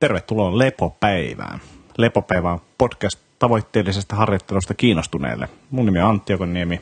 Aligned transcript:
Tervetuloa 0.00 0.58
Lepopäivään. 0.58 1.60
Lepopäivä 1.96 2.52
on 2.52 2.60
podcast 2.78 3.18
tavoitteellisesta 3.38 4.16
harjoittelusta 4.16 4.74
kiinnostuneille. 4.74 5.48
Mun 5.70 5.86
nimi 5.86 6.00
on 6.00 6.10
Antti 6.10 6.32
Jokoniemi 6.32 6.80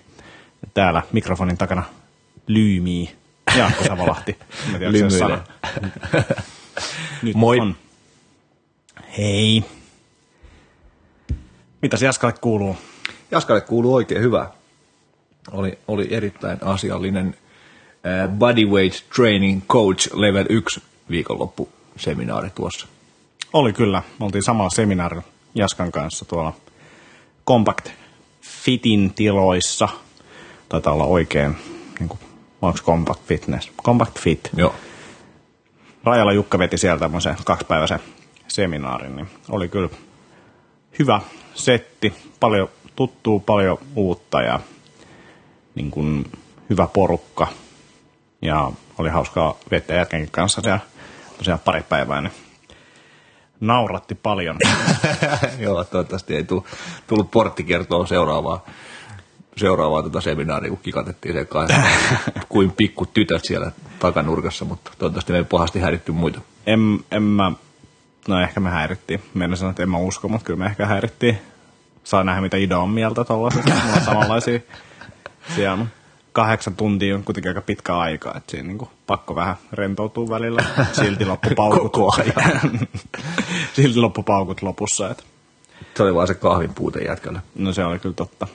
ja 0.63 0.69
täällä 0.75 1.03
mikrofonin 1.13 1.59
takana 1.59 1.83
lyymii 2.47 3.17
Jaakko 3.57 3.85
Savolahti. 3.85 4.39
Sana. 5.19 5.45
Nyt 7.23 7.35
Moi. 7.35 7.61
On. 7.61 7.77
Hei. 9.19 9.65
Mitäs 11.83 12.03
Jaskalle 12.03 12.35
kuuluu? 12.41 12.77
Jaskalle 13.31 13.61
kuuluu 13.61 13.95
oikein 13.95 14.23
hyvä. 14.23 14.51
Oli, 15.53 15.79
oli 15.89 16.09
erittäin 16.11 16.59
asiallinen 16.63 17.37
äh, 18.07 18.29
bodyweight 18.29 19.11
training 19.17 19.63
coach 19.69 20.15
level 20.15 20.47
1 20.49 20.83
viikonloppuseminaari 21.11 22.51
tuossa. 22.51 22.87
Oli 23.53 23.73
kyllä. 23.73 24.03
Me 24.19 24.25
oltiin 24.25 24.43
samalla 24.43 24.71
seminaarilla 24.71 25.23
Jaskan 25.55 25.93
kanssa 25.93 26.25
tuolla 26.25 26.53
Compact 27.49 27.89
Fitin 28.41 29.15
tiloissa. 29.15 29.89
Taitaa 30.69 30.93
olla 30.93 31.05
oikein, 31.05 31.57
niin 31.99 32.09
kuin, 32.09 32.21
onko 32.63 32.79
Compact 32.83 33.21
Fitness? 33.27 33.71
Compact 33.83 34.19
Fit. 34.19 34.51
Joo. 34.57 34.75
Rajalla 36.05 36.33
Jukka 36.33 36.59
veti 36.59 36.79
sieltä 36.79 37.01
tämmöisen 37.01 37.37
kaksipäiväisen 37.45 38.01
seminaarin, 38.49 39.17
niin 39.17 39.29
oli 39.49 39.69
kyllä 39.69 39.89
hyvä 40.99 41.21
setti, 41.55 42.15
paljon 42.41 42.69
tuttuu, 42.97 43.41
paljon 43.41 43.79
uutta 43.97 44.43
ja 44.43 44.61
niin 45.75 45.91
kuin 45.91 46.33
hyvä 46.71 46.89
porukka. 46.93 47.47
Ja 48.43 48.73
oli 48.99 49.09
hauskaa 49.09 49.57
viettää 49.71 49.97
jälkeenkin 49.97 50.31
kanssa 50.31 50.61
siellä 50.61 50.81
tosiaan 51.39 51.61
pari 51.65 51.83
päivää, 51.83 52.21
niin 52.21 52.33
nauratti 53.61 54.15
paljon. 54.15 54.57
Joo, 55.59 55.85
toivottavasti 55.85 56.37
ei 56.37 56.45
tullut, 56.45 56.67
tullut 57.07 57.31
porttikertoa 57.31 58.07
seuraavaa, 58.07 58.65
seuraavaa 59.57 60.03
tuota 60.03 60.21
seminaaria, 60.21 60.71
kun 60.71 60.79
kikatettiin 60.83 61.35
sen 61.35 61.47
kanssa 61.47 61.81
kuin 62.49 62.73
pikku 62.73 63.07
tytöt 63.07 63.45
siellä 63.45 63.73
takanurkassa, 63.99 64.65
mutta 64.65 64.91
toivottavasti 64.99 65.33
me 65.33 65.39
ei 65.39 65.45
pahasti 65.45 65.81
häiritty 65.81 66.13
muita. 66.13 66.41
En, 66.67 66.81
en 67.11 67.23
mä, 67.23 67.53
no 68.29 68.41
ehkä 68.41 68.61
me 68.61 68.71
häirittiin. 68.71 69.23
Meidän 69.35 69.57
sanoa, 69.57 69.71
että 69.71 69.83
en 69.83 69.91
mä 69.91 69.99
usko, 69.99 70.29
mutta 70.29 70.45
kyllä 70.45 70.59
me 70.59 70.67
ehkä 70.67 70.87
häirittiin. 70.87 71.39
Saa 72.05 72.25
nähdä, 72.25 72.41
mitä 72.41 72.57
Ido 72.57 72.81
on 72.81 72.91
mieltä 72.91 73.25
tuollaisesta. 73.25 73.75
Mulla 73.75 73.97
on 73.97 74.05
samanlaisia 74.05 74.61
siellä. 75.57 75.87
Kahdeksan 76.37 76.77
tuntia 76.77 77.15
on 77.15 77.25
kuitenkin 77.25 77.51
aika 77.51 77.61
pitkä 77.61 77.99
aika, 77.99 78.35
että 78.37 78.51
siinä 78.51 78.69
niin 78.69 78.89
pakko 79.07 79.35
vähän 79.35 79.57
rentoutua 79.73 80.29
välillä. 80.29 80.65
Silti 80.93 81.25
loppupaukut. 81.27 81.83
Koko 81.93 82.15
ajan. 82.19 82.89
Silti 83.77 83.99
loppupaukut 84.01 84.63
lopussa. 84.63 85.11
Että. 85.11 85.23
Se 85.95 86.03
oli 86.03 86.15
vaan 86.15 86.27
se 86.27 86.35
kahvin 86.35 86.75
puute 86.75 86.99
jätkällä. 86.99 87.41
No 87.55 87.73
se 87.73 87.85
oli 87.85 87.99
kyllä 87.99 88.15
totta. 88.15 88.47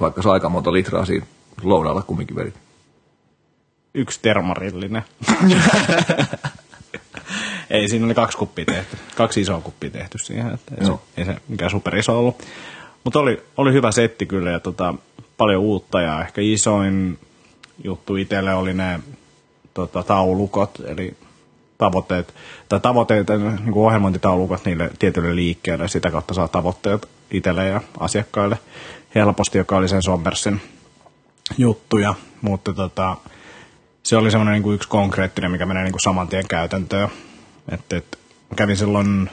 Vaikka 0.00 0.22
se 0.22 0.30
aika 0.30 0.48
monta 0.48 0.72
litraa 0.72 1.04
siinä 1.04 1.26
lounalla 1.62 2.02
kumminkin 2.02 2.36
vedit. 2.36 2.54
Yksi 3.94 4.20
termarillinen. 4.22 5.02
ei, 7.70 7.88
siinä 7.88 8.06
oli 8.06 8.14
kaksi 8.14 8.38
kuppia 8.38 8.64
tehty. 8.64 8.96
Kaksi 9.16 9.40
isoa 9.40 9.60
kuppia 9.60 9.90
tehty 9.90 10.18
siihen. 10.18 10.54
Että 10.54 10.74
ei, 10.74 10.84
se, 10.84 10.90
Joo. 10.90 11.02
ei 11.16 11.24
se 11.24 11.36
mikään 11.48 11.70
superiso 11.70 12.18
ollut. 12.18 12.42
Mutta 13.04 13.18
oli, 13.18 13.42
oli 13.56 13.72
hyvä 13.72 13.92
setti 13.92 14.26
kyllä 14.26 14.50
ja 14.50 14.60
tota, 14.60 14.94
paljon 15.36 15.62
uutta 15.62 16.00
ja 16.00 16.20
ehkä 16.20 16.40
isoin 16.40 17.18
juttu 17.84 18.16
itselle 18.16 18.54
oli 18.54 18.74
ne 18.74 19.00
tota, 19.74 20.02
taulukot, 20.02 20.82
eli 20.86 21.16
tavoitteet, 21.78 22.34
tai 22.68 22.80
tavoitteet, 22.80 23.26
niin 23.28 23.72
kuin 23.72 23.86
ohjelmointitaulukot 23.86 24.64
niille 24.64 24.90
tietyille 24.98 25.36
liikkeille, 25.36 25.84
ja 25.84 25.88
sitä 25.88 26.10
kautta 26.10 26.34
saa 26.34 26.48
tavoitteet 26.48 27.08
itselle 27.30 27.66
ja 27.66 27.80
asiakkaille 28.00 28.58
helposti, 29.14 29.58
joka 29.58 29.76
oli 29.76 29.88
sen 29.88 30.02
Sommersin 30.02 30.60
juttuja, 31.58 32.14
mutta 32.40 32.72
tota, 32.72 33.16
se 34.02 34.16
oli 34.16 34.30
semmoinen 34.30 34.52
niin 34.52 34.62
kuin 34.62 34.74
yksi 34.74 34.88
konkreettinen, 34.88 35.50
mikä 35.50 35.66
menee 35.66 35.82
niin 35.82 35.92
kuin 35.92 36.02
saman 36.02 36.28
tien 36.28 36.48
käytäntöön. 36.48 37.08
Et, 37.68 37.92
et, 37.92 38.18
kävin 38.56 38.76
silloin 38.76 39.30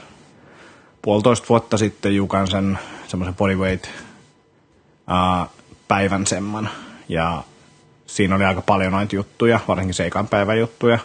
puolitoista 1.02 1.46
vuotta 1.48 1.78
sitten 1.78 2.16
Jukan 2.16 2.46
sen 2.50 2.78
semmoisen 3.06 3.34
bodyweight 3.34 3.86
päivän 5.88 6.26
semman. 6.26 6.68
Ja 7.08 7.42
siinä 8.06 8.34
oli 8.34 8.44
aika 8.44 8.62
paljon 8.62 8.92
noita 8.92 9.16
juttuja, 9.16 9.60
varsinkin 9.68 9.94
seikan 9.94 10.28
päivän 10.28 10.58
juttuja. 10.58 10.98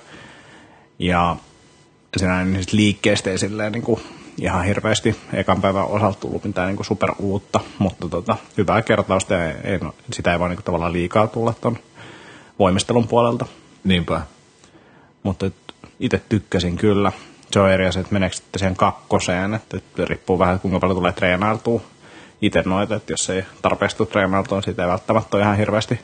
Ja 0.99 1.35
siinä 2.17 2.45
sit 2.59 2.73
liikkeestä 2.73 3.29
ei 3.29 3.37
silleen 3.37 3.71
niin 3.71 3.83
kuin 3.83 4.01
ihan 4.41 4.65
hirveästi 4.65 5.15
ekan 5.33 5.61
päivän 5.61 5.85
osalta 5.85 6.19
tullut 6.19 6.43
mitään 6.43 6.67
niin 6.67 6.75
kuin 6.75 6.85
super 6.85 7.11
uutta, 7.19 7.59
mutta 7.79 8.09
tota, 8.09 8.37
hyvää 8.57 8.81
kertausta 8.81 9.33
ja 9.33 9.53
ei, 9.63 9.77
no, 9.77 9.95
sitä 10.13 10.33
ei 10.33 10.39
voi 10.39 10.49
niin 10.49 10.57
kuin 10.57 10.65
tavallaan 10.65 10.93
liikaa 10.93 11.27
tulla 11.27 11.53
ton 11.61 11.77
voimistelun 12.59 13.07
puolelta. 13.07 13.45
Niinpä. 13.83 14.21
Mutta 15.23 15.51
itse 15.99 16.21
tykkäsin 16.29 16.77
kyllä. 16.77 17.11
Se 17.51 17.59
on 17.59 17.71
eri 17.71 17.87
asia, 17.87 17.99
että 17.99 18.13
meneekö 18.13 18.35
sitten 18.35 18.59
siihen 18.59 18.75
kakkoseen, 18.75 19.53
että, 19.53 19.77
että 19.77 20.05
riippuu 20.05 20.39
vähän 20.39 20.59
kuinka 20.59 20.79
paljon 20.79 20.97
tulee 20.97 21.11
treenailtua 21.11 21.81
itse 22.41 22.63
noita, 22.65 22.95
että 22.95 23.13
jos 23.13 23.29
ei 23.29 23.43
tarpeeksi 23.61 23.97
tule 23.97 24.07
treenailtua, 24.07 24.57
niin 24.57 24.63
siitä 24.63 24.83
ei 24.83 24.89
välttämättä 24.89 25.37
ole 25.37 25.43
ihan 25.43 25.57
hirveästi 25.57 25.99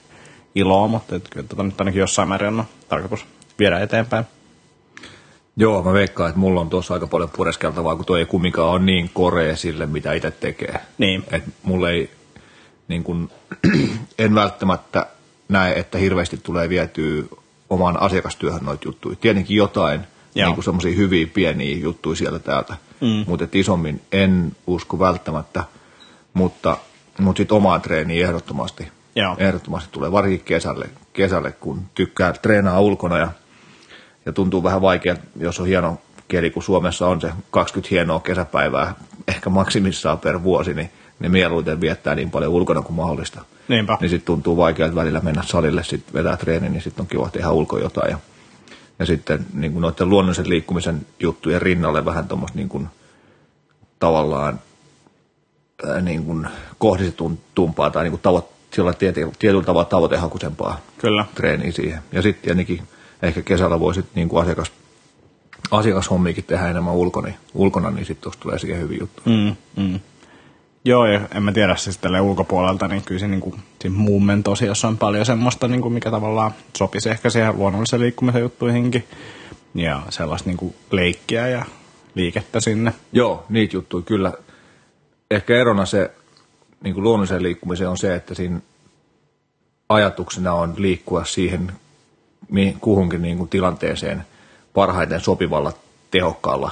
iloa, 0.55 0.87
mutta 0.87 1.15
että 1.15 1.29
kyllä 1.29 1.47
tota 1.47 1.63
nyt 1.63 1.81
ainakin 1.81 1.99
jossain 1.99 2.29
määrin 2.29 2.59
on 2.59 2.65
tarkoitus 2.89 3.25
viedä 3.59 3.79
eteenpäin. 3.79 4.25
Joo, 5.57 5.83
mä 5.83 5.93
veikkaan, 5.93 6.29
että 6.29 6.39
mulla 6.39 6.61
on 6.61 6.69
tuossa 6.69 6.93
aika 6.93 7.07
paljon 7.07 7.29
pureskeltavaa, 7.29 7.95
kun 7.95 8.05
toi 8.05 8.19
ei 8.19 8.25
kumminkaan 8.25 8.69
ole 8.69 8.79
niin 8.79 9.09
korea 9.13 9.55
sille, 9.55 9.85
mitä 9.85 10.13
itse 10.13 10.31
tekee. 10.31 10.79
Niin. 10.97 11.23
Et 11.31 11.43
mulle 11.63 11.91
ei, 11.91 12.09
niin 12.87 13.03
kun, 13.03 13.29
en 14.19 14.35
välttämättä 14.35 15.05
näe, 15.49 15.79
että 15.79 15.97
hirveästi 15.97 16.37
tulee 16.37 16.69
vietyä 16.69 17.23
omaan 17.69 18.01
asiakastyöhön 18.01 18.65
noita 18.65 18.87
juttuja. 18.87 19.15
Tietenkin 19.15 19.57
jotain, 19.57 20.01
Joo. 20.35 20.49
niin 20.49 20.63
semmoisia 20.63 20.95
hyviä 20.95 21.27
pieniä 21.27 21.77
juttuja 21.77 22.15
sieltä 22.15 22.39
täältä, 22.39 22.75
mm. 23.01 23.23
mutta 23.27 23.47
isommin 23.51 24.01
en 24.11 24.51
usko 24.67 24.99
välttämättä, 24.99 25.63
mutta, 26.35 26.77
mutta 27.19 27.37
sitten 27.37 27.57
omaan 27.57 27.81
treeniin 27.81 28.25
ehdottomasti. 28.25 28.87
Joo. 29.15 29.35
Ehdottomasti 29.37 29.89
tulee 29.91 30.11
varsinkin 30.11 30.45
kesälle, 30.45 30.89
kesälle, 31.13 31.51
kun 31.51 31.81
tykkää 31.95 32.33
treenaa 32.33 32.79
ulkona 32.79 33.17
ja 33.17 33.31
ja 34.25 34.33
tuntuu 34.33 34.63
vähän 34.63 34.81
vaikea, 34.81 35.15
jos 35.39 35.59
on 35.59 35.67
hieno 35.67 35.97
keli, 36.27 36.49
kun 36.49 36.63
Suomessa 36.63 37.07
on 37.07 37.21
se 37.21 37.31
20 37.51 37.87
hienoa 37.91 38.19
kesäpäivää, 38.19 38.95
ehkä 39.27 39.49
maksimissaan 39.49 40.19
per 40.19 40.43
vuosi, 40.43 40.73
niin 40.73 40.89
ne 41.19 41.29
mieluiten 41.29 41.81
viettää 41.81 42.15
niin 42.15 42.31
paljon 42.31 42.51
ulkona 42.51 42.81
kuin 42.81 42.95
mahdollista. 42.95 43.41
Niinpä. 43.67 43.97
Niin 44.01 44.09
sitten 44.09 44.25
tuntuu 44.25 44.57
vaikealta 44.57 44.95
välillä 44.95 45.19
mennä 45.19 45.43
salille, 45.43 45.83
sitten 45.83 46.13
vetää 46.13 46.37
treeni, 46.37 46.69
niin 46.69 46.81
sitten 46.81 47.03
on 47.03 47.07
kiva 47.07 47.29
tehdä 47.29 47.49
ulkoa 47.49 47.79
jotain. 47.79 48.11
Ja, 48.11 48.17
ja 48.99 49.05
sitten 49.05 49.45
niin 49.53 49.71
kuin 49.71 49.81
noiden 49.81 50.09
luonnollisen 50.09 50.49
liikkumisen 50.49 51.05
juttujen 51.19 51.61
rinnalle 51.61 52.05
vähän 52.05 52.27
tuommoista 52.27 52.57
niin 52.57 52.69
kuin, 52.69 52.87
tavallaan 53.99 54.59
ää, 55.87 56.01
niin 56.01 56.23
kuin 56.25 56.47
kohdistetumpaa 56.77 57.89
tai 57.89 58.03
niin 58.03 58.11
kuin 58.11 58.21
tavo, 58.21 58.49
sillä 58.73 58.85
lailla 58.85 58.99
tiety- 58.99 59.35
tietyllä 59.39 59.63
tavalla 59.63 59.85
tavoitehakuisempaa 59.85 60.79
Kyllä. 60.97 61.25
treeniä 61.35 61.71
siihen. 61.71 61.99
Ja 62.11 62.21
sitten 62.21 62.43
tietenkin 62.43 62.81
ehkä 63.21 63.41
kesällä 63.41 63.79
voisit 63.79 64.05
niin 64.15 64.29
kuin 64.29 64.41
asiakas, 64.41 64.71
asiakashommiakin 65.71 66.43
tehdä 66.43 66.69
enemmän 66.69 66.93
ulkona, 66.93 67.33
ulkona 67.53 67.91
niin 67.91 68.05
sitten 68.05 68.23
tuosta 68.23 68.41
tulee 68.41 68.59
siihen 68.59 68.79
hyvin 68.79 68.99
juttu. 68.99 69.21
Mm, 69.25 69.55
mm. 69.75 69.99
Joo, 70.85 71.05
ja 71.05 71.21
en 71.35 71.43
mä 71.43 71.51
tiedä 71.51 71.75
siis 71.75 71.97
tälle 71.97 72.21
ulkopuolelta, 72.21 72.87
niin 72.87 73.01
kyllä 73.03 73.19
se 73.19 73.27
niin 73.27 73.41
kuin, 73.41 73.55
siinä 73.81 73.97
movement 73.97 74.47
osiossa 74.47 74.87
on 74.87 74.97
paljon 74.97 75.25
semmoista, 75.25 75.67
niin 75.67 75.81
kuin 75.81 75.93
mikä 75.93 76.11
tavallaan 76.11 76.51
sopisi 76.77 77.09
ehkä 77.09 77.29
siihen 77.29 77.57
luonnollisen 77.57 77.99
liikkumisen 77.99 78.41
juttuihinkin. 78.41 79.03
Ja 79.75 80.01
sellaista 80.09 80.49
niin 80.49 80.57
kuin 80.57 80.75
leikkiä 80.91 81.47
ja 81.47 81.65
liikettä 82.15 82.59
sinne. 82.59 82.93
Joo, 83.11 83.45
niitä 83.49 83.75
juttuja 83.75 84.03
kyllä. 84.03 84.33
Ehkä 85.31 85.55
erona 85.55 85.85
se 85.85 86.11
niin 86.83 86.93
kuin 86.93 87.03
luonnolliseen 87.03 87.43
liikkumiseen 87.43 87.89
on 87.89 87.97
se, 87.97 88.15
että 88.15 88.33
siinä 88.35 88.59
ajatuksena 89.89 90.53
on 90.53 90.73
liikkua 90.77 91.25
siihen 91.25 91.71
kuhunkin 92.79 93.21
niin 93.21 93.37
kuin 93.37 93.49
tilanteeseen 93.49 94.25
parhaiten 94.73 95.21
sopivalla 95.21 95.73
tehokkaalla 96.11 96.71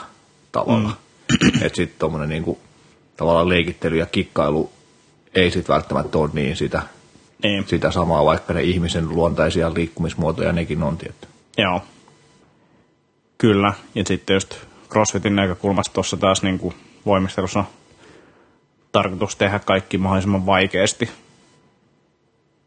tavalla. 0.52 0.90
Mm. 0.90 1.48
Että 1.62 1.76
sitten 1.76 2.00
tuommoinen 2.00 2.30
niin 2.30 2.44
kuin, 2.44 2.58
tavallaan 3.18 3.50
leikittely 3.50 3.98
ja 3.98 4.06
kikkailu 4.06 4.72
ei 5.36 5.52
sitten 5.52 5.74
välttämättä 5.74 6.18
ole 6.18 6.30
niin 6.34 6.56
sitä, 6.56 6.82
Niin. 7.44 7.68
sitä 7.68 7.92
samaa, 7.92 8.26
vaikka 8.26 8.54
ne 8.54 8.64
ihmisen 8.64 9.10
luontaisia 9.10 9.74
liikkumismuotoja 9.74 10.52
nekin 10.52 10.84
on 10.84 10.98
tietty. 10.98 11.28
Joo. 11.58 11.82
Kyllä. 13.38 13.74
Ja 13.96 14.04
sitten 14.08 14.34
just 14.34 14.56
CrossFitin 14.90 15.36
näkökulmasta 15.36 15.94
tuossa 15.94 16.18
taas 16.18 16.44
niin 16.44 16.60
kuin 16.60 16.76
voimistelussa 17.06 17.64
tarkoitus 18.94 19.36
tehdä 19.36 19.60
kaikki 19.60 19.98
mahdollisimman 19.98 20.46
vaikeasti, 20.46 21.10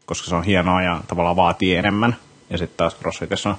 koska 0.05 0.29
se 0.29 0.35
on 0.35 0.43
hienoa 0.43 0.81
ja 0.81 1.01
tavallaan 1.07 1.35
vaatii 1.35 1.75
enemmän. 1.75 2.15
Ja 2.49 2.57
sitten 2.57 2.77
taas 2.77 2.95
CrossFitissa 2.95 3.49
on 3.49 3.57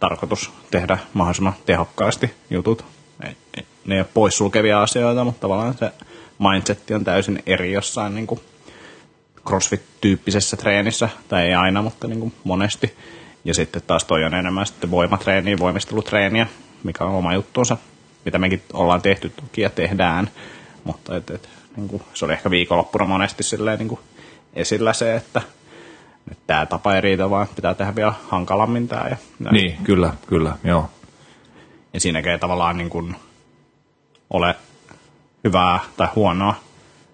tarkoitus 0.00 0.50
tehdä 0.70 0.98
mahdollisimman 1.14 1.54
tehokkaasti 1.66 2.34
jutut. 2.50 2.84
ne 3.86 3.94
ei 3.94 4.00
ole 4.00 4.08
poissulkevia 4.14 4.82
asioita, 4.82 5.24
mutta 5.24 5.40
tavallaan 5.40 5.74
se 5.74 5.92
mindsetti 6.38 6.94
on 6.94 7.04
täysin 7.04 7.42
eri 7.46 7.72
jossain 7.72 8.14
niin 8.14 8.26
kuin 8.26 8.40
crossfit-tyyppisessä 9.48 10.56
treenissä, 10.56 11.08
tai 11.28 11.46
ei 11.46 11.54
aina, 11.54 11.82
mutta 11.82 12.08
niin 12.08 12.20
kuin 12.20 12.34
monesti. 12.44 12.96
Ja 13.44 13.54
sitten 13.54 13.82
taas 13.86 14.04
toi 14.04 14.24
on 14.24 14.34
enemmän 14.34 14.66
sitten 14.66 14.90
voimatreeniä, 14.90 15.58
voimistelutreeniä, 15.58 16.46
mikä 16.82 17.04
on 17.04 17.14
oma 17.14 17.34
juttuunsa, 17.34 17.76
mitä 18.24 18.38
mekin 18.38 18.62
ollaan 18.72 19.02
tehty 19.02 19.28
toki 19.28 19.60
ja 19.60 19.70
tehdään. 19.70 20.30
Mutta 20.84 21.16
et, 21.16 21.30
et, 21.30 21.48
niin 21.78 21.88
kuin, 21.88 22.02
se 22.14 22.24
oli 22.24 22.32
ehkä 22.32 22.50
viikonloppuna 22.50 23.04
monesti 23.04 23.42
silleen, 23.42 23.78
niin 23.78 23.88
kuin 23.88 24.00
esillä 24.54 24.92
se, 24.92 25.16
että 25.16 25.42
nyt 26.28 26.38
tämä 26.46 26.66
tapa 26.66 26.94
ei 26.94 27.00
riitä, 27.00 27.30
vaan 27.30 27.48
pitää 27.56 27.74
tehdä 27.74 27.94
vielä 27.94 28.12
hankalammin 28.28 28.88
tämä. 28.88 29.08
Ja, 29.08 29.16
näin. 29.38 29.54
Niin, 29.54 29.76
kyllä, 29.84 30.14
kyllä, 30.26 30.56
joo. 30.64 30.90
ja 31.92 32.00
siinäkin 32.00 32.32
ei 32.32 32.38
tavallaan 32.38 32.78
niin 32.78 32.90
kuin 32.90 33.16
ole 34.30 34.54
hyvää 35.44 35.80
tai 35.96 36.08
huonoa. 36.14 36.54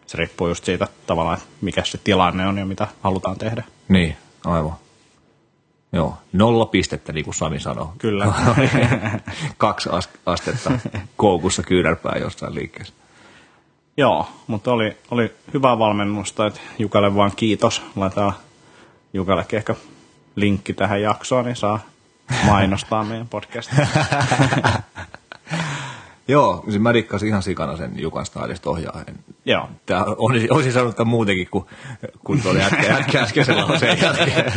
Se 0.06 0.16
riippuu 0.18 0.48
just 0.48 0.64
siitä 0.64 0.88
tavallaan, 1.06 1.38
mikä 1.60 1.84
se 1.84 1.98
tilanne 2.04 2.46
on 2.46 2.58
ja 2.58 2.66
mitä 2.66 2.88
halutaan 3.02 3.38
tehdä. 3.38 3.64
Niin, 3.88 4.16
aivan. 4.44 4.74
Joo, 5.92 6.18
nolla 6.32 6.66
pistettä, 6.66 7.12
niin 7.12 7.24
kuin 7.24 7.34
Sami 7.34 7.60
sanoo. 7.60 7.94
Kyllä. 7.98 8.26
Kaksi 9.58 9.88
ast- 9.88 10.18
astetta 10.26 10.70
koukussa 11.16 11.62
kyynärpää 11.62 12.18
jossain 12.20 12.54
liikkeessä. 12.54 12.94
Joo, 13.96 14.28
mutta 14.46 14.72
oli, 14.72 14.96
oli 15.10 15.32
hyvää 15.54 15.78
valmennusta, 15.78 16.46
että 16.46 16.60
Jukalle 16.78 17.14
vaan 17.14 17.32
kiitos. 17.36 17.82
Laitetaan 17.96 18.32
Jukallekin 19.12 19.56
ehkä 19.56 19.74
linkki 20.36 20.72
tähän 20.72 21.02
jaksoon, 21.02 21.44
niin 21.44 21.56
saa 21.56 21.80
mainostaa 22.46 23.04
meidän 23.10 23.28
podcastia. 23.28 23.86
Joo, 26.28 26.64
siis 26.68 26.82
mä 26.82 26.92
rikkasin 26.92 27.28
ihan 27.28 27.42
sikana 27.42 27.76
sen 27.76 27.92
Jukan 28.00 28.26
stylist 28.26 28.66
ohjaajan. 28.66 29.18
Joo, 29.44 29.68
Tää 29.86 30.04
olisi, 30.04 30.50
olisin 30.50 30.72
sanonut 30.72 30.96
tämän 30.96 31.10
muutenkin 31.10 31.48
kuin, 31.50 31.64
kuin 32.24 32.42
tuolla 32.42 32.60
jätkä, 32.60 32.82
jätkä 32.82 33.20
äskeisen 33.22 33.56
lauseen 33.56 34.00
jälkeen. 34.02 34.52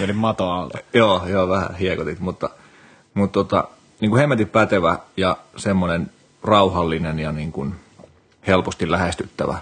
vedin 0.00 0.16
mato 0.16 0.50
alta. 0.50 0.78
joo, 0.94 1.26
joo, 1.26 1.48
vähän 1.48 1.76
hiekotit, 1.76 2.20
mutta, 2.20 2.50
mutta 3.14 3.32
tota, 3.32 3.68
niin 4.00 4.10
kuin 4.10 4.20
hemmetin 4.20 4.48
pätevä 4.48 4.98
ja 5.16 5.36
semmoinen 5.56 6.10
rauhallinen 6.44 7.18
ja 7.18 7.32
niin 7.32 7.52
kuin 7.52 7.74
helposti 8.46 8.90
lähestyttävä 8.90 9.58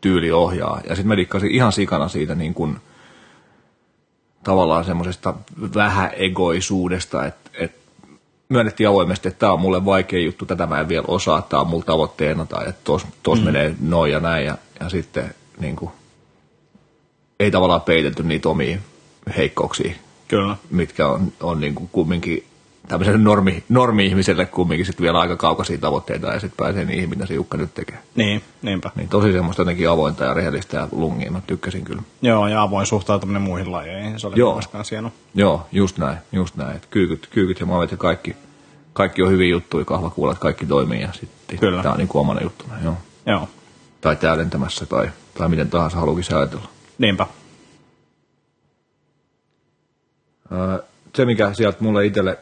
tyyli 0.00 0.32
ohjaa. 0.32 0.80
Ja 0.88 0.94
sitten 0.94 1.08
mä 1.08 1.16
dikkasin 1.16 1.50
ihan 1.50 1.72
sikana 1.72 2.08
siitä 2.08 2.34
niin 2.34 2.54
kuin, 2.54 2.76
tavallaan 4.44 4.84
semmoisesta 4.84 5.34
vähäegoisuudesta, 5.74 7.26
että, 7.26 7.50
että 7.58 7.84
myönnettiin 8.48 8.88
avoimesti, 8.88 9.28
että 9.28 9.38
tämä 9.38 9.52
on 9.52 9.60
mulle 9.60 9.84
vaikea 9.84 10.20
juttu, 10.20 10.46
tätä 10.46 10.66
mä 10.66 10.80
en 10.80 10.88
vielä 10.88 11.04
osaa, 11.08 11.42
tämä 11.42 11.60
on 11.60 11.66
mulla 11.66 11.84
tavoitteena 11.84 12.46
tai 12.46 12.68
että 12.68 12.80
tos, 12.84 13.06
tos 13.22 13.38
mm. 13.38 13.44
menee 13.44 13.74
noin 13.80 14.12
ja 14.12 14.20
näin 14.20 14.46
ja, 14.46 14.58
ja 14.80 14.88
sitten 14.88 15.34
niin 15.58 15.76
kuin, 15.76 15.90
ei 17.40 17.50
tavallaan 17.50 17.80
peitelty 17.80 18.22
niitä 18.22 18.48
omia 18.48 18.78
heikkouksia, 19.36 19.94
Kyllä. 20.28 20.56
mitkä 20.70 21.08
on, 21.08 21.32
on 21.40 21.60
niin 21.60 21.74
kuin 21.74 21.88
kumminkin 21.92 22.46
tämmöiselle 22.88 23.18
normi, 23.18 23.64
normi-ihmiselle 23.68 24.46
kumminkin 24.46 24.86
sitten 24.86 25.04
vielä 25.04 25.20
aika 25.20 25.36
kaukaisia 25.36 25.78
tavoitteita 25.78 26.26
ja 26.26 26.40
sitten 26.40 26.56
pääsee 26.56 26.84
niihin, 26.84 27.08
mitä 27.10 27.26
se 27.26 27.34
Jukka 27.34 27.58
nyt 27.58 27.74
tekee. 27.74 27.98
Niin, 28.14 28.42
niinpä. 28.62 28.90
Niin 28.96 29.08
tosi 29.08 29.32
semmoista 29.32 29.62
jotenkin 29.62 29.90
avointa 29.90 30.24
ja 30.24 30.34
rehellistä 30.34 30.76
ja 30.76 30.88
lungia, 30.92 31.30
mä 31.30 31.40
tykkäsin 31.46 31.84
kyllä. 31.84 32.02
Joo, 32.22 32.48
ja 32.48 32.62
avoin 32.62 32.86
suhtautuminen 32.86 33.42
muihin 33.42 33.72
lajeihin, 33.72 34.20
se 34.20 34.26
oli 34.26 34.38
Joo. 34.38 34.54
myöskään 34.54 34.84
hieno. 34.90 35.12
Joo, 35.34 35.66
just 35.72 35.98
näin, 35.98 36.18
just 36.32 36.56
näin. 36.56 36.76
Et 36.76 36.86
kyykyt, 36.90 37.26
kyykyt 37.30 37.60
ja 37.60 37.66
mavet 37.66 37.90
ja 37.90 37.96
kaikki, 37.96 38.36
kaikki 38.92 39.22
on 39.22 39.30
hyviä 39.30 39.48
juttuja, 39.50 39.84
kahvakuulat, 39.84 40.38
kaikki 40.38 40.66
toimii 40.66 41.00
ja 41.00 41.12
sitten 41.12 41.58
Kyllä. 41.58 41.82
tämä 41.82 41.92
on 41.92 41.98
niin 41.98 42.08
kuin 42.08 42.20
omana 42.20 42.40
juttuna, 42.42 42.74
joo. 42.84 42.94
Joo, 43.26 43.48
Tai 44.00 44.16
täydentämässä 44.16 44.86
tai, 44.86 45.10
tai 45.38 45.48
miten 45.48 45.70
tahansa 45.70 45.96
haluakin 45.96 46.24
se 46.24 46.34
ajatella. 46.34 46.68
niinpä. 46.98 47.26
Öö, 50.52 50.78
se, 51.16 51.24
mikä 51.24 51.52
sieltä 51.54 51.78
mulle 51.80 52.06
itselle 52.06 52.38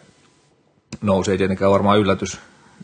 nousi, 1.01 1.31
ei 1.31 1.39
tietenkään 1.39 1.73
varmaan 1.73 1.99
yllätys, 1.99 2.39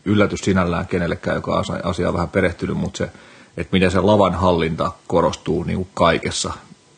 yllätys 0.05 0.39
sinällään 0.39 0.87
kenellekään, 0.87 1.35
joka 1.35 1.51
on 1.51 1.59
asia- 1.59 1.81
asiaan 1.83 2.13
vähän 2.13 2.29
perehtynyt, 2.29 2.77
mutta 2.77 2.97
se, 2.97 3.11
että 3.57 3.71
miten 3.71 3.91
se 3.91 4.01
lavan 4.01 4.33
hallinta 4.33 4.91
korostuu 5.07 5.63
niin 5.63 5.77
kuin 5.77 5.89
kaikessa, 5.93 6.53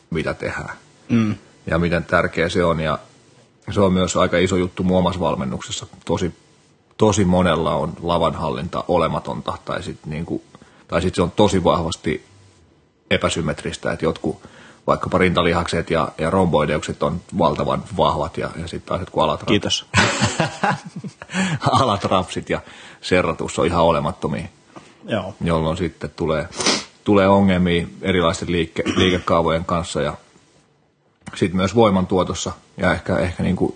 mitä 0.10 0.34
tehdään. 0.34 0.76
Mm. 1.10 1.36
Ja 1.68 1.80
miten 1.80 2.06
tärkeä 2.06 2.50
se 2.50 2.64
on. 2.64 2.80
Ja 2.80 3.00
se 3.72 3.82
on 3.82 3.94
myös 3.94 4.16
aika 4.16 4.38
iso 4.38 4.56
juttu 4.56 4.84
omassa 4.90 5.20
valmennuksessa. 5.20 5.86
Tosi, 6.06 6.34
tosi 6.98 7.26
monella 7.26 7.76
on 7.76 7.94
lavan 8.02 8.36
hallinta 8.36 8.84
olematonta, 8.88 9.58
tai 9.66 9.84
sitten 9.84 10.10
niin 10.10 10.26
kuin, 10.26 10.42
tai 10.88 11.02
sit 11.02 11.16
se 11.16 11.22
on 11.22 11.32
tosi 11.32 11.64
vahvasti 11.64 12.26
epäsymmetristä, 13.10 13.92
että 13.92 14.06
jotkut 14.06 14.42
vaikkapa 14.88 15.18
rintalihakset 15.18 15.90
ja, 15.90 16.08
ja 16.18 16.30
romboideukset 16.30 17.04
on 17.04 17.22
valtavan 17.38 17.84
vahvat 17.98 18.38
ja, 18.38 18.50
ja 18.62 18.68
sitten 18.68 18.88
taas 18.88 19.00
jotkut 19.00 19.24
alat, 19.24 19.44
Kiitos. 19.44 19.86
alatrapsit 21.82 22.50
ja 22.50 22.62
serratus 23.02 23.60
on 23.60 23.66
ihan 23.66 23.84
olemattomia, 23.84 24.46
Joo, 25.06 25.36
jolloin 25.44 25.78
sitten 25.78 26.10
tulee, 26.16 26.48
tulee 27.04 27.28
ongelmia 27.28 27.88
erilaisten 28.02 28.52
liike, 28.52 28.84
liikekaavojen 28.96 29.66
kanssa 29.66 30.02
ja 30.02 30.14
sitten 31.36 31.58
myös 31.58 31.76
voimantuotossa 31.76 32.52
ja 32.78 32.94
ehkä, 32.94 33.18
ehkä 33.18 33.44
niin 33.44 33.56
kuin 33.56 33.76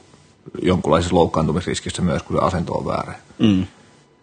jonkunlaisessa 0.61 1.15
loukkaantumisriskissä 1.15 2.01
myös, 2.01 2.23
kun 2.23 2.37
se 2.37 2.45
asento 2.45 2.73
on 2.73 2.85
väärä. 2.85 3.13
mm. 3.39 3.67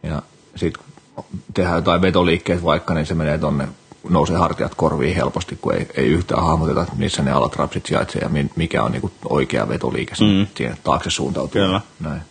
Ja 0.03 0.23
sitten 0.57 0.83
kun 1.15 1.25
tehdään 1.55 1.77
jotain 1.77 2.03
vetoliikkeet 2.03 2.65
vaikka, 2.65 2.95
niin 2.95 3.07
se 3.07 3.15
menee 3.15 3.39
tonne, 3.39 3.69
nousee 4.09 4.37
hartiat 4.37 4.75
korviin 4.75 5.17
helposti, 5.17 5.59
kun 5.61 5.75
ei, 5.75 5.87
ei 5.95 6.07
yhtään 6.07 6.45
hahmoteta, 6.45 6.87
missä 6.97 7.23
ne 7.23 7.33
alatrapsit 7.33 7.87
sijaitsee 7.87 8.23
ja 8.23 8.29
mi- 8.29 8.51
mikä 8.57 8.83
on 8.83 8.93
niinku 8.93 9.11
oikea 9.29 9.69
vetoliike 9.69 10.15
mm. 10.21 10.47
Siihen 10.55 10.77
taakse 10.85 11.11
suuntautuu. 11.11 11.53
Kyllä. 11.63 11.81
Näin. 12.01 12.23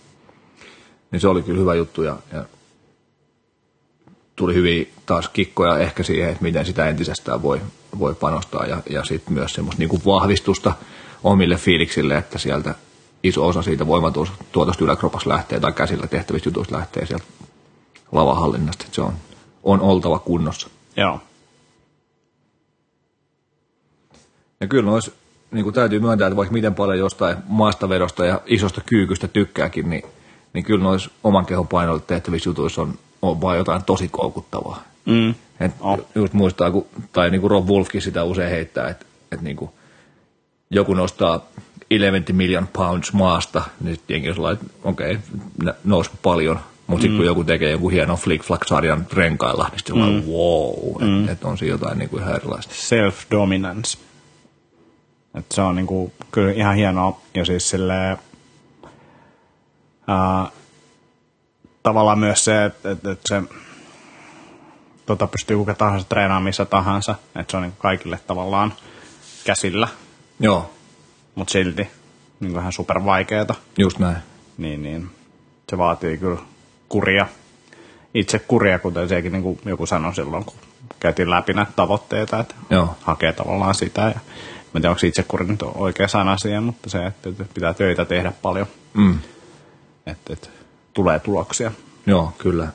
Niin 1.11 1.19
se 1.19 1.27
oli 1.27 1.43
kyllä 1.43 1.59
hyvä 1.59 1.75
juttu 1.75 2.03
ja, 2.03 2.17
ja 2.33 2.45
tuli 4.35 4.53
hyvin 4.53 4.93
taas 5.05 5.29
kikkoja 5.29 5.77
ehkä 5.77 6.03
siihen, 6.03 6.29
että 6.29 6.43
miten 6.43 6.65
sitä 6.65 6.87
entisestään 6.87 7.41
voi, 7.41 7.61
voi 7.99 8.15
panostaa 8.15 8.65
ja, 8.65 8.77
ja 8.89 9.03
sitten 9.05 9.33
myös 9.33 9.53
semmoista 9.53 9.79
niinku 9.79 10.01
vahvistusta 10.05 10.73
omille 11.23 11.55
fiiliksille, 11.55 12.17
että 12.17 12.37
sieltä 12.37 12.75
iso 13.23 13.47
osa 13.47 13.61
siitä 13.61 13.87
voimatuotosta 13.87 14.83
yläkropassa 14.83 15.29
lähtee 15.29 15.59
tai 15.59 15.71
käsillä 15.71 16.07
tehtävistä 16.07 16.49
jutuista 16.49 16.75
lähtee 16.75 17.05
sieltä 17.05 17.25
lavahallinnasta, 18.11 18.85
se 18.91 19.01
on, 19.01 19.13
on 19.63 19.81
oltava 19.81 20.19
kunnossa. 20.19 20.69
joo, 20.97 21.19
Ja 24.61 24.67
kyllä 24.67 24.91
nois, 24.91 25.11
niin 25.51 25.63
kuin 25.63 25.73
täytyy 25.73 25.99
myöntää, 25.99 26.27
että 26.27 26.35
vaikka 26.35 26.53
miten 26.53 26.75
paljon 26.75 26.99
jostain 26.99 27.37
maastavedosta 27.47 28.25
ja 28.25 28.41
isosta 28.45 28.81
kyykystä 28.85 29.27
tykkääkin, 29.27 29.89
niin, 29.89 30.03
niin 30.53 30.65
kyllä 30.65 30.83
noissa 30.83 31.11
oman 31.23 31.45
kehon 31.45 31.67
painoille 31.67 32.03
tehtävissä 32.07 32.49
jutuissa 32.49 32.81
on, 32.81 32.93
on 33.21 33.41
vaan 33.41 33.57
jotain 33.57 33.83
tosi 33.83 34.07
koukuttavaa. 34.07 34.83
mm. 35.05 35.33
Et 35.59 35.71
On. 35.79 36.05
Just 36.15 36.33
muistaa, 36.33 36.71
kun, 36.71 36.85
tai 37.13 37.29
niin 37.29 37.41
kuin 37.41 37.51
Rob 37.51 37.69
Wolfkin 37.69 38.01
sitä 38.01 38.23
usein 38.23 38.49
heittää, 38.51 38.89
että, 38.89 39.05
että 39.31 39.43
niin 39.43 39.55
kuin 39.55 39.71
joku 40.69 40.93
nostaa 40.93 41.45
11 41.91 42.33
million 42.33 42.67
pounds 42.73 43.13
maasta, 43.13 43.61
niin 43.81 43.95
sitten 43.95 44.13
jengi 44.13 44.29
on 44.29 44.35
sellainen, 44.35 44.61
että 44.65 44.77
okei, 44.83 45.17
okay, 45.61 45.73
nousi 45.83 46.11
paljon. 46.21 46.59
Mutta 46.87 47.01
sitten 47.01 47.17
kun 47.17 47.25
joku 47.25 47.43
tekee 47.43 47.71
joku 47.71 47.89
hienon 47.89 48.17
flick 48.17 48.45
flack 48.45 48.67
sarjan 48.67 49.07
renkailla, 49.13 49.67
niin 49.71 49.79
sitten 49.79 49.95
mm. 49.95 50.31
wow, 50.31 51.01
Mm. 51.01 51.19
että 51.19 51.31
et 51.31 51.43
on 51.43 51.57
siinä 51.57 51.73
jotain 51.73 51.97
niin 51.97 52.09
kuin 52.09 52.23
ihan 52.23 52.35
erilaista. 52.35 52.73
self-dominance. 52.73 53.97
Et 55.35 55.45
se 55.51 55.61
on 55.61 55.75
niinku, 55.75 56.13
kyllä 56.31 56.51
ihan 56.51 56.75
hienoa. 56.75 57.19
Ja 57.35 57.45
siis 57.45 57.69
silleen, 57.69 58.17
ää, 60.07 60.47
tavallaan 61.83 62.19
myös 62.19 62.45
se, 62.45 62.65
että 62.65 62.91
et, 62.91 63.05
et 63.05 63.19
se 63.25 63.43
tota 65.05 65.27
pystyy 65.27 65.57
kuka 65.57 65.73
tahansa 65.73 66.07
treenaamaan 66.09 66.43
missä 66.43 66.65
tahansa. 66.65 67.15
Että 67.35 67.51
se 67.51 67.57
on 67.57 67.63
niinku 67.63 67.77
kaikille 67.81 68.19
tavallaan 68.27 68.73
käsillä, 69.45 69.87
Joo, 70.39 70.71
mutta 71.35 71.51
silti 71.51 71.87
niinku 72.39 72.59
ihan 72.59 72.73
super 72.73 73.05
vaikeeta. 73.05 73.55
just 73.77 73.99
näin. 73.99 74.17
Niin, 74.57 74.83
niin 74.83 75.09
se 75.69 75.77
vaatii 75.77 76.17
kyllä 76.17 76.39
kuria. 76.89 77.27
Itse 78.13 78.39
kuria, 78.39 78.79
kuten 78.79 79.09
sekin 79.09 79.31
niin 79.31 79.43
kuin 79.43 79.59
joku 79.65 79.85
sanoi 79.85 80.15
silloin, 80.15 80.45
kun 80.45 80.55
käytiin 80.99 81.29
läpi 81.29 81.53
näitä 81.53 81.71
tavoitteita, 81.75 82.39
että 82.39 82.55
Joo. 82.69 82.95
hakee 83.01 83.33
tavallaan 83.33 83.75
sitä. 83.75 84.01
Ja, 84.01 84.19
mä 84.73 84.77
en 84.77 84.81
tiedä, 84.81 84.89
onko 84.89 85.07
itsekuri 85.07 85.45
nyt 85.45 85.61
oikea 85.61 86.07
sana 86.07 86.37
siihen, 86.37 86.63
mutta 86.63 86.89
se, 86.89 87.05
että 87.05 87.29
pitää 87.53 87.73
töitä 87.73 88.05
tehdä 88.05 88.33
paljon, 88.41 88.67
Mm. 88.93 89.19
että, 90.05 90.33
että 90.33 90.47
tulee 90.93 91.19
tuloksia. 91.19 91.71
Joo, 92.05 92.33
kyllä. 92.37 92.67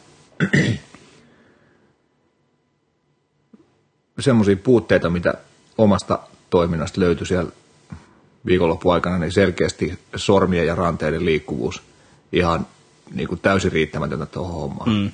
Semmoisia 4.21 4.57
puutteita, 4.57 5.11
mitä 5.11 5.35
omasta 5.79 6.19
toiminnasta 6.51 7.01
löytyi 7.01 7.27
siellä 7.27 7.53
viikonloppuaikana, 8.47 9.19
niin 9.19 9.33
selkeästi 9.33 9.99
sormien 10.17 10.67
ja 10.67 10.75
ranteiden 10.75 11.25
liikkuvuus 11.25 11.83
ihan 12.33 12.67
niin 13.15 13.29
kuin 13.29 13.41
täysin 13.41 13.73
riittämätöntä 13.73 14.27
tuohon 14.27 14.55
hommaan. 14.55 14.91
Mm. 14.91 15.11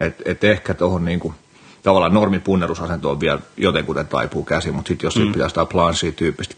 Et, 0.00 0.22
et 0.24 0.44
ehkä 0.44 0.74
tuohon 0.74 1.04
niin 1.04 1.20
kuin, 1.20 1.34
tavallaan 1.82 2.14
normipunnerusasento 2.14 3.10
on 3.10 3.20
vielä 3.20 3.40
jotenkuten 3.56 4.06
taipuu 4.06 4.44
käsi, 4.44 4.72
mutta 4.72 4.88
sitten 4.88 5.06
jos 5.06 5.16
mm. 5.16 5.32
pitäisi 5.32 5.52
jotain 5.52 5.66
plansia 5.66 6.12
tyyppistä 6.12 6.54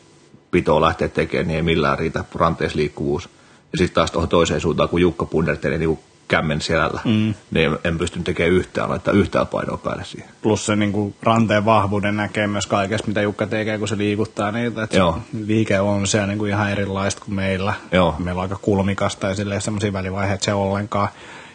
pitoa 0.50 0.80
lähteä 0.80 1.08
tekemään, 1.08 1.48
niin 1.48 1.56
ei 1.56 1.62
millään 1.62 1.98
riitä 1.98 2.24
ranteessa 2.34 2.78
liikkuvuus. 2.78 3.28
Ja 3.72 3.78
sitten 3.78 3.94
taas 3.94 4.10
tuohon 4.10 4.28
toiseen 4.28 4.60
suuntaan, 4.60 4.88
kun 4.88 5.00
Jukka 5.00 5.26
punnertelee 5.26 5.78
niin 5.78 5.98
kämmen 6.28 6.60
selällä, 6.60 7.00
mm. 7.04 7.34
niin 7.50 7.78
en 7.84 7.98
pystynyt 7.98 8.24
tekemään 8.24 8.52
yhtään, 8.52 8.90
laittaa 8.90 9.14
yhtään 9.14 9.46
painoa 9.46 9.76
päälle 9.76 10.04
siihen. 10.04 10.28
Plus 10.42 10.66
se 10.66 10.76
niin 10.76 10.92
kuin, 10.92 11.14
ranteen 11.22 11.64
vahvuuden 11.64 12.16
näkee 12.16 12.46
myös 12.46 12.66
kaikesta, 12.66 13.08
mitä 13.08 13.22
Jukka 13.22 13.46
tekee, 13.46 13.78
kun 13.78 13.88
se 13.88 13.98
liikuttaa 13.98 14.52
niitä. 14.52 14.82
Että 14.82 14.96
Joo. 14.96 15.18
liike 15.46 15.80
on 15.80 16.06
siellä 16.06 16.26
niin 16.26 16.38
kuin 16.38 16.50
ihan 16.50 16.70
erilaista 16.70 17.24
kuin 17.24 17.34
meillä. 17.34 17.74
Joo. 17.92 18.14
Meillä 18.18 18.38
on 18.38 18.42
aika 18.42 18.58
kulmikasta 18.62 19.26
ja 19.26 19.60
semmoisia 19.60 19.92
välivaiheita 19.92 20.44
se 20.44 20.54
ollenkaan. 20.54 21.08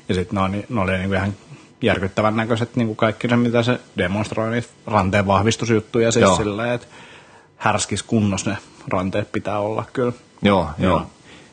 Ja 0.09 0.15
sitten 0.15 0.51
ne, 0.51 0.65
ne 0.69 0.81
oli 0.81 0.91
niin 0.91 1.09
kuin 1.09 1.17
ihan 1.17 1.33
järkyttävän 1.81 2.35
näköiset 2.35 2.75
niin 2.75 2.87
kuin 2.87 2.97
kaikki 2.97 3.27
se, 3.27 3.35
mitä 3.35 3.63
se 3.63 3.79
demonstroi, 3.97 4.51
niitä 4.51 4.67
ranteen 4.87 5.27
vahvistusjuttuja 5.27 6.11
siis 6.11 6.35
silleen, 6.37 6.73
että 6.73 6.87
härskis 7.57 8.03
kunnossa 8.03 8.49
ne 8.49 8.57
ranteet 8.87 9.31
pitää 9.31 9.59
olla 9.59 9.83
kyllä. 9.93 10.13
Joo, 10.41 10.69
joo. 10.79 10.91
joo 10.91 11.07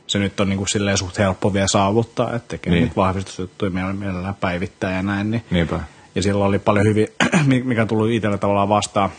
se 0.07 0.19
nyt 0.19 0.40
on 0.40 0.49
niin 0.49 0.59
kuin 0.59 0.69
silleen 0.69 0.99
suht 0.99 1.19
helppo 1.19 1.52
vielä 1.52 1.69
saavuttaa, 1.69 2.35
että 2.35 2.49
tekee 2.49 2.73
niin. 2.73 2.93
vahvistusjuttuja 2.97 3.71
mielellään 3.71 4.35
päivittää 4.35 4.93
ja 4.93 5.02
näin. 5.02 5.31
Niin. 5.31 5.45
Niinpä. 5.50 5.81
Ja 6.14 6.23
silloin 6.23 6.49
oli 6.49 6.59
paljon 6.59 6.87
hyvin, 6.87 7.09
mikä 7.64 7.83
on 7.83 7.88
tullut 7.88 8.11
itsellä 8.11 8.38
tavallaan 8.38 8.69
vastaan. 8.69 9.11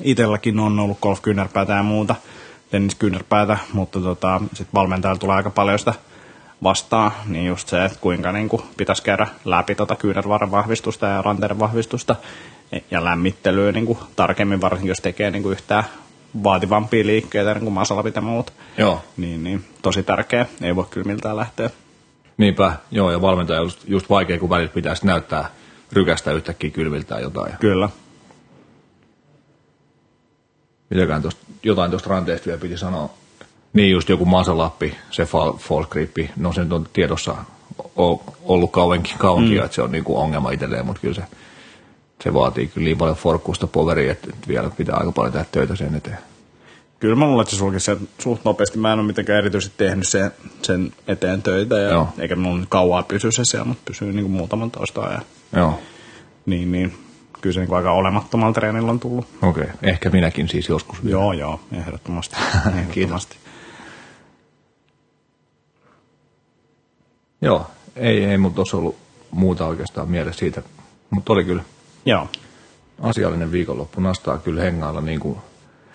Itelläkin 0.00 0.58
on 0.58 0.80
ollut 0.80 1.00
golf-kyynärpäätä 1.00 1.72
ja 1.72 1.82
muuta, 1.82 2.14
tenniskyynärpäätä, 2.70 3.58
mutta 3.72 4.00
tota, 4.00 4.40
sitten 4.48 4.74
valmentajalla 4.74 5.18
tulee 5.18 5.36
aika 5.36 5.50
paljon 5.50 5.78
sitä 5.78 5.94
vastaan, 6.62 7.12
niin 7.26 7.46
just 7.46 7.68
se, 7.68 7.84
että 7.84 7.98
kuinka 8.00 8.32
niin 8.32 8.48
kuin 8.48 8.62
pitäisi 8.76 9.02
käydä 9.02 9.26
läpi 9.44 9.74
tota 9.74 9.96
kyynärvarren 9.96 10.50
vahvistusta 10.50 11.06
ja 11.06 11.22
ranteiden 11.22 11.58
vahvistusta 11.58 12.16
ja 12.90 13.04
lämmittelyä 13.04 13.72
niin 13.72 13.86
kuin 13.86 13.98
tarkemmin, 14.16 14.60
varsinkin 14.60 14.88
jos 14.88 15.00
tekee 15.00 15.30
niin 15.30 15.42
kuin 15.42 15.52
yhtään 15.52 15.84
vaativampia 16.42 17.06
liikkeitä, 17.06 17.54
niin 17.54 17.64
kuin 17.64 17.72
masalapit 17.72 18.16
ja 18.16 18.22
muut. 18.22 18.52
Joo. 18.78 19.04
Niin, 19.16 19.44
niin, 19.44 19.64
tosi 19.82 20.02
tärkeä, 20.02 20.46
ei 20.62 20.76
voi 20.76 20.86
kyllä 20.90 21.06
miltään 21.06 21.36
lähteä. 21.36 21.70
Niinpä, 22.36 22.72
joo, 22.90 23.10
ja 23.10 23.20
valmentaja 23.20 23.60
on 23.60 23.66
just, 23.66 23.88
just 23.88 24.10
vaikea, 24.10 24.38
kun 24.38 24.50
välillä 24.50 24.72
pitäisi 24.72 25.06
näyttää 25.06 25.50
rykästä 25.92 26.32
yhtäkkiä 26.32 26.70
kylmiltään 26.70 27.22
jotain. 27.22 27.52
Kyllä. 27.60 27.88
Mitäkään 30.90 31.22
tosta, 31.22 31.40
jotain 31.62 31.90
tuosta 31.90 32.10
ranteesta 32.10 32.46
vielä 32.46 32.60
piti 32.60 32.78
sanoa. 32.78 33.10
Niin 33.72 33.90
just 33.90 34.08
joku 34.08 34.24
masalappi, 34.24 34.94
se 35.10 35.24
fall, 35.24 35.52
fall 35.52 35.84
grippi, 35.84 36.30
no 36.36 36.52
se 36.52 36.60
on 36.60 36.86
tiedossa 36.92 37.34
ollut 38.44 38.72
kauankin, 38.72 39.18
kauankin 39.18 39.58
mm. 39.58 39.64
että 39.64 39.74
se 39.74 39.82
on 39.82 39.92
niinku 39.92 40.18
ongelma 40.18 40.50
itselleen, 40.50 40.86
mutta 40.86 41.00
kyllä 41.00 41.14
se 41.14 41.22
se 42.22 42.34
vaatii 42.34 42.66
kyllä 42.66 42.84
niin 42.84 42.98
paljon 42.98 43.16
forkkuusta 43.16 43.66
poveria, 43.66 44.12
että 44.12 44.28
vielä 44.48 44.70
pitää 44.76 44.96
aika 44.96 45.12
paljon 45.12 45.32
tehdä 45.32 45.46
töitä 45.52 45.76
sen 45.76 45.94
eteen. 45.94 46.18
Kyllä 47.00 47.16
mä 47.16 47.26
luulen, 47.26 47.42
että 47.42 47.50
se 47.50 47.58
sulki 47.58 47.80
sen 47.80 48.08
suht 48.18 48.44
nopeasti. 48.44 48.78
Mä 48.78 48.92
en 48.92 48.98
ole 48.98 49.06
mitenkään 49.06 49.38
erityisesti 49.38 49.74
tehnyt 49.76 50.08
sen, 50.08 50.30
sen 50.62 50.92
eteen 51.06 51.42
töitä, 51.42 51.78
ja 51.78 51.88
Joo. 51.88 52.08
eikä 52.18 52.36
mulla 52.36 52.66
kauaa 52.68 53.02
pysy 53.02 53.32
se 53.32 53.44
siellä, 53.44 53.64
mutta 53.64 53.82
pysyy 53.84 54.12
niin 54.12 54.24
kuin 54.24 54.32
muutaman 54.32 54.70
toista 54.70 55.00
ajan. 55.00 55.22
Joo. 55.56 55.78
Niin, 56.46 56.72
niin. 56.72 56.94
Kyllä 57.40 57.54
se 57.54 57.60
niin 57.60 57.74
aika 57.74 57.92
olemattomalta 57.92 58.60
treenillä 58.60 58.90
on 58.90 59.00
tullut. 59.00 59.26
Okei, 59.42 59.62
okay. 59.62 59.74
ehkä 59.82 60.10
minäkin 60.10 60.48
siis 60.48 60.68
joskus. 60.68 61.04
Vielä. 61.04 61.12
Joo, 61.12 61.32
joo, 61.32 61.60
ehdottomasti. 61.72 62.36
ehdottomasti. 62.78 63.36
Joo, 67.42 67.66
ei, 67.96 68.24
ei 68.24 68.38
mutta 68.38 68.56
tuossa 68.56 68.76
ollut 68.76 68.96
muuta 69.30 69.66
oikeastaan 69.66 70.08
mielessä 70.08 70.38
siitä, 70.38 70.62
mutta 71.10 71.32
oli 71.32 71.44
kyllä 71.44 71.62
Joo. 72.06 72.28
Asiallinen 73.00 73.52
viikonloppu 73.52 74.00
nastaa 74.00 74.38
kyllä 74.38 74.62
hengailla 74.62 75.00
niin 75.00 75.20
kuin, 75.20 75.38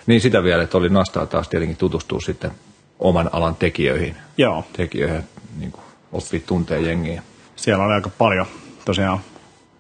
niin 0.06 0.22
sitä 0.22 0.44
vielä, 0.44 0.64
että 0.64 0.78
oli 0.78 0.90
nastaa 0.90 1.26
taas 1.26 1.50
tietenkin 1.50 1.78
tutustua 1.78 2.20
sitten 2.20 2.52
oman 3.00 3.30
alan 3.32 3.56
tekijöihin. 3.56 4.16
Joo. 4.38 4.66
Tekijöihin, 4.74 5.24
niin 5.58 5.72
kuin 5.72 5.84
oppii 6.12 6.40
tuntee 6.40 6.82
jengiä. 6.82 7.24
Siellä 7.56 7.86
oli 7.86 7.94
aika 7.94 8.10
paljon, 8.18 8.46
tosiaan, 8.86 9.20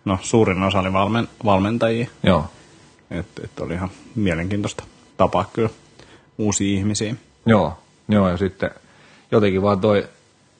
no 0.05 0.19
suurin 0.21 0.63
osa 0.63 0.79
oli 0.79 0.93
valmen, 0.93 1.27
valmentajia. 1.45 2.07
Joo. 2.23 2.45
Että 3.11 3.41
et 3.43 3.59
oli 3.59 3.73
ihan 3.73 3.89
mielenkiintoista 4.15 4.83
tapaa 5.17 5.49
kyllä 5.53 5.69
uusia 6.37 6.77
ihmisiä. 6.77 7.15
Joo, 7.45 7.77
joo 8.09 8.29
ja 8.29 8.37
sitten 8.37 8.71
jotenkin 9.31 9.61
vaan 9.61 9.79
toi, 9.79 10.09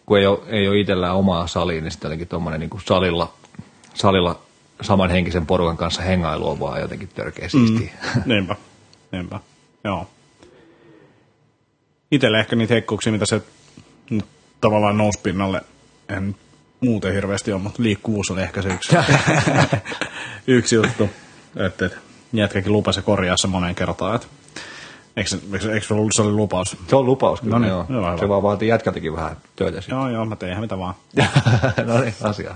kun 0.08 0.18
ei 0.18 0.28
ole, 0.28 0.40
ei 0.48 0.68
ole 0.68 0.80
itsellään 0.80 1.16
omaa 1.16 1.48
saliin, 1.48 1.84
niin 1.84 1.92
sitten 1.92 2.08
jotenkin 2.08 2.28
tuommoinen 2.28 2.60
niin 2.60 2.82
salilla, 2.86 3.34
salilla 3.94 4.40
samanhenkisen 4.82 5.46
porukan 5.46 5.78
kanssa 5.78 6.02
hengailua 6.02 6.52
on 6.52 6.60
vaan 6.60 6.82
jotenkin 6.82 7.10
törkeä 7.16 7.50
siistiä. 7.50 7.92
Mm, 8.16 8.22
niinpä, 8.34 8.56
niinpä, 9.12 9.40
joo. 9.84 10.08
Itselle 12.12 12.40
ehkä 12.40 12.56
niitä 12.56 12.74
heikkouksia, 12.74 13.12
mitä 13.12 13.26
se 13.26 13.42
nyt 14.10 14.26
tavallaan 14.62 14.98
nousi 14.98 15.20
pinnalle, 15.24 15.62
en 16.10 16.36
muuten 16.82 17.14
hirveästi 17.14 17.52
ole, 17.52 17.62
mutta 17.62 17.84
liikkuvuus 17.84 18.32
oli 18.32 18.42
ehkä 18.42 18.62
se 18.62 18.70
yksi, 18.70 18.96
yksi 20.48 20.76
juttu. 20.76 21.10
Että, 21.56 21.86
että 21.86 21.98
jätkäkin 22.34 22.72
lupasi 22.72 23.02
korjaa 23.02 23.38
se 23.38 23.48
moneen 23.48 23.76
kertaan, 23.76 24.16
että 24.16 24.28
Eikö, 25.18 25.30
eikö, 25.54 25.74
eikö 25.74 25.86
se 26.12 26.22
oli 26.22 26.32
lupaus? 26.32 26.78
Se 26.88 26.96
on 26.96 27.06
lupaus, 27.06 27.42
kyllä. 27.42 27.56
No 27.56 27.60
niin, 27.60 27.70
joo. 27.70 27.86
Joo, 27.90 28.18
se 28.18 28.30
vaan 28.30 28.44
vaatii 28.44 28.68
jätkältäkin 28.68 29.16
vähän 29.16 29.38
töitä 29.56 29.82
sitten. 29.82 29.98
Joo, 29.98 30.10
joo, 30.10 30.26
mä 30.26 30.36
tein 30.36 30.52
ihan 30.52 30.64
mitä 30.64 30.78
vaan. 30.78 30.94
no 31.86 32.02
niin, 32.02 32.14
asiaa. 32.24 32.56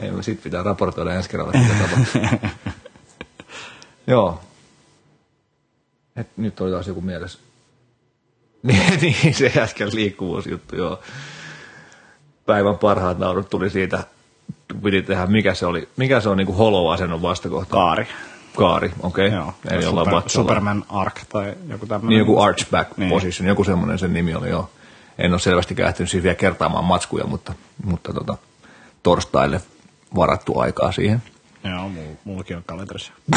Ei, 0.00 0.10
sit 0.20 0.42
pitää 0.42 0.62
raportoida 0.62 1.14
ensi 1.14 1.30
kerralla, 1.30 1.52
mitä 1.52 2.48
Joo. 4.06 4.40
Et 6.16 6.36
nyt 6.36 6.60
oli 6.60 6.70
taas 6.70 6.86
joku 6.86 7.00
mielessä. 7.00 7.38
niin, 8.62 9.00
niin, 9.00 9.34
se 9.34 9.52
äsken 9.56 9.88
liikkuvuusjuttu, 9.94 10.76
joo. 10.76 11.00
Päivän 12.46 12.78
parhaat 12.78 13.18
naurut 13.18 13.50
tuli 13.50 13.70
siitä, 13.70 14.04
piti 14.82 15.02
tehdä, 15.02 15.26
mikä 15.26 15.54
se 15.54 15.66
oli, 15.66 15.88
mikä 15.96 16.20
se 16.20 16.28
on 16.28 16.36
niin 16.36 16.46
kuin 16.46 16.58
holo-asennon 16.58 17.22
vastakohta? 17.22 17.70
Kaari. 17.70 18.06
Kaari, 18.56 18.92
okei. 19.02 19.26
Okay. 19.26 19.38
Joo, 19.38 19.54
Eli 19.70 19.82
super, 19.82 20.22
Superman 20.26 20.84
Arc 20.88 21.20
tai 21.28 21.54
joku 21.68 21.86
tämmöinen. 21.86 22.08
Niin 22.08 22.18
joku 22.18 22.40
archback 22.40 22.96
niin. 22.96 23.10
position, 23.10 23.48
joku 23.48 23.64
semmoinen 23.64 23.98
sen 23.98 24.12
nimi 24.12 24.34
oli, 24.34 24.48
joo. 24.48 24.70
En 25.18 25.32
ole 25.32 25.38
selvästi 25.40 25.74
kähtynyt 25.74 26.10
siis 26.10 26.22
vielä 26.22 26.34
kertaamaan 26.34 26.84
matskuja, 26.84 27.26
mutta, 27.26 27.52
mutta 27.84 28.12
tota, 28.12 28.36
torstaille 29.02 29.60
varattu 30.16 30.58
aikaa 30.58 30.92
siihen. 30.92 31.22
Joo, 31.64 31.90
mullakin 32.24 32.56
on 32.56 32.62
kalenterissa. 32.66 33.12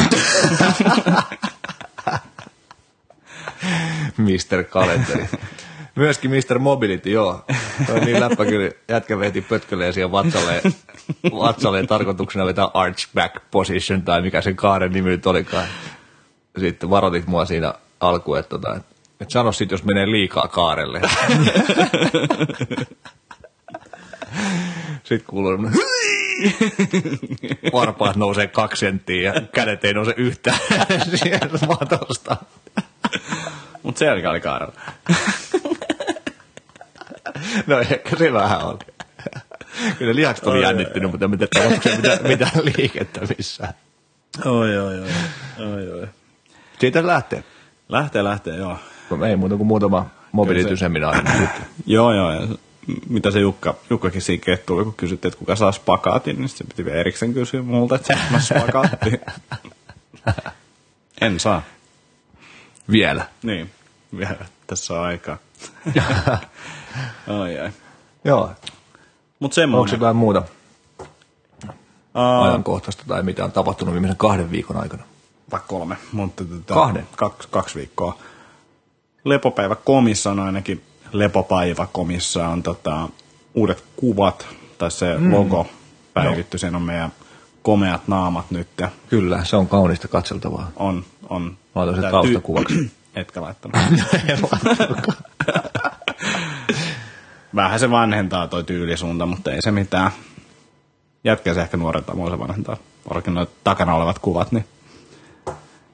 Mr. 4.16 4.64
Kalenteri. 4.70 5.28
Myöskin 5.94 6.30
Mr. 6.30 6.58
Mobility, 6.58 7.10
joo. 7.10 7.44
Toi 7.86 8.00
niin 8.00 8.20
läppä 8.28 8.44
kyllä 8.44 8.70
jätkä 8.88 9.18
veti 9.18 9.40
pötköleen 9.40 9.92
siihen 9.92 10.12
vatsalle, 10.12 10.62
vatsalle 11.32 11.86
tarkoituksena 11.86 12.46
vetää 12.46 12.68
archback 12.74 13.36
position 13.50 14.02
tai 14.02 14.22
mikä 14.22 14.40
sen 14.40 14.56
kaaren 14.56 14.92
nimi 14.92 15.10
nyt 15.10 15.26
olikaan. 15.26 15.66
Sitten 16.58 16.90
varoitit 16.90 17.26
mua 17.26 17.44
siinä 17.44 17.74
alkuun, 18.00 18.38
että, 18.38 18.56
että, 18.56 18.68
tota, 18.68 18.80
että 19.20 19.32
sano 19.32 19.52
sitten, 19.52 19.74
jos 19.74 19.84
menee 19.84 20.10
liikaa 20.10 20.48
kaarelle. 20.48 21.00
Sitten 25.04 25.26
kuuluu 25.26 25.52
varpaat 27.72 28.16
nousee 28.16 28.46
kaksi 28.46 28.80
senttiä 28.80 29.32
ja 29.32 29.40
kädet 29.40 29.84
ei 29.84 29.94
nouse 29.94 30.14
yhtään 30.16 30.58
sieltä 31.14 31.66
matosta. 31.66 32.36
Mut 33.82 33.96
selkä 33.96 34.30
oli 34.30 34.40
kaarella. 34.40 34.72
no 37.66 37.78
ehkä 37.78 38.16
se 38.16 38.32
vähän 38.32 38.64
oli. 38.64 38.78
Kyllä 39.98 40.14
lihakset 40.14 40.46
oli 40.46 40.62
jännittynyt, 40.62 41.10
mutta 41.10 41.28
mitä 41.28 41.46
tapahtuiko 41.54 41.96
mitä, 41.96 42.18
mitä 42.28 42.50
liikettä 42.76 43.20
missään. 43.38 43.74
Oi, 44.44 44.78
oi, 44.78 45.00
oi. 45.00 45.08
oi, 45.58 45.90
oi. 45.90 46.08
Siitä 46.78 47.06
lähtee. 47.06 47.44
Lähtee, 47.88 48.24
lähtee, 48.24 48.56
joo. 48.56 48.78
Ei 49.28 49.36
muuta 49.36 49.56
kuin 49.56 49.66
muutama 49.66 50.06
mobility-seminaari. 50.32 51.22
joo, 51.86 52.14
joo. 52.14 52.32
Ja 52.32 52.48
mitä 53.08 53.30
se 53.30 53.40
Jukka, 53.40 53.74
Jukkakin 53.90 54.22
siinä 54.22 54.56
tuli, 54.66 54.84
kun 54.84 54.94
kysyttiin, 54.94 55.28
että 55.30 55.38
kuka 55.38 55.56
saa 55.56 55.72
spakaatin, 55.72 56.36
niin 56.36 56.48
se 56.48 56.64
piti 56.64 56.84
vielä 56.84 56.98
erikseen 56.98 57.34
kysyä 57.34 57.62
multa, 57.62 57.94
että 57.94 58.18
mä 58.30 58.40
spakaatti. 58.40 59.20
en 61.20 61.40
saa. 61.40 61.62
Vielä? 62.90 63.26
Niin, 63.42 63.70
vielä. 64.18 64.46
Tässä 64.66 64.94
on 64.94 65.00
aikaa. 65.00 65.38
Ai 67.28 67.58
ai. 67.58 67.70
Joo. 68.24 68.50
Mut 69.40 69.52
semmoinen. 69.52 69.80
Onko 69.80 69.88
se 69.88 69.96
jotain 69.96 70.16
muuta 70.16 70.42
uh, 72.14 72.44
ajankohtaista 72.44 73.04
tai 73.08 73.22
mitä 73.22 73.44
on 73.44 73.52
tapahtunut 73.52 73.94
viimeisen 73.94 74.16
kahden 74.16 74.50
viikon 74.50 74.76
aikana? 74.76 75.02
Vai 75.52 75.60
kolme, 75.66 75.96
mutta 76.12 76.44
tota, 76.44 76.74
kahden? 76.74 77.06
Kaksi, 77.16 77.48
kaksi 77.50 77.78
viikkoa. 77.78 78.18
Lepopäivä 79.24 79.74
komissa 79.74 80.30
on 80.30 80.40
ainakin 80.40 80.82
Lepopäivä 81.12 81.86
komissa 81.92 82.48
on 82.48 82.62
tota, 82.62 83.08
uudet 83.54 83.84
kuvat 83.96 84.46
tai 84.78 84.90
se 84.90 85.18
mm. 85.18 85.32
logo 85.32 85.66
päivitty, 86.14 86.58
siinä 86.58 86.76
on 86.76 86.82
meidän 86.82 87.12
komeat 87.62 88.08
naamat 88.08 88.50
nyt. 88.50 88.68
Ja 88.80 88.88
Kyllä, 89.08 89.44
se 89.44 89.56
on 89.56 89.68
kaunista 89.68 90.08
katseltavaa. 90.08 90.70
on, 90.76 91.04
on. 91.28 91.56
Laitan 91.74 91.94
sen 92.02 92.10
taustakuvaksi. 92.10 92.90
Etkä 93.14 93.42
laittanut. 93.42 93.76
Vähän 97.60 97.80
se 97.80 97.90
vanhentaa 97.90 98.46
toi 98.46 98.64
tyylisuunta, 98.64 99.26
mutta 99.26 99.52
ei 99.52 99.62
se 99.62 99.70
mitään. 99.70 100.10
Jätkä 101.24 101.54
se 101.54 101.60
ehkä 101.60 101.76
nuorenta 101.76 102.14
mua 102.14 102.30
se 102.30 102.38
vanhentaa. 102.38 102.76
Varsinkin 103.08 103.34
noit 103.34 103.50
takana 103.64 103.94
olevat 103.94 104.18
kuvat, 104.18 104.52
niin, 104.52 104.64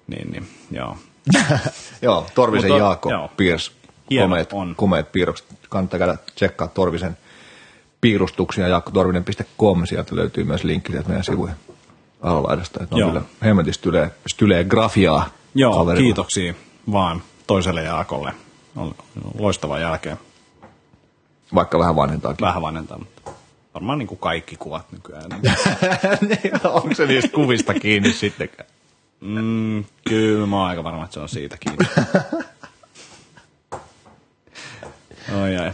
niin, 0.07 0.31
niin 0.31 0.49
joo. 0.71 0.97
Joo, 2.03 2.27
Torvisen 2.35 2.71
Mutta- 2.71 2.85
Jaakko 2.85 3.11
joo. 3.11 3.31
piirsi 3.37 3.73
Hienot 4.11 4.29
komeet, 4.29 4.53
on. 4.53 4.75
komeet 4.77 5.13
piirrokset. 5.13 5.47
Kannattaa 5.69 5.99
käydä 5.99 6.17
tsekkaa 6.35 6.69
Torvisen 6.69 7.17
piirustuksia 8.01 8.69
jaakkotorvinen.com. 8.69 9.87
Sieltä 9.87 10.17
löytyy 10.17 10.45
myös 10.45 10.65
linkki 10.65 10.93
sieltä 10.93 11.09
meidän 11.09 11.25
sivujen 11.25 11.57
alalaidasta. 12.23 12.83
Että 12.83 12.95
on 12.95 13.01
Joo. 13.01 13.09
kyllä 13.09 13.23
hemmetin 13.45 13.75
stylee, 13.75 14.11
stylee 14.27 14.65
grafiaa 14.65 15.29
Joo, 15.55 15.75
kaverilla. 15.75 16.05
kiitoksia 16.05 16.55
vaan 16.93 17.23
toiselle 17.47 17.83
Jaakolle. 17.83 18.33
On 18.77 18.95
loistava 19.39 19.79
jälkeen. 19.79 20.19
Vaikka 21.55 21.79
vähän 21.79 21.97
vanhentaakin. 21.97 22.47
Vähän 22.47 22.63
vanhentaa, 22.63 22.99
mutta 22.99 23.31
varmaan 23.75 23.99
niin 23.99 24.07
kuin 24.07 24.19
kaikki 24.19 24.57
kuvat 24.57 24.93
nykyään. 24.93 25.31
Niin, 26.21 26.53
Onko 26.65 26.95
se 26.95 27.07
niistä 27.07 27.31
kuvista 27.35 27.75
kiinni 27.75 28.13
sittenkään? 28.13 28.69
Mm, 29.21 29.85
kyllä 30.09 30.47
mä 30.47 30.57
oon 30.57 30.69
aika 30.69 30.85
varma, 30.85 31.05
että 31.05 31.15
se 31.15 31.21
on 31.21 31.29
siitä 31.29 31.57
kiinni. 31.61 31.87
Oi 35.43 35.57
ai. 35.57 35.73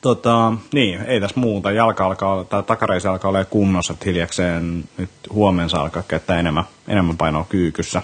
Tota, 0.00 0.52
niin, 0.72 1.00
ei 1.02 1.20
tässä 1.20 1.40
muuta. 1.40 1.70
Jalka 1.70 2.06
alkaa, 2.06 2.44
tai 2.44 2.62
takareisi 2.62 3.08
alkaa 3.08 3.28
olla 3.28 3.44
kunnossa, 3.44 3.92
että 3.92 4.04
hiljakseen 4.04 4.84
nyt 4.96 5.10
huomenna 5.32 5.68
saa 5.68 5.82
alkaa 5.82 6.02
käyttää 6.08 6.40
enemmän, 6.40 6.64
enemmän 6.88 7.16
painoa 7.16 7.46
kyykyssä. 7.48 8.02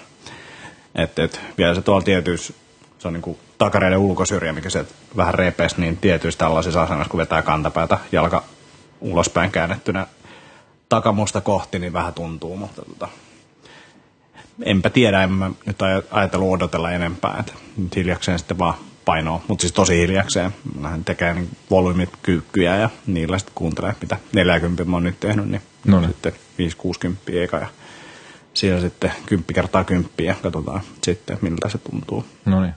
Et, 0.95 1.19
et, 1.19 1.41
vielä 1.59 1.75
se 1.75 1.83
tuolla 1.83 2.03
tietyys, 2.03 2.53
se 2.99 3.09
on 3.09 3.15
niinku 3.15 3.39
takareiden 3.59 3.99
ulkosyrjä, 3.99 4.53
mikä 4.53 4.71
se 4.71 4.85
vähän 5.17 5.35
repes, 5.35 5.77
niin 5.77 5.97
tietyissä 5.97 6.39
tällaisissa 6.39 6.83
asennoissa, 6.83 7.11
kun 7.11 7.19
vetää 7.19 7.43
kantapäätä 7.43 7.99
jalka 8.13 8.45
ulospäin 9.01 9.51
käännettynä 9.51 10.07
takamusta 10.89 11.41
kohti, 11.41 11.79
niin 11.79 11.93
vähän 11.93 12.15
tuntuu, 12.15 12.57
mutta 12.57 12.83
tota, 12.83 13.09
enpä 14.63 14.91
tiedä, 14.91 15.23
en 15.23 15.33
mä 15.33 15.51
nyt 15.67 15.77
aj- 15.83 16.07
ajatellut 16.11 16.53
odotella 16.53 16.91
enempää, 16.91 17.37
että 17.41 17.53
nyt 17.77 17.97
hiljakseen 17.97 18.39
sitten 18.39 18.59
vaan 18.59 18.75
painoa, 19.05 19.43
mutta 19.49 19.63
siis 19.63 19.73
tosi 19.73 19.97
hiljakseen. 19.99 20.55
Mähän 20.81 21.05
tekee 21.05 21.35
niin 21.35 21.51
volyymit 21.71 22.11
kyykkyjä 22.23 22.77
ja 22.77 22.91
niillä 23.07 23.39
sitten 23.39 23.55
kuuntelee, 23.55 23.95
mitä 24.01 24.19
40 24.33 24.85
mä 24.85 24.97
oon 24.97 25.05
nyt 25.05 25.21
tehnyt, 25.21 25.49
niin 25.49 25.63
No 25.87 26.01
niin. 26.01 26.11
sitten 26.11 26.33
5-60 27.33 27.37
eka 27.37 27.57
ja 27.57 27.67
siellä 28.55 28.81
sitten 28.81 29.13
10 29.27 29.55
kertaa 29.55 29.85
10 29.85 30.11
ja 30.19 30.35
katsotaan 30.43 30.81
sitten, 31.03 31.39
miltä 31.41 31.69
se 31.69 31.79
tuntuu. 31.79 32.25
No 32.45 32.61
niin. 32.61 32.75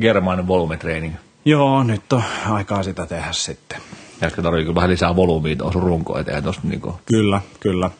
Germainen 0.00 0.48
volumetraining. 0.48 1.14
Joo, 1.44 1.82
nyt 1.82 2.12
on 2.12 2.22
aikaa 2.50 2.82
sitä 2.82 3.06
tehdä 3.06 3.32
sitten. 3.32 3.78
Jätkä 4.20 4.42
tarvii 4.42 4.62
kyllä 4.62 4.74
vähän 4.74 4.90
lisää 4.90 5.16
volyymiä 5.16 5.56
tuohon 5.56 5.72
sun 5.72 5.82
runkoon, 5.82 6.20
ettei 6.20 6.42
tuossa 6.42 6.62
niinku... 6.64 7.00
Kyllä, 7.06 7.40
kyllä. 7.60 7.90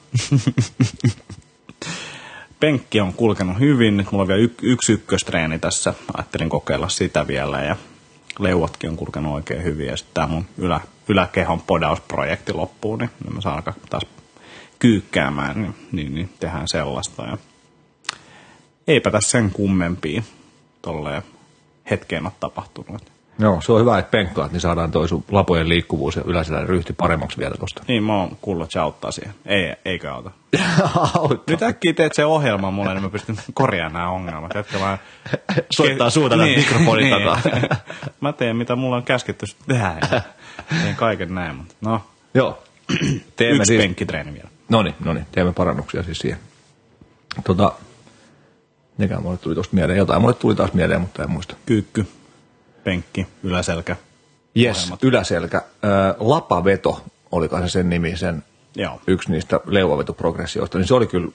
Penkki 2.61 3.01
on 3.01 3.13
kulkenut 3.13 3.59
hyvin. 3.59 3.97
Nyt 3.97 4.13
mulla 4.13 4.23
on 4.23 4.29
vielä 4.29 4.43
y- 4.43 4.55
yksi 4.63 4.93
ykköstreeni 4.93 5.59
tässä. 5.59 5.95
Ajattelin 6.15 6.49
kokeilla 6.49 6.89
sitä 6.89 7.27
vielä 7.27 7.63
ja 7.63 7.77
leuatkin 8.39 8.91
on 8.91 8.97
kulkenut 8.97 9.35
oikein 9.35 9.63
hyvin. 9.63 9.87
Ja 9.87 9.97
sitten 9.97 10.15
tämä 10.15 10.27
mun 10.27 10.47
ylä, 10.59 10.81
yläkehon 11.09 11.61
podausprojekti 11.61 12.53
loppuu, 12.53 12.97
niin 12.97 13.11
mä 13.35 13.41
saan 13.41 13.57
alkaa 13.57 13.75
taas 13.91 14.07
kyykkäämään, 14.79 15.63
niin, 15.63 15.75
niin, 15.93 16.15
niin 16.15 16.31
tehdään 16.41 16.69
sellaista. 16.69 17.23
Ja 17.23 17.39
eipä 18.89 19.11
tässä 19.11 19.31
sen 19.31 19.51
kummempia 19.51 20.23
tolleen 20.83 21.23
hetkeen 21.91 22.25
ole 22.25 22.33
tapahtunut. 22.41 23.03
Joo, 23.41 23.61
se 23.61 23.73
on 23.73 23.81
hyvä, 23.81 23.99
että 23.99 24.11
penkkaat, 24.11 24.53
niin 24.53 24.61
saadaan 24.61 24.91
toi 24.91 25.09
sun 25.09 25.25
lapojen 25.31 25.69
liikkuvuus 25.69 26.17
ja 26.17 26.23
yläselän 26.27 26.69
ryhti 26.69 26.93
paremmaksi 26.93 27.39
vielä 27.39 27.55
tosta. 27.61 27.83
Niin, 27.89 28.03
mä 28.03 28.17
oon 28.17 28.37
kuullut, 28.41 28.65
että 28.65 28.73
se 28.73 28.79
auttaa 28.79 29.11
siihen. 29.11 29.35
Ei, 29.47 29.75
eikö 29.85 30.13
auta? 30.13 30.31
Nyt 31.47 31.63
äkkiä 31.63 31.93
teet 31.93 32.15
se 32.15 32.25
ohjelma 32.25 32.71
mulle, 32.71 32.95
niin 32.95 33.03
mä 33.03 33.09
pystyn 33.09 33.37
korjaamaan 33.55 33.93
nämä 33.93 34.11
ongelmat. 34.11 34.55
Jotka 34.55 34.79
mä... 34.79 34.99
Soittaa 35.77 36.11
suuta 36.11 36.37
tämän 36.37 36.49
mikrofonin 36.49 37.11
takaa. 37.11 37.41
mä 38.21 38.33
teen, 38.33 38.57
mitä 38.57 38.77
mulla 38.77 38.97
on 38.97 39.03
käsketty 39.03 39.47
tehdä. 39.69 40.23
Teen 40.83 40.97
kaiken 40.97 41.35
näin, 41.35 41.57
mutta 41.57 41.75
no, 41.81 42.03
Joo. 42.35 42.63
Teemme 43.37 43.57
yksi 43.57 43.67
siis... 43.67 43.83
penkkitreeni 43.83 44.35
vielä. 44.35 44.49
No 44.69 44.83
niin, 44.83 44.95
no 45.05 45.13
niin, 45.13 45.27
teemme 45.33 45.53
parannuksia 45.53 46.03
siis 46.03 46.19
siihen. 46.19 46.39
Tota, 47.45 47.73
mikä 48.99 49.21
mulle 49.21 49.37
tuli 49.39 49.55
tosta 49.55 49.75
mieleen? 49.77 49.99
Jotain 49.99 50.21
mulle 50.21 50.35
tuli 50.35 50.55
taas 50.55 50.73
mieleen, 50.73 51.01
mutta 51.01 51.23
en 51.23 51.31
muista. 51.31 51.55
Kyykky, 51.67 52.07
penkki, 52.85 53.27
yläselkä. 53.43 53.97
Yes, 54.57 54.77
Ohjelmat. 54.77 55.05
yläselkä. 55.05 55.63
Ö, 55.85 56.15
lapaveto, 56.19 57.03
olikaan 57.33 57.63
se 57.63 57.69
sen 57.69 57.91
nimi, 57.91 58.17
sen 58.17 58.45
Joo. 58.77 59.01
yksi 59.07 59.31
niistä 59.31 59.61
leuvavetoprogressioista, 59.67 60.79
niin 60.79 60.89
se 60.89 60.95
oli 60.95 61.07
kyllä 61.07 61.29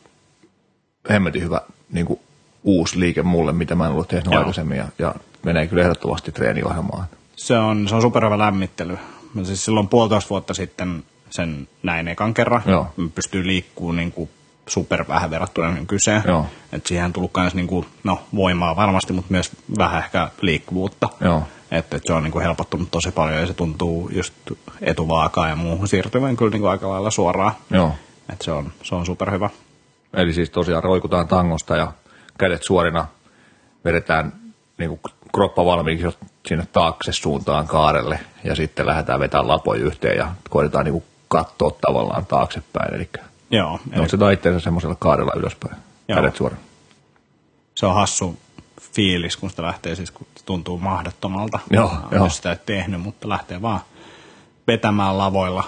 hemmetin 1.09 1.43
hyvä 1.43 1.61
niin 1.91 2.05
kuin 2.05 2.19
uusi 2.63 2.99
liike 2.99 3.23
mulle, 3.23 3.51
mitä 3.51 3.75
mä 3.75 3.85
en 3.85 3.91
ollut 3.91 4.07
tehnyt 4.07 4.25
Joo. 4.25 4.37
aikaisemmin, 4.37 4.77
ja, 4.77 4.87
ja 4.99 5.15
menee 5.43 5.67
kyllä 5.67 5.83
ehdottomasti 5.83 6.31
treeniohjelmaan. 6.31 7.05
Se 7.35 7.57
on, 7.57 7.87
se 7.87 7.95
on 7.95 8.01
superhyvä 8.01 8.37
lämmittely. 8.37 8.97
Mä 9.33 9.43
siis 9.43 9.65
silloin 9.65 9.87
puolitoista 9.87 10.29
vuotta 10.29 10.53
sitten 10.53 11.03
sen 11.29 11.67
näin 11.83 12.07
ekan 12.07 12.33
kerran. 12.33 12.61
Joo. 12.65 12.93
Pystyy 13.15 13.47
liikkuu 13.47 13.91
niin 13.91 14.11
kuin 14.11 14.29
super 14.67 15.05
vähän 15.07 15.29
verrattuna 15.29 15.71
nykyiseen. 15.71 16.23
Joo. 16.27 16.45
Et 16.71 16.85
siihen 16.85 17.05
on 17.05 17.13
tullut 17.13 17.31
myös 17.37 17.55
niin 17.55 17.67
kuin, 17.67 17.85
no, 18.03 18.19
voimaa 18.35 18.75
varmasti, 18.75 19.13
mutta 19.13 19.31
myös 19.31 19.51
vähän 19.77 20.03
ehkä 20.03 20.29
liikkuvuutta. 20.41 21.09
Joo. 21.21 21.43
Että 21.71 21.97
et 21.97 22.03
se 22.05 22.13
on 22.13 22.23
niin 22.23 22.31
kuin 22.31 22.43
helpottunut 22.43 22.91
tosi 22.91 23.11
paljon 23.11 23.39
ja 23.39 23.47
se 23.47 23.53
tuntuu 23.53 24.09
just 24.13 24.33
etuvaakaan 24.81 25.49
ja 25.49 25.55
muuhun 25.55 25.87
siirtyvän 25.87 26.37
kyllä 26.37 26.51
niin 26.51 26.61
kuin 26.61 26.71
aika 26.71 26.89
lailla 26.89 27.11
suoraan. 27.11 27.51
Joo. 27.69 27.95
Et 28.33 28.41
se 28.41 28.51
on, 28.51 28.71
se 28.83 28.95
on 28.95 29.05
superhyvä. 29.05 29.49
Eli 30.13 30.33
siis 30.33 30.49
tosiaan 30.49 30.83
roikutaan 30.83 31.27
tangosta 31.27 31.75
ja 31.75 31.91
kädet 32.37 32.63
suorina, 32.63 33.07
vedetään 33.85 34.33
niin 34.77 34.89
kuin 34.89 34.99
kroppa 35.33 35.65
valmiiksi 35.65 36.07
sinne 36.45 36.67
taakse 36.73 37.11
suuntaan 37.11 37.67
kaarelle 37.67 38.19
ja 38.43 38.55
sitten 38.55 38.85
lähdetään 38.85 39.19
vetämään 39.19 39.47
lapoja 39.47 39.83
yhteen 39.83 40.17
ja 40.17 40.31
koitetaan 40.49 40.85
niin 40.85 40.93
kuin 40.93 41.03
katsoa 41.27 41.71
tavallaan 41.81 42.25
taaksepäin. 42.25 42.95
Eli 42.95 43.09
Joo. 43.57 43.79
Eli 43.91 44.01
nostetaan 44.01 44.33
itseensä 44.33 44.59
semmoisella 44.63 44.95
kaarella 44.99 45.31
ylöspäin, 45.35 45.75
Joo. 46.07 46.15
kädet 46.15 46.35
suorina. 46.35 46.61
se 47.75 47.85
on 47.85 47.95
hassu 47.95 48.39
fiilis, 48.81 49.37
kun 49.37 49.49
sitä 49.49 49.61
lähtee 49.61 49.95
siis, 49.95 50.11
kun 50.11 50.27
se 50.35 50.45
tuntuu 50.45 50.77
mahdottomalta. 50.77 51.59
Joo, 51.69 51.89
Mä 51.89 52.07
joo. 52.11 52.21
oon 52.21 52.31
sitä 52.31 52.51
ei 52.51 52.57
tehnyt, 52.65 53.01
mutta 53.01 53.29
lähtee 53.29 53.61
vaan 53.61 53.79
vetämään 54.67 55.17
lavoilla, 55.17 55.63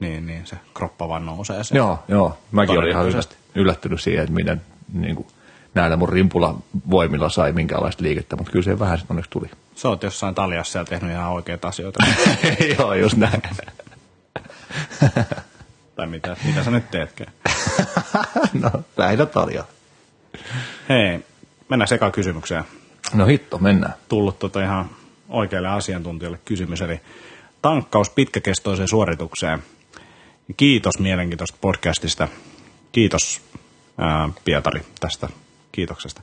niin, 0.00 0.26
niin 0.26 0.46
se 0.46 0.56
kroppa 0.74 1.08
vaan 1.08 1.26
nousee. 1.26 1.64
Se. 1.64 1.76
Joo, 1.76 1.98
joo. 2.08 2.38
Mäkin 2.52 2.78
olin 2.78 2.90
ihan 2.90 3.06
yllättynyt, 3.54 4.00
siihen, 4.00 4.22
että 4.22 4.34
miten 4.34 4.62
niin 4.92 5.16
kuin, 5.16 5.26
näillä 5.74 5.96
mun 5.96 6.08
rimpulla 6.08 6.58
voimilla 6.90 7.28
sai 7.28 7.52
minkäänlaista 7.52 8.02
liikettä, 8.02 8.36
mutta 8.36 8.52
kyllä 8.52 8.64
se 8.64 8.78
vähän 8.78 8.98
sitten 8.98 9.14
onneksi 9.14 9.30
tuli. 9.30 9.50
Sä 9.74 9.88
oot 9.88 10.02
jossain 10.02 10.34
taljassa 10.34 10.78
ja 10.78 10.84
tehnyt 10.84 11.10
ihan 11.10 11.32
oikeita 11.32 11.68
asioita. 11.68 12.04
joo, 12.78 12.94
just 12.94 13.16
näin. 13.16 13.42
tai 15.96 16.06
mitä, 16.06 16.36
mitä 16.44 16.64
sä 16.64 16.70
nyt 16.70 16.90
teetkään. 16.90 17.32
no, 18.62 18.70
lähinnä 18.96 19.26
talia. 19.26 19.64
Hei, 20.88 21.20
mennään 21.68 21.88
sekaan 21.88 22.12
kysymykseen. 22.12 22.64
No 23.14 23.26
hitto, 23.26 23.58
mennään. 23.58 23.94
Tullut 24.08 24.38
tota 24.38 24.62
ihan 24.62 24.90
oikealle 25.28 25.68
asiantuntijalle 25.68 26.38
kysymys, 26.44 26.80
eli 26.80 27.00
tankkaus 27.62 28.10
pitkäkestoiseen 28.10 28.88
suoritukseen. 28.88 29.62
Kiitos 30.56 30.98
mielenkiintoista 30.98 31.58
podcastista. 31.60 32.28
Kiitos 32.92 33.40
ää, 33.98 34.28
Pietari 34.44 34.82
tästä 35.00 35.28
kiitoksesta. 35.72 36.22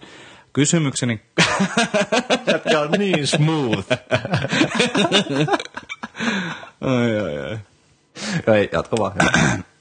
Kysymykseni 0.53 1.21
Jätkä 2.51 2.79
on 2.79 2.91
niin 2.91 3.27
smooth. 3.27 3.91
ai, 6.81 7.19
ai, 7.19 7.37
ai. 7.37 7.57
Ei, 8.55 8.69
jatka 8.71 8.97
vaan. 8.99 9.11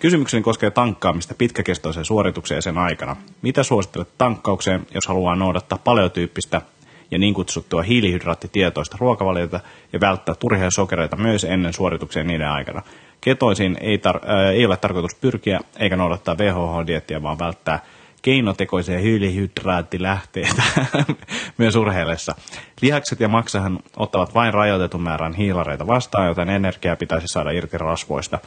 Kysymykseni 0.00 0.42
koskee 0.42 0.70
tankkaamista 0.70 1.34
pitkäkestoiseen 1.34 2.04
suoritukseen 2.04 2.62
sen 2.62 2.78
aikana. 2.78 3.16
Mitä 3.42 3.62
suosittelet 3.62 4.08
tankkaukseen, 4.18 4.86
jos 4.94 5.06
haluaa 5.06 5.36
noudattaa 5.36 5.78
paleotyyppistä 5.84 6.62
ja 7.10 7.18
niin 7.18 7.34
kutsuttua 7.34 7.82
hiilihydraattitietoista 7.82 8.96
ruokavaliota 9.00 9.60
ja 9.92 10.00
välttää 10.00 10.34
turhia 10.34 10.70
sokereita 10.70 11.16
myös 11.16 11.44
ennen 11.44 11.72
suorituksia 11.72 12.24
niiden 12.24 12.48
aikana? 12.48 12.82
Ketoisiin 13.20 13.76
ei, 13.80 13.96
tar- 13.96 14.30
äh, 14.30 14.50
ei 14.50 14.66
ole 14.66 14.76
tarkoitus 14.76 15.14
pyrkiä 15.14 15.60
eikä 15.78 15.96
noudattaa 15.96 16.36
WHH-diettiä, 16.36 17.22
vaan 17.22 17.38
välttää 17.38 17.84
keinotekoisia 18.22 18.98
hiilihydraattilähteitä 18.98 20.62
myös 21.58 21.76
urheilessa. 21.76 22.34
Lihakset 22.80 23.20
ja 23.20 23.28
maksahan 23.28 23.78
ottavat 23.96 24.34
vain 24.34 24.54
rajoitetun 24.54 25.02
määrän 25.02 25.34
hiilareita 25.34 25.86
vastaan, 25.86 26.26
joten 26.26 26.48
energiaa 26.48 26.96
pitäisi 26.96 27.28
saada 27.28 27.50
irti 27.50 27.78
rasvoista. 27.78 28.38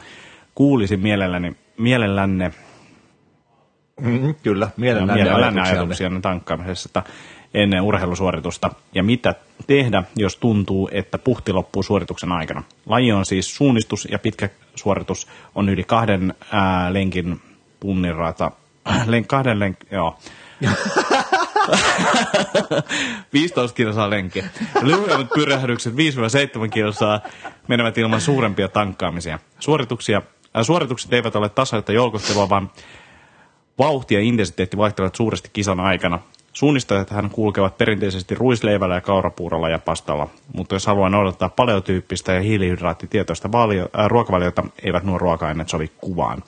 Kuulisin 0.54 1.00
mielelläni, 1.00 1.56
mielellänne 1.78 2.52
Mm, 4.00 4.34
kyllä, 4.42 4.70
mielellään, 4.76 5.18
mielellänne 5.18 5.60
ajatuksia 5.60 6.10
tankkaamisesta 6.22 7.02
ennen 7.54 7.82
urheilusuoritusta 7.82 8.70
ja 8.94 9.02
mitä 9.02 9.34
tehdä, 9.66 10.02
jos 10.16 10.36
tuntuu, 10.36 10.88
että 10.92 11.18
puhti 11.18 11.52
loppuu 11.52 11.82
suorituksen 11.82 12.32
aikana. 12.32 12.62
Laji 12.86 13.12
on 13.12 13.26
siis 13.26 13.56
suunnistus 13.56 14.08
ja 14.10 14.18
pitkä 14.18 14.48
suoritus 14.74 15.26
on 15.54 15.68
yli 15.68 15.84
kahden 15.84 16.34
ää, 16.52 16.92
lenkin 16.92 17.40
tunnin 17.80 18.14
rata. 18.14 18.52
Len, 19.06 19.26
kahden 19.26 19.60
lenk, 19.60 19.78
joo. 19.90 20.18
15 23.32 23.74
kilsaa 23.74 24.10
lenkki. 24.10 24.44
Lyhyemmät 24.82 25.28
pyrähdykset 25.34 25.94
5-7 25.94 25.96
kilsaa 26.70 27.20
menevät 27.68 27.98
ilman 27.98 28.20
suurempia 28.20 28.68
tankkaamisia. 28.68 29.38
Suorituksia, 29.58 30.22
äh, 30.56 30.62
suoritukset 30.62 31.12
eivät 31.12 31.36
ole 31.36 31.48
tasaista 31.48 31.92
joukottelua, 31.92 32.48
vaan 32.48 32.70
vauhti 33.78 34.14
ja 34.14 34.20
intensiteetti 34.20 34.76
vaihtelevat 34.76 35.14
suuresti 35.14 35.50
kisan 35.52 35.80
aikana. 35.80 36.18
Suunnistajat 36.52 37.10
hän 37.10 37.30
kulkevat 37.30 37.78
perinteisesti 37.78 38.34
ruisleivällä 38.34 38.94
ja 38.94 39.00
kaurapuurolla 39.00 39.68
ja 39.68 39.78
pastalla, 39.78 40.28
mutta 40.54 40.74
jos 40.74 40.86
haluaa 40.86 41.08
noudattaa 41.08 41.48
paleotyyppistä 41.48 42.32
ja 42.32 42.40
hiilihydraattitietoista 42.40 43.52
valio, 43.52 43.88
äh, 43.98 44.06
ruokavaliota, 44.06 44.64
eivät 44.82 45.04
nuo 45.04 45.18
ruoka-aineet 45.18 45.68
sovi 45.68 45.90
kuvaan. 45.96 46.42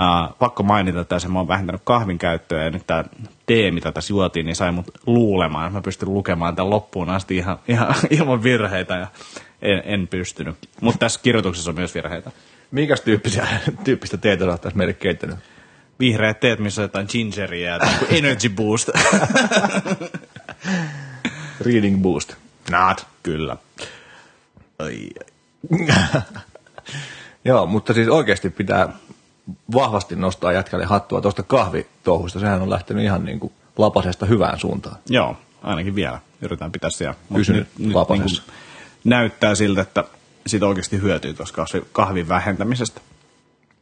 Äh, 0.00 0.34
pakko 0.38 0.62
mainita, 0.62 1.00
että 1.00 1.28
mä 1.28 1.38
oon 1.38 1.48
vähentänyt 1.48 1.80
kahvin 1.84 2.18
käyttöä 2.18 2.64
ja 2.64 2.70
nyt 2.70 2.86
tämä 2.86 3.04
tee, 3.46 3.70
mitä 3.70 3.92
tässä 3.92 4.12
juotiin, 4.12 4.46
niin 4.46 4.56
sai 4.56 4.72
mut 4.72 4.86
luulemaan. 5.06 5.72
Mä 5.72 5.80
pystyn 5.80 6.14
lukemaan 6.14 6.56
tämän 6.56 6.70
loppuun 6.70 7.10
asti 7.10 7.36
ihan, 7.36 7.58
ihan 7.68 7.94
ilman 8.20 8.42
virheitä 8.42 8.94
ja 8.94 9.06
en, 9.62 9.82
en 9.84 10.08
pystynyt. 10.08 10.56
Mutta 10.80 10.98
tässä 10.98 11.20
kirjoituksessa 11.22 11.70
on 11.70 11.74
myös 11.74 11.94
virheitä. 11.94 12.30
Minkäs 12.70 13.00
tyyppisiä, 13.00 13.46
tyyppistä 13.84 14.16
teetä 14.16 14.44
sä 14.44 14.58
tässä 14.58 14.76
meille 14.76 14.94
keittänyt? 14.94 15.36
vihreät 16.02 16.40
teet, 16.40 16.58
missä 16.58 16.82
on 16.82 16.84
jotain 16.84 17.06
gingeria 17.12 17.70
ja 17.70 17.78
energy 18.18 18.48
boost. 18.48 18.88
Reading 21.60 22.02
boost. 22.02 22.34
Not. 22.70 23.06
Kyllä. 23.22 23.56
Ai, 24.78 25.08
Joo, 27.44 27.66
mutta 27.66 27.94
siis 27.94 28.08
oikeasti 28.08 28.50
pitää 28.50 28.88
vahvasti 29.74 30.16
nostaa 30.16 30.52
jätkälle 30.52 30.84
hattua 30.84 31.20
tuosta 31.20 31.42
kahvitouhusta. 31.42 32.40
Sehän 32.40 32.62
on 32.62 32.70
lähtenyt 32.70 33.04
ihan 33.04 33.24
niin 33.24 33.40
kuin 33.40 33.52
lapasesta 33.78 34.26
hyvään 34.26 34.58
suuntaan. 34.58 34.96
Joo, 35.08 35.36
ainakin 35.62 35.94
vielä. 35.94 36.18
Yritetään 36.42 36.72
pitää 36.72 36.90
siellä. 36.90 37.14
Pysynyt 37.34 37.68
nyt, 37.78 37.94
lapasessa. 37.94 38.42
Niin 38.46 38.52
näyttää 39.04 39.54
siltä, 39.54 39.80
että 39.80 40.04
siitä 40.46 40.66
oikeasti 40.66 41.00
hyötyy 41.00 41.34
tuossa 41.34 41.64
kahvin 41.92 42.28
vähentämisestä. 42.28 43.00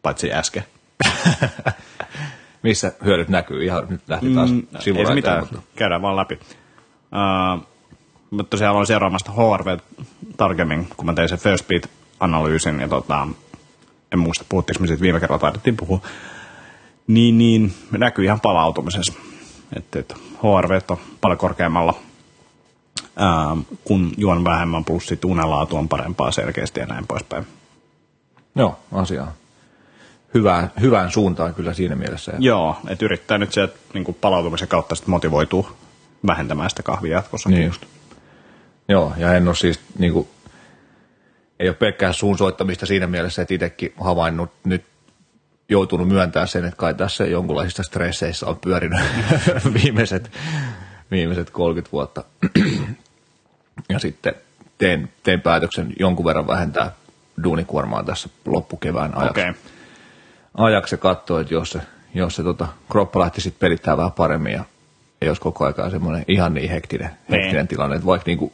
Paitsi 0.02 0.32
äsken. 0.32 0.64
Missä 2.62 2.92
hyödyt 3.04 3.28
näkyy? 3.28 3.64
Ihan 3.64 3.86
nyt 3.88 4.00
lähti 4.08 4.34
taas 4.34 4.50
mm, 4.50 4.66
Ei 4.96 5.06
se 5.06 5.14
mitään, 5.14 5.40
mutta... 5.40 5.58
käydään 5.76 6.02
vaan 6.02 6.16
läpi. 6.16 6.34
Uh, 6.34 7.66
mutta 8.30 8.50
tosiaan 8.50 8.70
aloin 8.70 8.86
seuraamasta 8.86 9.32
HRV 9.32 9.78
tarkemmin, 10.36 10.88
kun 10.96 11.06
mä 11.06 11.12
tein 11.12 11.28
sen 11.28 11.38
First 11.38 11.66
Beat-analyysin, 11.68 12.80
ja 12.80 12.88
tota, 12.88 13.28
en 14.12 14.18
muista, 14.18 14.44
puhuttiinko 14.48 14.80
me 14.80 14.86
siitä 14.86 15.02
viime 15.02 15.20
kerralla 15.20 15.40
taidettiin 15.40 15.76
puhua, 15.76 16.00
niin, 17.06 17.38
niin 17.38 17.74
näkyy 17.98 18.24
ihan 18.24 18.40
palautumisessa. 18.40 19.12
Että, 19.76 19.98
että 19.98 20.14
HRV 20.14 20.80
on 20.88 20.98
paljon 21.20 21.38
korkeammalla, 21.38 21.94
ää, 23.16 23.56
kun 23.84 24.12
juon 24.16 24.44
vähemmän, 24.44 24.84
plus 24.84 25.06
sitten 25.06 25.30
unenlaatu 25.30 25.76
on 25.76 25.88
parempaa 25.88 26.32
selkeästi 26.32 26.80
ja 26.80 26.86
näin 26.86 27.06
poispäin. 27.06 27.46
Joo, 28.54 28.78
asiaa 28.92 29.32
hyvään, 30.34 30.70
hyvään 30.80 31.10
suuntaan 31.10 31.54
kyllä 31.54 31.74
siinä 31.74 31.96
mielessä. 31.96 32.32
Joo, 32.38 32.76
että 32.88 33.04
yrittää 33.04 33.38
nyt 33.38 33.52
se 33.52 33.68
niin 33.94 34.16
palautumisen 34.20 34.68
kautta 34.68 34.94
sitten 34.94 35.10
motivoituu 35.10 35.66
vähentämään 36.26 36.70
sitä 36.70 36.82
kahvia 36.82 37.16
jatkossa. 37.16 37.48
Niin 37.48 37.66
just. 37.66 37.82
Joo, 38.88 39.12
ja 39.16 39.34
en 39.34 39.48
ole 39.48 39.56
siis 39.56 39.80
niin 39.98 40.12
kuin, 40.12 40.28
ei 41.60 41.68
ole 41.68 41.76
pelkkää 41.76 42.12
suun 42.12 42.38
soittamista 42.38 42.86
siinä 42.86 43.06
mielessä, 43.06 43.42
että 43.42 43.54
itsekin 43.54 43.92
havainnut 44.00 44.50
nyt 44.64 44.84
joutunut 45.68 46.08
myöntämään 46.08 46.48
sen, 46.48 46.64
että 46.64 46.76
kai 46.76 46.94
tässä 46.94 47.24
jonkunlaisista 47.24 47.82
stresseissä 47.82 48.46
on 48.46 48.56
pyörinyt 48.56 49.00
viimeiset, 49.82 50.30
viimeiset 51.10 51.50
30 51.50 51.92
vuotta. 51.92 52.24
ja 53.88 53.98
sitten 53.98 54.34
teen, 54.78 55.12
teen 55.22 55.40
päätöksen 55.40 55.92
jonkun 55.98 56.24
verran 56.26 56.46
vähentää 56.46 56.92
duunikuormaa 57.44 58.02
tässä 58.02 58.28
loppukevään 58.46 59.16
ajaksi. 59.16 59.40
Okay 59.40 59.54
ajaksi 60.54 60.96
katsoa, 60.96 61.40
että 61.40 61.54
jos 61.54 61.70
se, 61.70 61.80
jos 62.14 62.36
se 62.36 62.42
tota, 62.42 62.68
kroppa 62.90 63.20
lähti 63.20 63.40
sitten 63.40 63.60
pelittää 63.60 63.96
vähän 63.96 64.12
paremmin 64.12 64.52
ja 64.52 64.64
ei 65.22 65.28
olisi 65.28 65.42
koko 65.42 65.64
ajan 65.64 65.90
semmoinen 65.90 66.24
ihan 66.28 66.54
niin 66.54 66.70
hektinen, 66.70 67.10
niin. 67.28 67.40
hektinen 67.40 67.68
tilanne, 67.68 67.96
että 67.96 68.06
vaikka 68.06 68.26
niinku 68.26 68.52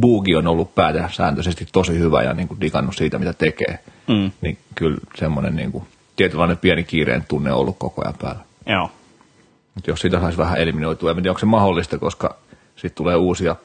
Buugi 0.00 0.36
on 0.36 0.46
ollut 0.46 0.70
sääntöisesti 1.10 1.66
tosi 1.72 1.98
hyvä 1.98 2.22
ja 2.22 2.34
niinku 2.34 2.56
digannut 2.60 2.96
siitä, 2.96 3.18
mitä 3.18 3.32
tekee, 3.32 3.78
mm. 4.08 4.30
niin 4.40 4.58
kyllä 4.74 4.96
semmoinen 5.16 5.56
niinku, 5.56 5.86
tietynlainen 6.16 6.56
pieni 6.56 6.84
kiireen 6.84 7.24
tunne 7.28 7.52
on 7.52 7.58
ollut 7.58 7.78
koko 7.78 8.02
ajan 8.02 8.14
päällä. 8.22 8.40
Joo. 8.66 8.90
Mutta 9.74 9.90
jos 9.90 10.00
sitä 10.00 10.20
saisi 10.20 10.38
vähän 10.38 10.58
eliminoitua, 10.58 11.10
en 11.10 11.16
tiedä, 11.16 11.30
onko 11.30 11.38
se 11.38 11.46
mahdollista, 11.46 11.98
koska 11.98 12.36
sitten 12.76 12.96
tulee 12.96 13.16
uusia, 13.16 13.56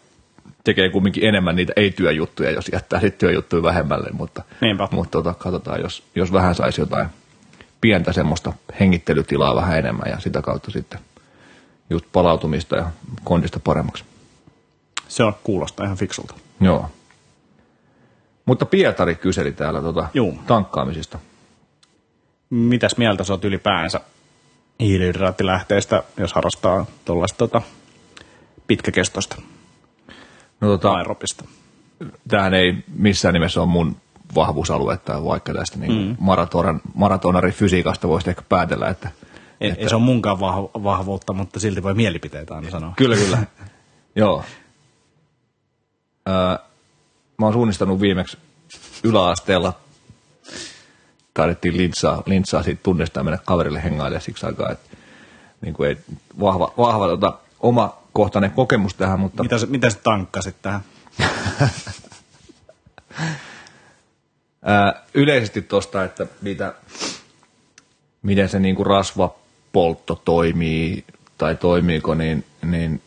tekee 0.64 0.90
kumminkin 0.90 1.26
enemmän 1.26 1.56
niitä 1.56 1.74
ei-työjuttuja, 1.76 2.52
jos 2.52 2.70
jättää 2.74 3.00
sitten 3.00 3.20
työjuttuja 3.20 3.64
vähemmälle, 3.64 4.10
mutta, 4.12 4.44
mutta 4.92 5.12
tota, 5.12 5.34
katsotaan, 5.34 5.82
jos, 5.82 6.04
jos 6.16 6.34
vähän 6.34 6.56
saisi 6.56 6.82
jotain 6.82 7.08
pientä 7.82 8.14
semmoista 8.14 8.54
hengittelytilaa 8.80 9.56
vähän 9.56 9.78
enemmän 9.80 10.10
ja 10.10 10.20
sitä 10.20 10.42
kautta 10.42 10.72
sitten 10.72 11.00
just 11.90 12.06
palautumista 12.14 12.76
ja 12.76 12.86
kondista 13.24 13.60
paremmaksi. 13.60 14.04
Se 15.10 15.24
on 15.24 15.34
kuulostaa 15.44 15.86
ihan 15.86 15.98
fiksulta. 15.98 16.34
Joo. 16.62 16.90
Mutta 18.46 18.66
Pietari 18.66 19.16
kyseli 19.16 19.52
täällä 19.52 19.82
tuota 19.82 20.08
tankkaamisista. 20.48 21.20
Mitäs 22.50 22.98
mieltä 22.98 23.24
sä 23.24 23.34
oot 23.34 23.46
ylipäänsä 23.46 24.02
hiilihydraattilähteistä, 24.80 26.04
jos 26.18 26.34
harrastaa 26.34 26.86
tuollaista 27.06 27.38
tota, 27.38 27.62
pitkäkestoista 28.68 29.36
no, 30.62 30.68
tota, 30.68 30.92
aerobista? 30.92 31.46
Tämähän 32.28 32.54
ei 32.54 32.76
missään 32.96 33.34
nimessä 33.34 33.62
ole 33.62 33.70
mun 33.70 33.96
vahvuusaluetta, 34.36 35.24
vaikka 35.24 35.54
tästä 35.54 35.80
niin 35.80 36.08
mm. 36.08 36.16
maratonan, 36.20 36.82
maratonari 36.94 37.52
fysiikasta 37.52 38.08
voisi 38.08 38.30
ehkä 38.30 38.42
päätellä, 38.50 38.88
että, 38.88 39.10
ei, 39.62 39.70
että... 39.70 39.82
Ei 39.82 39.90
se 39.90 39.96
ole 39.96 40.04
munkaan 40.04 40.40
vahvuutta, 40.84 41.34
mutta 41.34 41.60
silti 41.60 41.84
voi 41.84 41.94
mielipiteitä 41.94 42.56
aina 42.56 42.70
sanoa. 42.70 42.94
Kyllä, 42.98 43.16
kyllä. 43.16 43.38
Joo. 44.16 44.44
Öö, 46.28 46.36
mä 47.38 47.46
oon 47.46 47.54
suunnistanut 47.54 48.02
viimeksi 48.02 48.38
yläasteella. 49.04 49.74
Taidettiin 51.34 51.78
lintsaa, 51.78 52.24
lintsaa 52.26 52.64
siitä 52.64 52.84
tunnistaa 52.84 53.24
mennä 53.24 53.40
kaverille 53.46 53.84
hengaille 53.84 54.20
siksi 54.20 54.46
aikaa, 54.46 54.72
että 54.72 54.98
niin 55.62 55.74
kuin 55.74 55.90
ei, 55.90 55.98
vahva, 56.40 56.74
vahva 56.78 57.08
tota, 57.08 57.40
oma 57.60 57.98
kohtainen 58.14 58.52
kokemus 58.52 58.94
tähän, 58.94 59.20
mutta... 59.20 59.44
Mitä, 59.44 59.56
mitä 59.68 59.90
sä 59.90 60.00
tankkasit 60.04 60.56
tähän? 60.62 60.82
Yleisesti 65.14 65.62
tuosta, 65.62 66.04
että 66.04 66.26
mitä, 66.42 66.74
miten 68.22 68.50
se 68.50 68.60
niinku 68.60 68.84
rasvapoltto 68.84 70.22
toimii 70.26 71.06
tai 71.38 71.56
toimiiko, 71.56 72.16
niin, 72.16 72.46
niin 72.62 73.02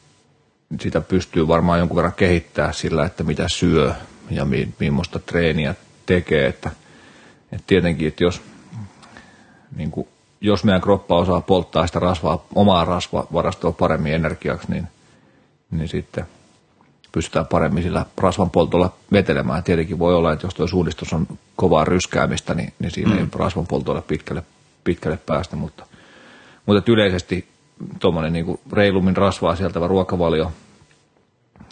sitä 0.81 1.01
pystyy 1.01 1.49
varmaan 1.49 1.79
jonkun 1.79 1.97
verran 1.97 2.13
kehittää 2.13 2.73
sillä, 2.73 3.07
että 3.07 3.25
mitä 3.25 3.49
syö 3.49 3.95
ja 4.31 4.45
mi, 4.45 4.69
millaista 4.79 5.19
treeniä 5.19 5.75
tekee. 6.07 6.47
Että, 6.47 6.71
että 7.53 7.65
tietenkin, 7.67 8.09
että 8.09 8.25
jos, 8.25 8.43
niin 9.77 9.91
kuin, 9.91 10.09
jos 10.41 10.65
meidän 10.65 10.81
kroppa 10.81 11.17
osaa 11.17 11.41
polttaa 11.41 11.87
sitä 11.87 11.99
rasvaa, 11.99 12.47
omaa 12.55 12.85
rasvavarastoa 12.85 13.73
paremmin 13.73 14.15
energiaksi, 14.15 14.71
niin, 14.71 14.89
niin 15.71 15.89
sitten– 15.89 16.27
pystytään 17.13 17.47
paremmin 17.47 17.83
sillä 17.83 18.07
rasvan 18.19 18.51
poltolla 18.51 18.93
vetelemään. 19.13 19.63
Tietenkin 19.63 19.99
voi 19.99 20.15
olla, 20.15 20.33
että 20.33 20.47
jos 20.47 20.55
tuo 20.55 20.67
suunnistus 20.67 21.13
on 21.13 21.27
kovaa 21.57 21.85
ryskäämistä, 21.85 22.55
niin, 22.55 22.73
niin 22.79 22.91
siinä 22.91 23.11
mm. 23.11 23.19
ei 23.19 23.27
rasvan 23.35 23.67
poltolla 23.67 24.03
pitkälle, 24.03 24.43
pitkälle 24.85 25.19
päästä, 25.27 25.57
mutta, 25.57 25.87
mutta 26.67 26.93
yleisesti 26.93 27.49
tuommoinen 28.01 28.33
niin 28.33 28.61
reilummin 28.73 29.17
rasvaa 29.17 29.57
sieltävä 29.57 29.89
ruokavalio, 29.89 30.53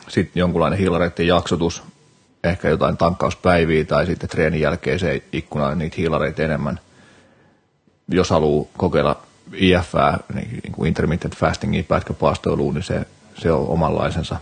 sitten 0.09 0.41
jonkunlainen 0.41 0.79
hiilareiden 0.79 1.27
jaksotus, 1.27 1.83
ehkä 2.45 2.69
jotain 2.69 2.97
tankkauspäiviä 2.97 3.85
tai 3.85 4.07
sitten 4.07 4.29
treenin 4.29 4.61
jälkeiseen 4.61 5.23
ikkunaan 5.33 5.79
niitä 5.79 5.97
hiilareita 5.99 6.43
enemmän. 6.43 6.81
Jos 8.09 8.31
haluaa 8.31 8.69
kokeilla 8.77 9.23
IF, 9.53 9.93
niin, 10.35 10.51
niin 10.51 10.73
kuin 10.73 10.89
intermittent 10.89 11.37
fastingia, 11.37 11.83
pätkäpaastoiluun, 11.89 12.75
niin 12.75 12.83
se, 12.83 13.07
se 13.35 13.53
on 13.53 13.69
omanlaisensa 13.69 14.37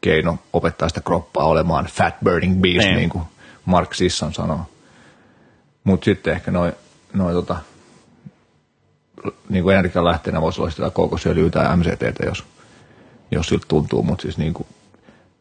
keino 0.00 0.38
opettaa 0.52 0.88
sitä 0.88 1.00
kroppaa 1.00 1.44
olemaan 1.44 1.86
fat 1.86 2.14
burning 2.24 2.60
beast, 2.60 2.78
niin, 2.78 2.96
niin 2.96 3.10
kuin 3.10 3.24
Mark 3.64 3.94
Sisson 3.94 4.34
sanoo. 4.34 4.60
Mutta 5.84 6.04
sitten 6.04 6.32
ehkä 6.32 6.50
noin 6.50 6.72
noi, 7.12 7.32
tota, 7.32 7.56
niin 9.48 9.64
kuin 9.64 9.76
energian 9.76 10.04
lähteenä 10.04 10.40
voisi 10.40 10.60
olla 10.60 10.70
sitä 10.70 10.90
kokosöljyä 10.90 11.50
tai 11.50 11.76
MCT, 11.76 12.24
jos, 12.26 12.44
jos 13.30 13.46
siltä 13.48 13.66
tuntuu, 13.68 14.02
mutta 14.02 14.22
siis 14.22 14.38
niin 14.38 14.54
kuin, 14.54 14.66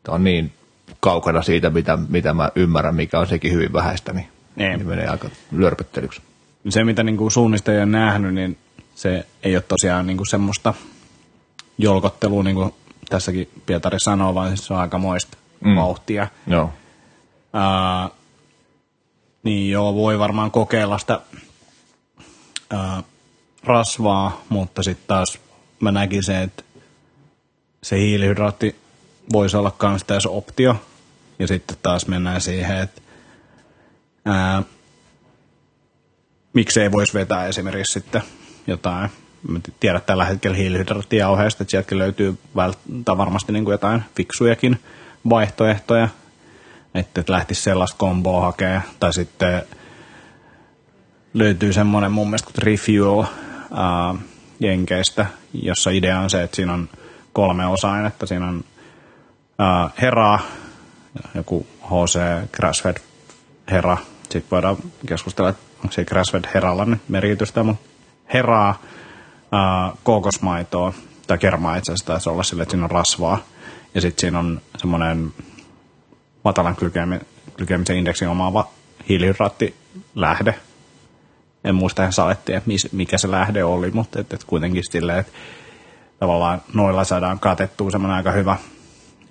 tämä 0.04 0.16
on 0.16 0.24
niin 0.24 0.54
kaukana 1.00 1.42
siitä, 1.42 1.70
mitä, 1.70 1.98
mitä 2.10 2.34
mä 2.34 2.50
ymmärrän, 2.56 2.96
mikä 2.96 3.20
on 3.20 3.28
sekin 3.28 3.54
hyvin 3.54 3.74
vähäistä, 3.74 4.14
niin, 4.14 4.28
niin. 4.56 4.78
niin 4.78 4.88
menee 4.88 5.08
aika 5.08 5.30
lörpöttelyksi. 5.52 6.22
Se, 6.70 6.84
mitä 6.84 7.04
niin 7.04 7.18
kuin 7.18 7.32
suunnistajia 7.32 7.82
on 7.82 7.92
nähnyt, 7.92 8.34
niin 8.34 8.58
se 8.96 9.26
ei 9.44 9.56
ole 9.56 9.64
tosiaan 9.68 10.08
niin 10.08 10.18
kuin 10.18 10.28
semmoista 10.28 10.74
jolkottelua, 11.78 12.44
niin 12.44 12.56
kuin 12.56 12.74
tässäkin 13.10 13.50
Pietari 13.66 14.00
sanoo, 14.00 14.36
vaan 14.36 14.48
siis 14.48 14.68
se 14.68 14.74
on 14.74 14.80
aika 14.80 14.98
moista 14.98 15.38
mm. 15.66 15.76
vauhtia. 15.76 16.28
Joo. 16.48 16.74
Ää, 17.54 18.10
niin 19.44 19.72
joo, 19.72 19.96
voi 19.96 20.20
varmaan 20.20 20.52
kokeilla 20.52 20.98
sitä 20.98 21.22
rasvaa, 23.66 24.42
mutta 24.50 24.84
sitten 24.84 25.08
taas 25.08 25.40
mä 25.80 25.92
näkisin, 25.92 26.36
että 26.36 26.64
se 27.84 28.00
hiilihydraatti 28.00 28.76
voisi 29.34 29.58
olla 29.58 29.76
myös 29.84 30.04
tässä 30.04 30.30
optio. 30.30 30.76
Ja 31.40 31.48
sitten 31.48 31.78
taas 31.82 32.08
mennään 32.08 32.42
siihen, 32.42 32.78
että 32.78 33.02
ää, 34.26 34.64
miksei 36.54 36.92
voisi 36.92 37.14
vetää 37.14 37.48
esimerkiksi 37.48 37.94
sitten 37.94 38.22
jotain, 38.68 39.10
mä 39.48 39.60
tiedän 39.80 40.02
tällä 40.02 40.26
hetkellä 40.26 40.58
hiilihydraattijauheesta, 40.58 41.64
että 41.64 41.72
sieltäkin 41.72 41.98
löytyy 41.98 42.38
vält- 42.58 43.18
varmasti 43.18 43.52
niin 43.52 43.64
kuin 43.64 43.74
jotain 43.74 44.04
fiksujakin 44.16 44.80
vaihtoehtoja, 45.30 46.10
että 46.96 47.24
lähtisi 47.28 47.62
sellaista 47.62 47.98
komboa 47.98 48.42
hakemaan, 48.42 48.84
tai 49.00 49.14
sitten 49.14 49.64
löytyy 51.34 51.74
semmoinen 51.74 52.12
mun 52.12 52.28
mielestä 52.28 52.52
kuin 52.52 52.64
Refuel 52.64 53.24
ää, 53.72 54.16
Jenkeistä, 54.60 55.26
jossa 55.54 55.90
idea 55.90 56.20
on 56.20 56.30
se, 56.30 56.44
että 56.44 56.56
siinä 56.56 56.74
on 56.74 56.90
kolme 57.34 57.66
osa-ainetta. 57.68 58.26
Siinä 58.26 58.48
on 58.48 58.64
ää, 59.60 59.90
heraa, 60.02 60.40
joku 61.36 61.68
HC 61.84 62.20
Grassfed 62.52 62.98
hera. 63.72 63.98
Sitten 64.24 64.44
voidaan 64.52 64.78
keskustella, 65.08 65.50
että 65.50 65.62
onko 65.84 65.94
se 65.94 66.06
Grassfed 66.06 66.44
heralla 66.54 66.86
nyt 66.86 67.02
merkitystä, 67.10 67.64
mutta 67.64 67.90
heraa, 68.34 68.82
ää, 69.52 69.92
kookosmaitoa, 70.04 70.94
tai 71.28 71.38
kermaa 71.38 71.76
itse 71.76 71.92
asiassa 71.92 72.06
taisi 72.06 72.30
olla 72.30 72.44
sille, 72.44 72.64
että 72.64 72.72
siinä 72.72 72.84
on 72.84 72.92
rasvaa. 72.92 73.38
Ja 73.96 74.02
sitten 74.02 74.22
siinä 74.22 74.40
on 74.40 74.62
semmoinen 74.78 75.34
matalan 76.44 76.76
glykemisen 77.58 77.98
indeksin 77.98 78.28
omaava 78.28 78.68
hiilihydraattilähde. 79.10 80.56
En 81.66 81.76
muista 81.76 82.02
ihan 82.02 82.14
salettiin, 82.14 82.62
mikä 82.92 83.18
se 83.18 83.32
lähde 83.32 83.64
oli, 83.64 83.92
mutta 83.92 84.20
et, 84.20 84.34
et 84.34 84.44
kuitenkin 84.44 84.84
silleen, 84.92 85.20
että 85.20 85.32
tavallaan 86.20 86.62
noilla 86.74 87.04
saadaan 87.04 87.40
katettua 87.40 87.92
semmoinen 87.92 88.18
aika 88.18 88.32
hyvä 88.32 88.58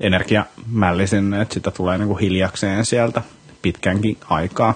energiamälli 0.00 1.06
sinne, 1.06 1.40
että 1.40 1.54
sitä 1.54 1.70
tulee 1.70 1.98
niin 1.98 2.08
kuin 2.08 2.18
hiljakseen 2.18 2.84
sieltä 2.84 3.22
pitkänkin 3.62 4.18
aikaa. 4.28 4.74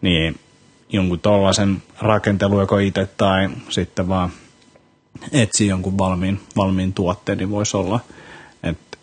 Niin 0.00 0.38
jonkun 0.88 1.20
tollaisen 1.20 1.82
rakentelu 2.00 2.60
joko 2.60 2.78
itse 2.78 3.08
tai 3.16 3.50
sitten 3.68 4.08
vaan 4.08 4.30
etsi 5.32 5.66
jonkun 5.66 5.98
valmiin, 5.98 6.40
valmiin 6.56 6.92
tuotteen, 6.92 7.38
niin 7.38 7.50
voisi 7.50 7.76
olla, 7.76 8.00
että 8.62 8.98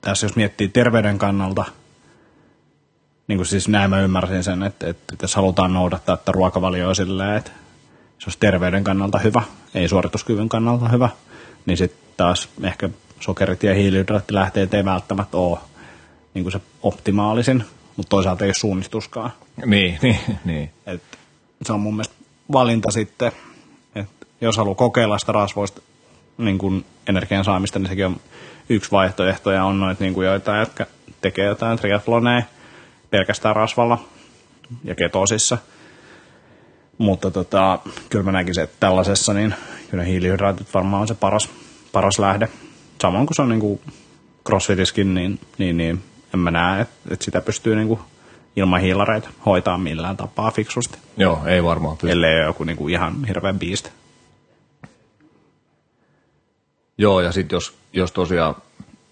tässä 0.00 0.26
jos 0.26 0.36
miettii 0.36 0.68
terveyden 0.68 1.18
kannalta, 1.18 1.64
niin 3.30 3.38
kuin 3.38 3.46
siis 3.46 3.68
näin 3.68 3.90
mä 3.90 4.00
ymmärsin 4.00 4.44
sen, 4.44 4.62
että, 4.62 4.88
että 4.88 5.14
jos 5.22 5.34
halutaan 5.34 5.72
noudattaa 5.72 6.14
että 6.14 6.32
ruokavalio 6.32 6.88
on 6.88 6.96
silleen, 6.96 7.36
että 7.36 7.50
se 8.18 8.24
olisi 8.26 8.38
terveyden 8.38 8.84
kannalta 8.84 9.18
hyvä, 9.18 9.42
ei 9.74 9.88
suorituskyvyn 9.88 10.48
kannalta 10.48 10.88
hyvä, 10.88 11.08
niin 11.66 11.76
sitten 11.76 12.00
taas 12.16 12.48
ehkä 12.62 12.88
sokerit 13.20 13.62
ja 13.62 13.74
hiilihydraattilähteet 13.74 14.74
ei 14.74 14.84
välttämättä 14.84 15.36
ole 15.36 15.58
niin 16.34 16.44
kuin 16.44 16.52
se 16.52 16.60
optimaalisin, 16.82 17.64
mutta 17.96 18.10
toisaalta 18.10 18.44
ei 18.44 18.48
ole 18.48 18.54
suunnistuskaan. 18.54 19.32
Niin, 19.66 19.98
niin, 20.02 20.18
niin. 20.44 20.70
Et 20.86 21.02
se 21.62 21.72
on 21.72 21.80
mun 21.80 21.94
mielestä 21.94 22.14
valinta 22.52 22.90
sitten, 22.90 23.32
että 23.94 24.26
jos 24.40 24.56
haluaa 24.56 24.74
kokeilla 24.74 25.18
sitä 25.18 25.32
rasvoista 25.32 25.82
niin 26.38 26.58
kuin 26.58 26.84
energian 27.08 27.44
saamista, 27.44 27.78
niin 27.78 27.88
sekin 27.88 28.06
on 28.06 28.20
yksi 28.68 28.90
vaihtoehto, 28.90 29.50
ja 29.50 29.64
on 29.64 29.80
noita 29.80 30.04
niin 30.04 30.14
kuin 30.14 30.26
joita, 30.26 30.56
jotka 30.56 30.86
tekee 31.20 31.46
jotain 31.46 31.78
triathloneja 31.78 32.42
pelkästään 33.10 33.56
rasvalla 33.56 33.98
ja 34.84 34.94
ketosissa. 34.94 35.58
Mutta 36.98 37.30
tota, 37.30 37.78
kyllä 38.10 38.24
mä 38.24 38.32
näkisin, 38.32 38.64
että 38.64 38.76
tällaisessa 38.80 39.34
niin 39.34 39.54
kyllä 39.90 40.04
hiilihydraatit 40.04 40.74
varmaan 40.74 41.00
on 41.00 41.08
se 41.08 41.14
paras, 41.14 41.48
paras 41.92 42.18
lähde. 42.18 42.48
Samoin 43.02 43.26
kuin 43.26 43.36
se 43.36 43.42
on 43.42 43.48
niin 43.48 43.60
kuin 43.60 43.80
crossfitiskin, 44.46 45.14
niin, 45.14 45.40
niin, 45.58 45.76
niin 45.76 46.02
en 46.34 46.40
mä 46.40 46.50
näe, 46.50 46.80
että, 46.80 46.94
että 47.10 47.24
sitä 47.24 47.40
pystyy 47.40 47.76
niin 47.76 47.88
kuin 47.88 48.00
ilman 48.56 48.80
hiilareita 48.80 49.28
hoitaa 49.46 49.78
millään 49.78 50.16
tapaa 50.16 50.50
fiksusti. 50.50 50.98
Joo, 51.16 51.46
ei 51.46 51.64
varmaan 51.64 51.96
pysty. 51.96 52.12
Ellei 52.12 52.36
ole 52.36 52.44
joku 52.44 52.64
niin 52.64 52.76
kuin 52.76 52.94
ihan 52.94 53.24
hirveän 53.24 53.58
biiste. 53.58 53.90
Joo, 56.98 57.20
ja 57.20 57.32
sitten 57.32 57.56
jos, 57.56 57.74
jos 57.92 58.12
tosiaan, 58.12 58.54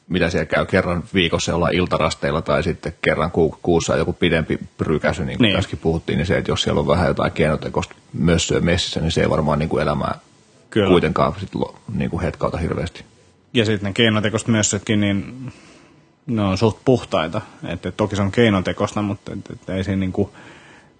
mitä 0.09 0.31
siellä 0.31 0.47
käy 0.47 0.67
kerran 0.67 1.05
viikossa 1.15 1.55
olla 1.55 1.69
iltarasteilla 1.69 2.43
tai 2.43 2.63
sitten 2.63 2.95
kerran 3.03 3.31
ku, 3.31 3.59
kuussa 3.63 3.97
joku 3.97 4.13
pidempi 4.13 4.59
prykäsy, 4.79 5.25
niin 5.25 5.39
kuin 5.39 5.45
niin. 5.47 5.57
tässäkin 5.57 5.79
puhuttiin, 5.79 6.17
niin 6.17 6.27
se, 6.27 6.39
että 6.39 6.51
jos 6.51 6.63
siellä 6.63 6.81
on 6.81 6.87
vähän 6.87 7.09
jotain 7.09 7.33
keinotekosta 7.33 7.95
mössöä 8.13 8.61
messissä, 8.61 9.01
niin 9.01 9.11
se 9.11 9.21
ei 9.21 9.31
varmaan 9.31 9.59
niin 9.59 9.69
kuin 9.69 9.83
elämää 9.83 10.19
Kyllä. 10.71 10.89
kuitenkaan 10.89 11.35
sit, 11.41 11.51
niin 11.95 12.11
kuin 12.11 12.23
hetkauta 12.23 12.59
hirveästi. 12.59 13.05
Ja 13.53 13.65
sitten 13.65 13.89
ne 13.89 13.93
keinotekoiset 13.93 14.49
mössötkin, 14.49 15.01
niin 15.01 15.53
ne 16.27 16.43
on 16.43 16.59
suht 16.59 16.79
puhtaita. 16.85 17.41
Että 17.69 17.93
toki 17.93 18.17
se 18.17 18.23
on 18.23 18.33
keinotekosta, 18.33 19.03
mutta 19.03 19.33
et, 19.33 19.51
et 19.51 19.69
ei 19.69 19.85
siinä 19.85 20.01
niinku 20.01 20.31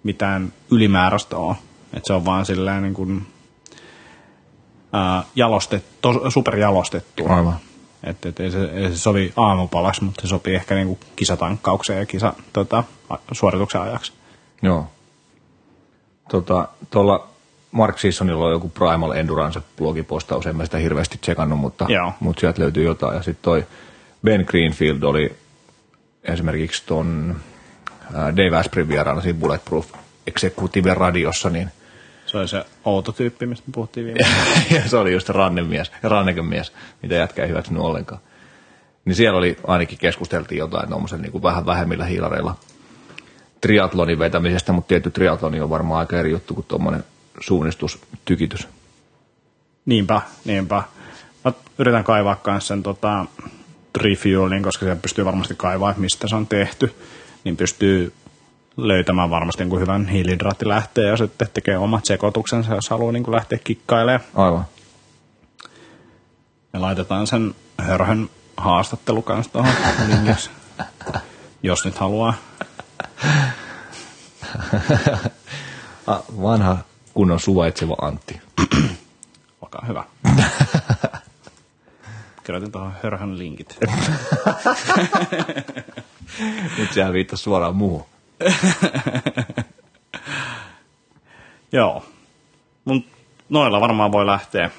mitään 0.03 0.53
ylimääräistä 0.71 1.37
ole. 1.37 1.55
Että 1.93 2.07
se 2.07 2.13
on 2.13 2.25
vaan 2.25 2.45
silleen 2.45 2.81
niin 2.81 2.93
kuin, 2.93 3.27
ää, 4.93 5.23
jalostettu, 5.35 6.29
superjalostettu. 6.29 7.25
Aivan. 7.29 7.55
Että 8.03 8.29
et 8.29 8.39
ei, 8.39 8.51
se, 8.51 8.65
ei 8.65 8.89
se 8.89 8.97
sovi 8.97 9.33
aamupalaksi, 9.35 10.03
mutta 10.03 10.21
se 10.21 10.27
sopii 10.27 10.55
ehkä 10.55 10.75
niin 10.75 10.87
kuin 10.87 10.99
kisatankkaukseen 11.15 11.99
ja 11.99 12.05
kisa, 12.05 12.33
tota, 12.53 12.83
suorituksen 13.31 13.81
ajaksi. 13.81 14.13
Joo. 14.61 14.87
Tota, 16.29 16.67
tuolla 16.89 17.27
Mark 17.71 17.99
Sissonilla 17.99 18.45
on 18.45 18.51
joku 18.51 18.69
Primal 18.69 19.11
Endurance-blogipostaus, 19.11 20.47
en 20.47 20.55
mä 20.55 20.65
sitä 20.65 20.77
hirveästi 20.77 21.17
tsekannut, 21.17 21.59
mutta, 21.59 21.87
mutta 22.19 22.39
sieltä 22.39 22.61
löytyy 22.61 22.83
jotain. 22.83 23.15
Ja 23.15 23.23
sitten 23.23 23.43
toi 23.43 23.65
Ben 24.23 24.45
Greenfield 24.47 25.03
oli 25.03 25.35
esimerkiksi 26.23 26.83
ton 26.85 27.35
Dave 28.13 28.57
Asprin 28.57 28.87
vieraana 28.87 29.21
siinä 29.21 29.39
Bulletproof 29.39 29.87
Executive 30.27 30.93
radiossa, 30.93 31.49
niin 31.49 31.71
se 32.29 32.37
oli 32.37 32.47
se 32.47 32.65
outo 32.85 33.11
tyyppi, 33.11 33.45
mistä 33.45 33.63
me 33.67 33.71
puhuttiin 33.71 34.05
viime 34.05 34.19
ja 34.75 34.89
se 34.89 34.97
oli 34.97 35.13
just 35.13 35.29
rannemies, 35.29 35.91
rannekemies, 36.03 36.73
mitä 37.01 37.15
jätkä 37.15 37.43
ei 37.43 37.49
hyväksynyt 37.49 37.81
ollenkaan. 37.81 38.21
Niin 39.05 39.15
siellä 39.15 39.37
oli 39.37 39.57
ainakin 39.67 39.97
keskusteltiin 39.97 40.59
jotain 40.59 40.89
niin 41.17 41.31
kuin 41.31 41.43
vähän 41.43 41.65
vähemmillä 41.65 42.05
hiilareilla 42.05 42.55
triatlonin 43.61 44.19
vetämisestä, 44.19 44.73
mutta 44.73 44.87
tietty 44.87 45.11
triatloni 45.11 45.61
on 45.61 45.69
varmaan 45.69 45.99
aika 45.99 46.19
eri 46.19 46.31
juttu 46.31 46.53
kuin 46.53 46.65
tuommoinen 46.67 47.03
suunnistustykitys. 47.39 48.67
Niinpä, 49.85 50.21
niinpä. 50.45 50.83
Mä 51.45 51.53
yritän 51.77 52.03
kaivaa 52.03 52.41
myös 52.47 52.67
sen 52.67 52.83
tota, 52.83 53.25
refuelin, 53.97 54.63
koska 54.63 54.85
se 54.85 54.95
pystyy 54.95 55.25
varmasti 55.25 55.53
kaivaa, 55.57 55.89
että 55.89 56.01
mistä 56.01 56.27
se 56.27 56.35
on 56.35 56.47
tehty, 56.47 56.95
niin 57.43 57.57
pystyy 57.57 58.13
löytämään 58.87 59.29
varmasti 59.29 59.63
niin 59.63 59.69
kuin 59.69 59.81
hyvän 59.81 60.07
hiilihydraattilähteen 60.07 61.07
ja 61.07 61.17
sitten 61.17 61.47
tekee 61.53 61.77
omat 61.77 62.05
sekoituksensa, 62.05 62.75
jos 62.75 62.89
haluaa 62.89 63.11
niin 63.11 63.23
kuin 63.23 63.35
lähteä 63.35 63.59
kikkailemaan. 63.63 64.29
Aivan. 64.35 64.65
Ja 66.73 66.81
laitetaan 66.81 67.27
sen 67.27 67.55
hörhön 67.77 68.29
haastattelu 68.57 69.21
kanssa 69.21 69.51
tuohon 69.51 69.73
linjaksi, 70.09 70.49
jos 71.63 71.85
nyt 71.85 71.97
haluaa. 71.97 72.33
Vanha 76.41 76.77
kunnon 77.13 77.39
suvaitseva 77.39 77.95
Antti. 78.01 78.41
Olkaa 79.61 79.85
hyvä. 79.87 80.03
Kirjoitin 82.43 82.71
tuohon 82.71 82.93
hörhön 83.03 83.37
linkit. 83.37 83.77
Nyt 86.77 86.93
sehän 86.93 87.13
viittasi 87.13 87.43
suoraan 87.43 87.75
muuhun. 87.75 88.05
Joo. 91.71 92.05
Mut 92.85 93.05
noilla 93.49 93.81
varmaan 93.81 94.11
voi 94.11 94.25
lähteä, 94.25 94.69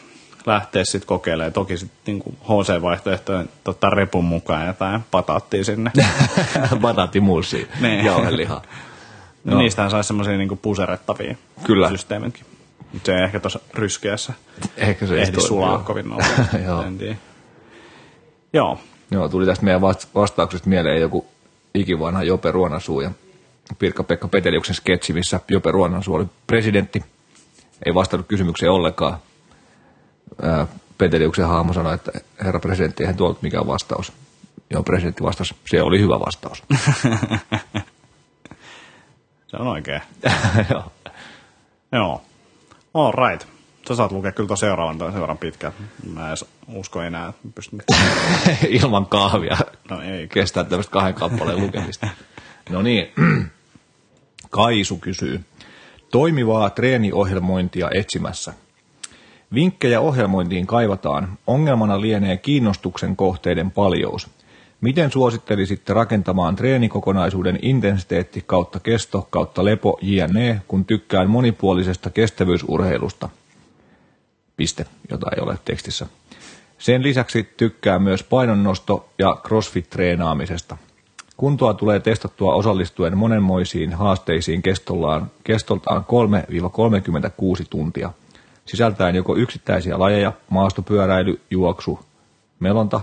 lähteä 0.46 0.84
sitten 0.84 1.06
kokeilemaan. 1.06 1.52
Toki 1.52 1.76
sitten 1.76 2.14
niin 2.14 2.38
HC-vaihtoehtojen 2.44 3.48
tota, 3.64 3.90
repun 3.90 4.24
mukaan 4.24 4.66
jotain 4.66 5.04
pataattia 5.10 5.64
sinne. 5.64 5.90
Banaattimuusia, 6.80 7.66
Niin. 7.80 8.04
jauhelihaa. 8.04 8.62
No. 9.44 9.58
Niistähän 9.58 9.90
saisi 9.90 10.06
semmoisia 10.06 10.36
niin 10.38 10.58
puserettavia 10.58 11.34
Kyllä. 11.64 11.88
systeemitkin. 11.88 12.44
Mutta 12.92 13.06
se 13.06 13.16
ei 13.16 13.22
ehkä 13.24 13.40
tuossa 13.40 13.60
ryskeässä 13.74 14.32
Ehkä 14.76 15.06
se 15.06 15.22
ehdi 15.22 15.40
sulaa 15.40 15.70
joo. 15.72 15.78
kovin 15.78 16.08
nopeasti. 16.08 16.56
Joo. 16.64 16.84
Joo. 18.52 18.78
Joo, 19.10 19.28
tuli 19.28 19.46
tästä 19.46 19.64
meidän 19.64 19.80
vast- 19.80 20.08
vastauksesta 20.14 20.68
mieleen 20.68 21.00
joku 21.00 21.26
ikivanha 21.74 22.22
Jope 22.22 22.50
Ruonansuu 22.50 23.00
ja 23.00 23.10
Pirkka-Pekka 23.78 24.28
Peteliuksen 24.28 24.74
sketsi, 24.74 25.12
missä 25.12 25.40
Jope 25.48 25.70
Ruonansuu 25.70 26.14
oli 26.14 26.26
presidentti. 26.46 27.04
Ei 27.86 27.94
vastannut 27.94 28.26
kysymykseen 28.28 28.72
ollenkaan. 28.72 29.18
Ää, 30.42 30.66
Peteliuksen 30.98 31.48
hahmo 31.48 31.72
sanoi, 31.72 31.94
että 31.94 32.12
herra 32.44 32.60
presidentti, 32.60 33.02
eihän 33.02 33.16
tuolta 33.16 33.38
mikään 33.42 33.66
vastaus. 33.66 34.12
Joo, 34.70 34.82
presidentti 34.82 35.22
vastasi, 35.22 35.54
se 35.70 35.82
oli 35.82 36.00
hyvä 36.00 36.20
vastaus. 36.20 36.62
Se 39.46 39.56
on 39.56 39.66
oikein. 39.66 40.00
Joo. 40.70 40.92
Joo. 41.92 42.22
All 42.94 43.12
right. 43.12 43.48
Sä 43.88 43.94
saat 43.94 44.12
lukea 44.12 44.32
kyllä 44.32 44.46
tuon 44.46 44.58
seuraavan 44.58 44.98
tai 44.98 45.10
seuraavan 45.12 45.38
pitkään. 45.38 45.72
Mä 46.12 46.20
en 46.22 46.28
edes 46.28 46.44
usko 46.68 47.02
enää, 47.02 47.32
pystyn... 47.54 47.80
Ilman 48.68 49.06
kahvia 49.06 49.56
No 49.90 50.02
ei. 50.02 50.28
kestää 50.28 50.64
tämmöistä 50.64 50.90
kahden 50.92 51.14
kappaleen 51.14 51.60
lukemista. 51.60 52.08
No 52.70 52.82
niin, 52.82 53.12
Kaisu 54.50 54.96
kysyy. 54.96 55.40
Toimivaa 56.10 56.70
treeniohjelmointia 56.70 57.90
etsimässä. 57.94 58.52
Vinkkejä 59.54 60.00
ohjelmointiin 60.00 60.66
kaivataan. 60.66 61.38
Ongelmana 61.46 62.00
lienee 62.00 62.36
kiinnostuksen 62.36 63.16
kohteiden 63.16 63.70
paljous. 63.70 64.28
Miten 64.80 65.10
suosittelisitte 65.12 65.94
rakentamaan 65.94 66.56
treenikokonaisuuden 66.56 67.58
intensiteetti 67.62 68.44
kautta 68.46 68.80
kesto 68.80 69.28
kautta 69.30 69.64
lepo 69.64 69.98
jne, 70.02 70.62
kun 70.68 70.84
tykkään 70.84 71.30
monipuolisesta 71.30 72.10
kestävyysurheilusta? 72.10 73.28
Piste, 74.56 74.86
jota 75.10 75.26
ei 75.36 75.42
ole 75.42 75.58
tekstissä. 75.64 76.06
Sen 76.78 77.02
lisäksi 77.02 77.48
tykkää 77.56 77.98
myös 77.98 78.22
painonnosto- 78.22 79.08
ja 79.18 79.36
crossfit-treenaamisesta. 79.46 80.76
Kuntoa 81.40 81.74
tulee 81.74 82.00
testattua 82.00 82.54
osallistuen 82.54 83.18
monenmoisiin 83.18 83.92
haasteisiin 83.92 84.62
kestollaan, 84.62 85.30
kestoltaan 85.44 86.04
3-36 87.60 87.64
tuntia, 87.70 88.12
sisältäen 88.66 89.14
joko 89.14 89.36
yksittäisiä 89.36 89.98
lajeja, 89.98 90.32
maastopyöräily, 90.50 91.40
juoksu, 91.50 92.00
melonta 92.58 93.00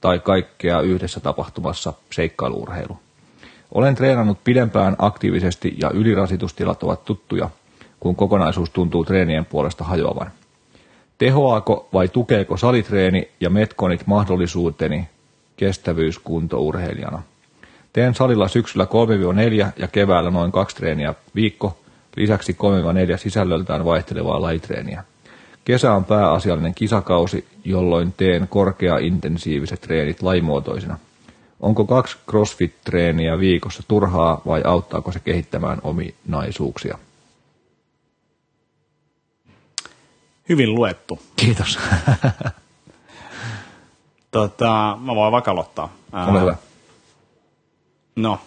tai 0.00 0.18
kaikkea 0.18 0.80
yhdessä 0.80 1.20
tapahtumassa 1.20 1.92
seikkailuurheilu. 2.10 2.98
Olen 3.74 3.94
treenannut 3.94 4.44
pidempään 4.44 4.96
aktiivisesti 4.98 5.74
ja 5.78 5.90
ylirasitustilat 5.90 6.82
ovat 6.82 7.04
tuttuja, 7.04 7.50
kun 8.00 8.16
kokonaisuus 8.16 8.70
tuntuu 8.70 9.04
treenien 9.04 9.44
puolesta 9.44 9.84
hajoavan. 9.84 10.30
Tehoaako 11.18 11.88
vai 11.92 12.08
tukeeko 12.08 12.56
salitreeni 12.56 13.30
ja 13.40 13.50
metkonit 13.50 14.06
mahdollisuuteni 14.06 15.08
kestävyyskuntourheilijana? 15.56 17.22
Teen 17.92 18.14
salilla 18.14 18.48
syksyllä 18.48 18.86
3-4 19.66 19.72
ja 19.76 19.88
keväällä 19.88 20.30
noin 20.30 20.52
kaksi 20.52 20.76
treeniä 20.76 21.14
viikko, 21.34 21.78
lisäksi 22.16 22.56
3-4 23.14 23.18
sisällöltään 23.18 23.84
vaihtelevaa 23.84 24.42
lajitreeniä. 24.42 25.04
Kesä 25.64 25.92
on 25.92 26.04
pääasiallinen 26.04 26.74
kisakausi, 26.74 27.48
jolloin 27.64 28.12
teen 28.16 28.48
korkea-intensiiviset 28.48 29.80
treenit 29.80 30.22
lajimuotoisina. 30.22 30.98
Onko 31.60 31.84
kaksi 31.84 32.16
CrossFit-treeniä 32.30 33.38
viikossa 33.38 33.82
turhaa 33.88 34.40
vai 34.46 34.62
auttaako 34.64 35.12
se 35.12 35.20
kehittämään 35.20 35.78
ominaisuuksia? 35.82 36.98
Hyvin 40.48 40.74
luettu. 40.74 41.18
Kiitos. 41.36 41.78
Tota, 44.30 44.98
mä 45.00 45.14
voin 45.14 45.32
vaikka 45.32 45.50
aloittaa. 45.50 45.92
Ole 46.12 46.40
hyvä. 46.40 46.56
No. 48.16 48.38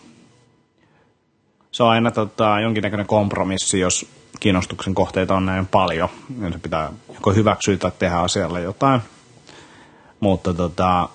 Se 1.71 1.83
on 1.83 1.89
aina 1.89 2.11
tota, 2.11 2.59
jonkinnäköinen 2.59 3.07
kompromissi, 3.07 3.79
jos 3.79 4.05
kiinnostuksen 4.39 4.93
kohteita 4.93 5.35
on 5.35 5.45
näin 5.45 5.67
paljon. 5.67 6.09
Se 6.51 6.59
pitää 6.59 6.91
joko 7.13 7.31
hyväksyä 7.33 7.77
tai 7.77 7.91
tehdä 7.99 8.15
asialle 8.15 8.61
jotain. 8.61 9.01
Mutta 10.19 10.53
tota, 10.53 11.09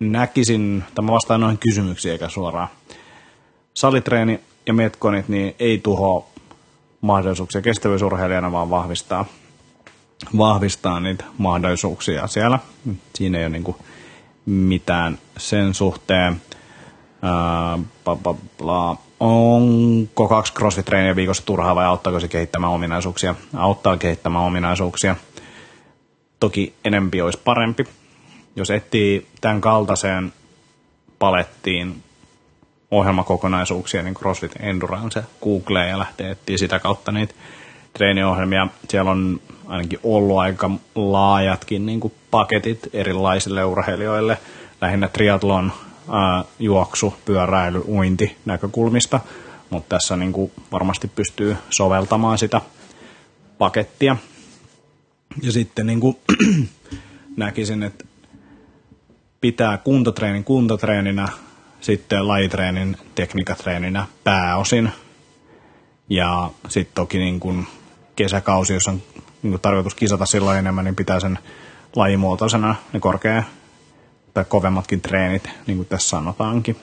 näkisin, 0.00 0.84
tämä 0.94 1.12
vastaan 1.12 1.40
noihin 1.40 1.58
kysymyksiin 1.58 2.12
eikä 2.12 2.28
suoraan. 2.28 2.68
Salitreeni 3.74 4.40
ja 4.66 4.74
metkonit 4.74 5.28
niin 5.28 5.54
ei 5.58 5.78
tuho 5.78 6.28
mahdollisuuksia 7.00 7.62
kestävyysurheilijana, 7.62 8.52
vaan 8.52 8.70
vahvistaa, 8.70 9.24
vahvistaa 10.38 11.00
niitä 11.00 11.24
mahdollisuuksia 11.38 12.26
siellä. 12.26 12.58
Siinä 13.14 13.38
ei 13.38 13.46
ole 13.46 13.58
niin 13.58 13.76
mitään 14.46 15.18
sen 15.36 15.74
suhteen. 15.74 16.40
Ää. 17.22 17.78
Onko 19.20 20.28
kaksi 20.28 20.52
crossfit-treeniä 20.52 21.16
viikossa 21.16 21.46
turhaa 21.46 21.74
vai 21.74 21.84
auttaako 21.84 22.20
se 22.20 22.28
kehittämään 22.28 22.72
ominaisuuksia? 22.72 23.34
Auttaa 23.56 23.96
kehittämään 23.96 24.44
ominaisuuksia. 24.44 25.16
Toki 26.40 26.74
enempi 26.84 27.22
olisi 27.22 27.40
parempi. 27.44 27.84
Jos 28.56 28.70
etsii 28.70 29.26
tämän 29.40 29.60
kaltaiseen 29.60 30.32
palettiin 31.18 32.02
ohjelmakokonaisuuksia, 32.90 34.02
niin 34.02 34.14
CrossFit 34.14 34.52
Endurance 34.60 35.22
Google 35.42 35.86
ja 35.86 35.98
lähtee 35.98 36.30
etsiä 36.30 36.58
sitä 36.58 36.78
kautta 36.78 37.12
niitä 37.12 37.34
treeniohjelmia. 37.92 38.68
Siellä 38.88 39.10
on 39.10 39.40
ainakin 39.66 40.00
ollut 40.02 40.38
aika 40.38 40.70
laajatkin 40.94 41.86
niin 41.86 42.00
kuin 42.00 42.12
paketit 42.30 42.88
erilaisille 42.92 43.64
urheilijoille, 43.64 44.38
lähinnä 44.80 45.08
triatlon, 45.08 45.72
juoksu, 46.58 47.14
pyöräily, 47.24 47.84
uinti 47.86 48.36
näkökulmista, 48.44 49.20
mutta 49.70 49.96
tässä 49.96 50.16
niin 50.16 50.32
kuin 50.32 50.52
varmasti 50.72 51.08
pystyy 51.08 51.56
soveltamaan 51.70 52.38
sitä 52.38 52.60
pakettia. 53.58 54.16
Ja 55.42 55.52
sitten 55.52 55.86
niin 55.86 56.00
kuin 56.00 56.16
näkisin, 57.36 57.82
että 57.82 58.04
pitää 59.40 59.78
kuntotreenin 59.78 60.44
kuntotreeninä, 60.44 61.28
sitten 61.80 62.28
lajitreenin 62.28 62.96
tekniikatreeninä 63.14 64.06
pääosin. 64.24 64.92
Ja 66.08 66.50
sitten 66.68 66.94
toki 66.94 67.18
niin 67.18 67.40
kun 67.40 67.66
kesäkausi, 68.16 68.74
jos 68.74 68.88
on 68.88 69.02
niin 69.42 69.50
kun 69.50 69.60
tarkoitus 69.60 69.94
kisata 69.94 70.26
silloin 70.26 70.58
enemmän, 70.58 70.84
niin 70.84 70.96
pitää 70.96 71.20
sen 71.20 71.38
lajimuotoisena 71.96 72.74
ne 72.92 73.00
korkea 73.00 73.42
tai 74.36 74.44
kovemmatkin 74.48 75.00
treenit, 75.00 75.50
niin 75.66 75.76
kuin 75.76 75.88
tässä 75.88 76.08
sanotaankin. 76.08 76.76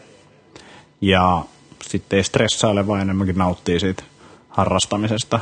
Ja 1.01 1.45
sitten 1.81 2.17
ei 2.17 2.23
stressaile, 2.23 2.87
vaan 2.87 3.01
enemmänkin 3.01 3.37
nauttii 3.37 3.79
siitä 3.79 4.03
harrastamisesta. 4.49 5.39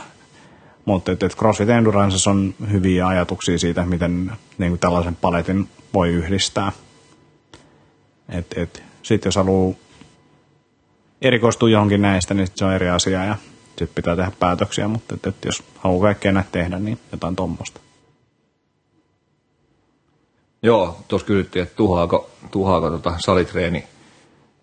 Mutta 0.85 1.11
et, 1.11 1.23
et 1.23 1.35
CrossFit 1.35 1.69
Endurance 1.69 2.29
on 2.29 2.55
hyviä 2.71 3.07
ajatuksia 3.07 3.59
siitä, 3.59 3.85
miten 3.85 4.31
niin 4.57 4.71
kuin 4.71 4.79
tällaisen 4.79 5.15
paletin 5.15 5.69
voi 5.93 6.09
yhdistää. 6.09 6.71
Et, 8.29 8.57
et, 8.57 8.83
sitten 9.03 9.27
jos 9.27 9.35
haluaa 9.35 9.75
erikoistua 11.21 11.69
johonkin 11.69 12.01
näistä, 12.01 12.33
niin 12.33 12.47
se 12.55 12.65
on 12.65 12.73
eri 12.73 12.89
asia 12.89 13.25
ja 13.25 13.35
sitten 13.67 13.95
pitää 13.95 14.15
tehdä 14.15 14.31
päätöksiä, 14.39 14.87
mutta 14.87 15.15
et, 15.15 15.27
et, 15.27 15.45
jos 15.45 15.63
haluaa 15.77 16.01
kaikkea 16.01 16.31
näitä 16.31 16.49
tehdä, 16.51 16.79
niin 16.79 16.99
jotain 17.11 17.35
tuommoista. 17.35 17.79
Joo, 20.63 20.97
tuossa 21.07 21.25
kysyttiin, 21.27 21.63
että 21.63 21.75
tuhoaako, 21.75 22.29
tuhoaako 22.51 22.89
tota 22.89 23.13
salitreeni 23.19 23.83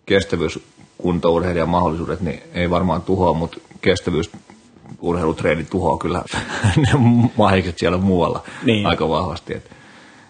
kestävyyskuntourheilijan 0.05 1.69
mahdollisuudet, 1.69 2.21
niin 2.21 2.41
ei 2.53 2.69
varmaan 2.69 3.01
tuhoa, 3.01 3.33
mutta 3.33 3.57
kestävyysurheilutreeni 3.81 5.63
tuhoaa 5.63 5.97
kyllä 5.97 6.23
ne 6.77 6.89
mahikset 7.37 7.77
siellä 7.77 7.97
muualla 7.97 8.43
Niin. 8.63 8.85
aika 8.85 9.09
vahvasti. 9.09 9.53
Et, 9.53 9.71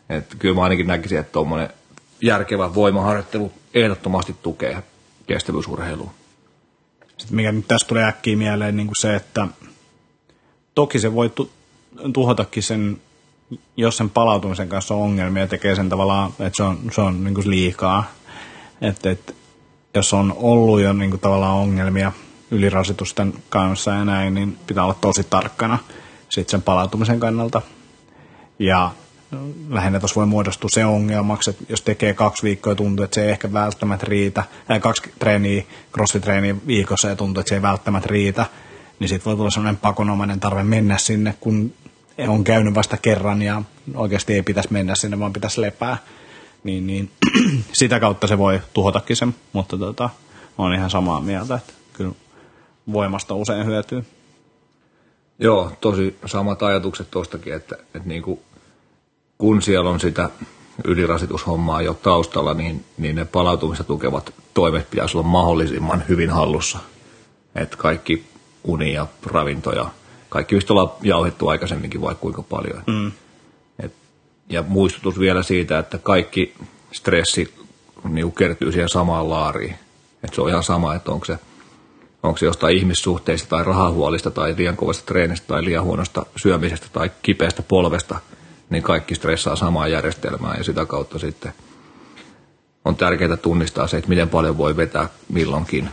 et 0.09 0.35
kyllä 0.39 0.55
mä 0.55 0.63
ainakin 0.63 0.87
näkisin, 0.87 1.19
että 1.19 1.31
tuommoinen 1.31 1.69
järkevä 2.21 2.75
voimaharjoittelu 2.75 3.51
ehdottomasti 3.73 4.35
tukee 4.43 4.83
kestävyysurheilua. 5.27 6.11
Sitten 7.17 7.35
mikä 7.35 7.51
nyt 7.51 7.67
tässä 7.67 7.87
tulee 7.87 8.03
äkkiä 8.07 8.35
mieleen, 8.37 8.77
niin 8.77 8.87
kuin 8.87 9.01
se, 9.01 9.15
että 9.15 9.47
toki 10.75 10.99
se 10.99 11.13
voi 11.13 11.29
tu- 11.29 11.51
tuhotakin 12.13 12.63
sen, 12.63 13.01
jos 13.77 13.97
sen 13.97 14.09
palautumisen 14.09 14.69
kanssa 14.69 14.95
on 14.95 15.01
ongelmia 15.01 15.47
tekee 15.47 15.75
sen 15.75 15.89
tavallaan, 15.89 16.33
että 16.39 16.57
se 16.57 16.63
on, 16.63 16.79
se 16.91 17.01
on 17.01 17.23
niin 17.23 17.33
kuin 17.33 17.49
liikaa. 17.49 18.11
Että, 18.81 19.11
että 19.11 19.33
jos 19.95 20.13
on 20.13 20.33
ollut 20.37 20.81
jo 20.81 20.93
niin 20.93 21.09
kuin 21.09 21.19
tavallaan 21.19 21.55
ongelmia 21.55 22.11
ylirasitusten 22.51 23.33
kanssa 23.49 23.91
ja 23.91 24.05
näin, 24.05 24.33
niin 24.33 24.57
pitää 24.67 24.83
olla 24.83 24.95
tosi 25.01 25.23
tarkkana 25.23 25.79
sit 26.29 26.49
sen 26.49 26.61
palautumisen 26.61 27.19
kannalta. 27.19 27.61
Ja 28.59 28.91
lähinnä 29.69 29.99
tuossa 29.99 30.15
voi 30.15 30.25
muodostua 30.25 30.69
se 30.73 30.85
ongelmaksi, 30.85 31.49
että 31.49 31.63
jos 31.69 31.81
tekee 31.81 32.13
kaksi 32.13 32.43
viikkoa 32.43 32.71
ja 32.71 32.75
tuntuu, 32.75 33.05
että 33.05 33.15
se 33.15 33.23
ei 33.23 33.31
ehkä 33.31 33.53
välttämättä 33.53 34.05
riitä, 34.09 34.43
tai 34.67 34.79
kaksi 34.79 35.01
treeniä, 35.19 35.63
crossfit-treeniä 35.93 36.55
viikossa 36.67 37.09
ja 37.09 37.15
tuntuu, 37.15 37.41
että 37.41 37.49
se 37.49 37.55
ei 37.55 37.61
välttämättä 37.61 38.09
riitä, 38.11 38.45
niin 38.99 39.09
sitten 39.09 39.25
voi 39.25 39.35
tulla 39.35 39.49
sellainen 39.49 39.81
pakonomainen 39.81 40.39
tarve 40.39 40.63
mennä 40.63 40.97
sinne, 40.97 41.35
kun 41.39 41.73
on 42.27 42.43
käynyt 42.43 42.75
vasta 42.75 42.97
kerran 42.97 43.41
ja 43.41 43.61
oikeasti 43.95 44.33
ei 44.33 44.43
pitäisi 44.43 44.73
mennä 44.73 44.95
sinne, 44.95 45.19
vaan 45.19 45.33
pitäisi 45.33 45.61
lepää. 45.61 45.97
Niin, 46.63 46.87
niin 46.87 47.11
sitä 47.73 47.99
kautta 47.99 48.27
se 48.27 48.37
voi 48.37 48.61
tuhotakin 48.73 49.15
sen, 49.15 49.35
mutta 49.53 49.77
tota, 49.77 50.09
on 50.57 50.73
ihan 50.73 50.89
samaa 50.89 51.21
mieltä, 51.21 51.55
että 51.55 51.73
kyllä 51.93 52.11
voimasta 52.91 53.35
usein 53.35 53.65
hyötyy. 53.65 54.05
Joo, 55.39 55.71
tosi 55.81 56.17
samat 56.25 56.63
ajatukset 56.63 57.11
tuostakin, 57.11 57.53
että, 57.53 57.75
että 57.75 58.09
niin 58.09 58.23
kuin, 58.23 58.39
kun 59.37 59.61
siellä 59.61 59.89
on 59.89 59.99
sitä 59.99 60.29
ylirasitushommaa 60.83 61.81
jo 61.81 61.93
taustalla, 61.93 62.53
niin, 62.53 62.85
niin 62.97 63.15
ne 63.15 63.25
palautumista 63.25 63.83
tukevat 63.83 64.33
toimet 64.53 64.89
pitäisi 64.89 65.17
olla 65.17 65.27
mahdollisimman 65.27 66.03
hyvin 66.09 66.29
hallussa. 66.29 66.79
Että 67.55 67.77
kaikki 67.77 68.25
uni 68.63 68.93
ja 68.93 69.07
ravinto 69.25 69.71
ja 69.71 69.89
kaikki 70.29 70.55
yhtä 70.55 70.73
olla 70.73 70.95
jauhettu 71.01 71.47
aikaisemminkin 71.47 72.01
vaikka 72.01 72.21
kuinka 72.21 72.41
paljon. 72.41 72.83
Mm. 72.87 73.11
Et, 73.83 73.93
ja 74.49 74.63
muistutus 74.67 75.19
vielä 75.19 75.43
siitä, 75.43 75.79
että 75.79 75.97
kaikki 75.97 76.53
stressi 76.91 77.53
niin 78.09 78.31
kertyy 78.31 78.71
siihen 78.71 78.89
samaan 78.89 79.29
laariin. 79.29 79.75
Et 80.23 80.33
se 80.33 80.41
on 80.41 80.49
ihan 80.49 80.63
sama, 80.63 80.95
että 80.95 81.11
onko 81.11 81.25
se, 81.25 81.39
onko 82.23 82.37
se 82.37 82.45
jostain 82.45 82.77
ihmissuhteista 82.77 83.49
tai 83.49 83.63
rahahuolista 83.63 84.31
tai 84.31 84.55
liian 84.57 84.77
kovasta 84.77 85.05
treenistä 85.05 85.47
tai 85.47 85.65
liian 85.65 85.83
huonosta 85.83 86.25
syömisestä 86.35 86.87
tai 86.93 87.11
kipeästä 87.21 87.61
polvesta, 87.61 88.19
niin 88.69 88.83
kaikki 88.83 89.15
stressaa 89.15 89.55
samaa 89.55 89.87
järjestelmää 89.87 90.55
ja 90.57 90.63
sitä 90.63 90.85
kautta 90.85 91.19
sitten 91.19 91.53
on 92.85 92.95
tärkeää 92.95 93.37
tunnistaa 93.37 93.87
se, 93.87 93.97
että 93.97 94.09
miten 94.09 94.29
paljon 94.29 94.57
voi 94.57 94.77
vetää 94.77 95.09
milloinkin. 95.29 95.89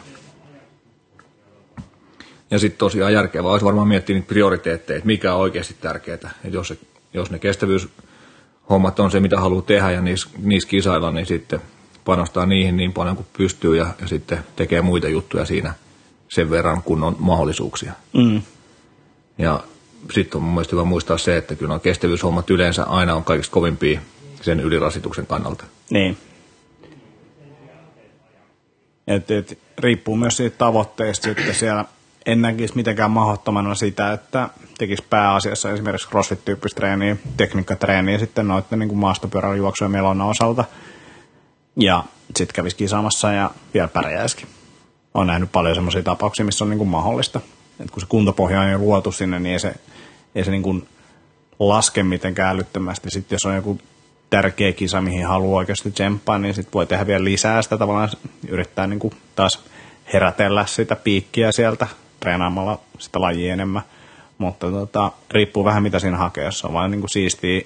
Ja 2.50 2.58
sitten 2.58 2.78
tosiaan 2.78 3.12
järkevää 3.12 3.50
olisi 3.50 3.64
varmaan 3.64 3.88
miettiä 3.88 4.14
niitä 4.14 4.28
prioriteetteja, 4.28 4.96
että 4.96 5.06
mikä 5.06 5.34
on 5.34 5.40
oikeasti 5.40 5.76
tärkeää. 5.80 6.14
Että 6.14 6.30
jos, 6.48 6.68
se, 6.68 6.78
jos 7.14 7.30
ne 7.30 7.38
kestävyyshommat 7.38 9.00
on 9.00 9.10
se, 9.10 9.20
mitä 9.20 9.40
haluaa 9.40 9.62
tehdä 9.62 9.90
ja 9.90 10.00
niissä, 10.00 10.28
niissä 10.38 10.68
kisailla, 10.68 11.10
niin 11.10 11.26
sitten 11.26 11.60
panostaa 12.04 12.46
niihin 12.46 12.76
niin 12.76 12.92
paljon 12.92 13.16
kuin 13.16 13.26
pystyy 13.36 13.76
ja, 13.76 13.86
ja 14.00 14.08
sitten 14.08 14.38
tekee 14.56 14.82
muita 14.82 15.08
juttuja 15.08 15.44
siinä 15.44 15.74
sen 16.28 16.50
verran, 16.50 16.82
kun 16.82 17.04
on 17.04 17.16
mahdollisuuksia. 17.18 17.92
Mm. 18.12 18.42
Ja 19.38 19.64
sitten 20.12 20.38
on 20.38 20.42
mun 20.42 20.54
mielestä 20.54 20.76
hyvä 20.76 20.84
muistaa 20.84 21.18
se, 21.18 21.36
että 21.36 21.54
kyllä 21.54 21.74
on 21.74 21.80
kestävyyshommat 21.80 22.50
yleensä 22.50 22.84
aina 22.84 23.14
on 23.14 23.24
kaikista 23.24 23.52
kovimpia 23.52 24.00
sen 24.40 24.60
ylirasituksen 24.60 25.26
kannalta. 25.26 25.64
Niin. 25.90 26.16
Et, 29.06 29.30
et, 29.30 29.58
riippuu 29.78 30.16
myös 30.16 30.36
siitä 30.36 30.58
tavoitteesta 30.58 31.24
sitten 31.24 31.54
siellä 31.54 31.84
en 32.26 32.42
näkisi 32.42 32.76
mitenkään 32.76 33.10
mahdottomana 33.10 33.74
sitä, 33.74 34.12
että 34.12 34.48
tekisi 34.78 35.04
pääasiassa 35.10 35.72
esimerkiksi 35.72 36.08
crossfit-tyyppistä 36.08 36.76
treeniä, 36.76 37.16
tekniikkatreeniä 37.36 38.18
sitten 38.18 38.48
noiden 38.48 38.78
niin 38.78 38.96
maastopyörällä 38.96 39.56
juoksuja 39.56 39.88
melona 39.88 40.24
osalta. 40.24 40.64
Ja 41.76 42.04
sitten 42.36 42.54
kävisi 42.54 42.76
kisaamassa 42.76 43.32
ja 43.32 43.50
vielä 43.74 43.88
pärjäisikin. 43.88 44.48
Olen 45.14 45.26
nähnyt 45.26 45.52
paljon 45.52 45.74
sellaisia 45.74 46.02
tapauksia, 46.02 46.44
missä 46.44 46.64
on 46.64 46.70
niin 46.70 46.78
kuin 46.78 46.88
mahdollista. 46.88 47.40
Et 47.80 47.90
kun 47.90 48.00
se 48.00 48.06
kuntopohja 48.06 48.60
on 48.60 48.70
jo 48.70 48.78
luotu 48.78 49.12
sinne, 49.12 49.38
niin 49.38 49.52
ei 49.52 49.58
se, 49.58 49.74
ei 50.34 50.44
se 50.44 50.50
niin 50.50 50.62
kuin 50.62 50.88
laske 51.58 52.02
mitenkään 52.02 52.54
älyttömästi. 52.54 53.10
Sitten 53.10 53.36
jos 53.36 53.46
on 53.46 53.54
joku 53.54 53.78
tärkeä 54.30 54.72
kisa, 54.72 55.00
mihin 55.00 55.26
haluaa 55.26 55.58
oikeasti 55.58 55.90
tsemppaa, 55.90 56.38
niin 56.38 56.54
sitten 56.54 56.72
voi 56.72 56.86
tehdä 56.86 57.06
vielä 57.06 57.24
lisää 57.24 57.62
sitä 57.62 57.78
tavallaan, 57.78 58.08
yrittää 58.48 58.86
niin 58.86 58.98
kuin 58.98 59.14
taas 59.36 59.64
herätellä 60.12 60.66
sitä 60.66 60.96
piikkiä 60.96 61.52
sieltä 61.52 61.86
treenaamalla 62.20 62.80
sitä 62.98 63.20
lajia 63.20 63.52
enemmän. 63.52 63.82
Mutta 64.38 64.70
tota, 64.70 65.12
riippuu 65.30 65.64
vähän 65.64 65.82
mitä 65.82 65.98
siinä 65.98 66.16
hakee, 66.16 66.44
jos 66.44 66.64
on 66.64 66.72
vain 66.72 66.90
niin 66.90 67.00
kuin 67.00 67.10
siistiä 67.10 67.60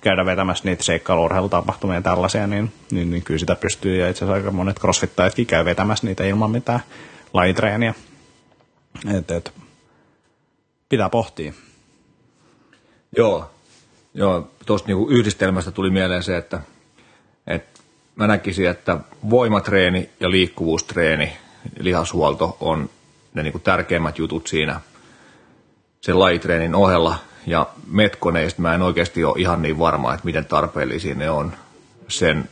käydä 0.00 0.26
vetämässä 0.26 0.64
niitä 0.64 0.82
seikkailuurheilutapahtumia 0.82 1.96
ja 1.96 2.02
tällaisia, 2.02 2.46
niin, 2.46 2.72
niin, 2.90 3.10
niin 3.10 3.22
kyllä 3.22 3.38
sitä 3.38 3.54
pystyy. 3.54 3.96
Ja 3.96 4.08
itse 4.08 4.24
asiassa 4.24 4.34
aika 4.34 4.50
monet 4.50 4.80
crossfittajatkin 4.80 5.46
käy 5.46 5.64
vetämässä 5.64 6.06
niitä 6.06 6.24
ilman 6.24 6.50
mitään 6.50 6.80
lajitreeniä. 7.32 7.94
Et, 9.18 9.30
et, 9.30 9.52
pitää 10.88 11.08
pohtia. 11.08 11.52
Joo, 13.16 13.50
joo 14.14 14.50
tuosta 14.66 14.88
niinku 14.88 15.08
yhdistelmästä 15.08 15.70
tuli 15.70 15.90
mieleen 15.90 16.22
se, 16.22 16.36
että, 16.36 16.60
että 17.46 17.80
mä 18.16 18.26
näkisin, 18.26 18.66
että 18.66 18.98
voimatreeni 19.30 20.10
ja 20.20 20.30
liikkuvuustreeni, 20.30 21.32
lihashuolto 21.78 22.56
on 22.60 22.90
ne 23.34 23.42
niin 23.42 23.52
kuin 23.52 23.62
tärkeimmät 23.62 24.18
jutut 24.18 24.46
siinä 24.46 24.80
sen 26.00 26.18
lajitreenin 26.18 26.74
ohella. 26.74 27.16
Ja 27.46 27.66
metkoneista 27.86 28.62
mä 28.62 28.74
en 28.74 28.82
oikeasti 28.82 29.24
ole 29.24 29.38
ihan 29.38 29.62
niin 29.62 29.78
varma, 29.78 30.14
että 30.14 30.24
miten 30.24 30.44
tarpeellisia 30.44 31.14
ne 31.14 31.30
on 31.30 31.52
sen 32.08 32.48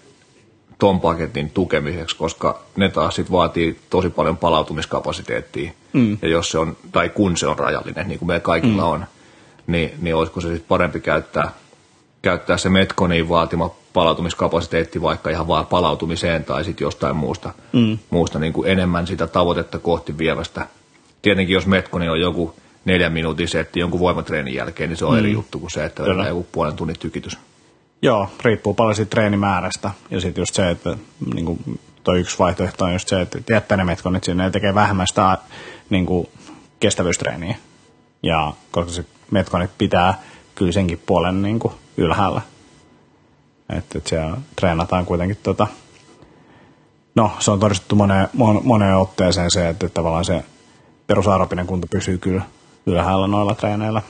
ton 0.79 1.01
paketin 1.01 1.51
tukemiseksi, 1.51 2.17
koska 2.17 2.61
ne 2.77 2.89
taas 2.89 3.15
sit 3.15 3.31
vaatii 3.31 3.81
tosi 3.91 4.11
paljon 4.11 4.37
palautumiskapasiteettia. 4.37 5.73
Mm. 5.93 6.19
Ja 6.23 6.29
jos 6.29 6.51
se 6.51 6.59
on, 6.59 6.77
tai 6.93 7.09
kun 7.09 7.37
se 7.37 7.47
on 7.47 7.59
rajallinen, 7.59 8.09
niin 8.09 8.19
kuin 8.19 8.27
meillä 8.27 8.43
kaikilla 8.43 8.83
mm. 8.83 8.89
on, 8.89 9.05
niin, 9.67 9.93
niin 10.01 10.15
olisiko 10.15 10.41
se 10.41 10.49
sitten 10.49 10.69
parempi 10.69 11.01
käyttää, 11.01 11.51
käyttää 12.23 12.57
se 12.57 12.69
Metconiin 12.69 13.29
vaatima 13.29 13.75
palautumiskapasiteetti 13.93 15.03
vaikka 15.03 15.31
ihan 15.31 15.49
vaan 15.49 15.67
palautumiseen 15.67 16.45
tai 16.45 16.65
sitten 16.65 16.85
jostain 16.85 17.17
muusta, 17.17 17.55
mm. 17.73 17.99
muusta 18.11 18.39
niin 18.39 18.53
kuin 18.53 18.71
enemmän 18.71 19.07
sitä 19.07 19.27
tavoitetta 19.27 19.79
kohti 19.79 20.19
vievästä. 20.19 20.67
Tietenkin 21.23 21.55
jos 21.55 21.67
Metkoni 21.67 22.09
on 22.09 22.21
joku 22.21 22.55
neljän 22.85 23.13
minuutin 23.13 23.49
setti 23.49 23.81
jonkun 23.81 24.01
voimatreenin 24.01 24.55
jälkeen, 24.55 24.91
niin 24.91 24.97
se 24.97 25.05
on 25.05 25.13
mm. 25.13 25.19
eri 25.19 25.33
juttu 25.33 25.59
kuin 25.59 25.71
se, 25.71 25.85
että 25.85 26.03
on 26.03 26.27
joku 26.27 26.47
puolen 26.53 26.77
tunnin 26.77 26.99
tykitys. 26.99 27.39
Joo, 28.03 28.29
riippuu 28.45 28.75
paljon 28.75 28.97
siitä 28.97 29.11
treenimäärästä. 29.11 29.91
Ja 30.11 30.21
sitten 30.21 30.43
just 30.43 30.55
se, 30.55 30.71
että 30.71 30.97
niin 31.35 31.47
kuin, 31.47 31.81
toi 32.05 32.21
yksi 32.21 32.39
vaihtoehto 32.39 32.85
on 32.85 32.93
just 32.93 33.09
se, 33.09 33.21
että 33.21 33.39
jättää 33.51 33.77
ne 33.77 33.85
metkonit 33.85 34.25
sinne 34.25 34.45
ja 34.45 34.51
tekee 34.51 34.75
vähemmän 34.75 35.07
sitä 35.07 35.39
niin 35.91 36.07
kuin, 36.07 36.29
kestävyystreeniä. 36.81 37.57
Ja 38.23 38.53
koska 38.71 38.93
se 38.93 39.05
metkonit 39.31 39.71
pitää 39.79 40.21
kyllä 40.55 40.73
senkin 40.73 41.03
puolen 41.07 41.43
niin 41.43 41.59
kuin, 41.59 41.75
ylhäällä. 41.97 42.41
Että, 43.79 43.99
että 43.99 44.09
siellä 44.09 44.37
treenataan 44.57 45.07
kuitenkin 45.07 45.39
tota, 45.43 45.67
no 47.15 47.33
se 47.39 47.51
on 47.51 47.61
todistettu 47.61 47.97
moneen, 47.97 48.29
moneen 48.65 48.97
otteeseen 48.97 49.51
se, 49.51 49.69
että, 49.69 49.89
tavallaan 49.89 50.25
se 50.25 50.45
perusaerobinen 51.07 51.67
kunto 51.67 51.87
pysyy 51.91 52.19
kyllä 52.19 52.43
ylhäällä 52.87 53.27
noilla 53.27 53.55
treeneillä. 53.55 54.03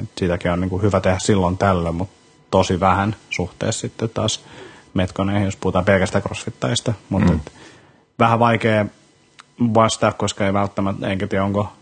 Et 0.00 0.10
sitäkin 0.18 0.50
on 0.50 0.60
niin 0.60 0.70
kuin 0.70 0.82
hyvä 0.82 1.00
tehdä 1.00 1.18
silloin 1.18 1.58
tällöin, 1.58 1.94
mutta 1.94 2.14
tosi 2.50 2.80
vähän 2.80 3.16
suhteessa 3.30 3.80
sitten 3.80 4.08
taas 4.08 4.44
metkoneihin, 4.94 5.44
jos 5.44 5.56
puhutaan 5.56 5.84
pelkästään 5.84 6.22
crossfittajista. 6.22 6.94
Mutta 7.08 7.32
mm. 7.32 7.40
vähän 8.18 8.38
vaikea 8.38 8.86
vastaa, 9.60 10.12
koska 10.12 10.46
ei 10.46 10.52
välttämättä, 10.52 11.06
enkä 11.06 11.26
tiedä 11.26 11.44
onko 11.44 11.72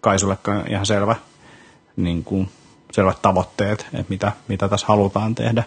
Kaisullekaan 0.00 0.70
ihan 0.70 0.86
selvä, 0.86 1.16
niin 1.96 2.24
kuin, 2.24 2.50
selvät 2.92 3.22
tavoitteet, 3.22 3.86
että 3.92 4.04
mitä, 4.08 4.32
mitä 4.48 4.68
tässä 4.68 4.86
halutaan 4.86 5.34
tehdä. 5.34 5.64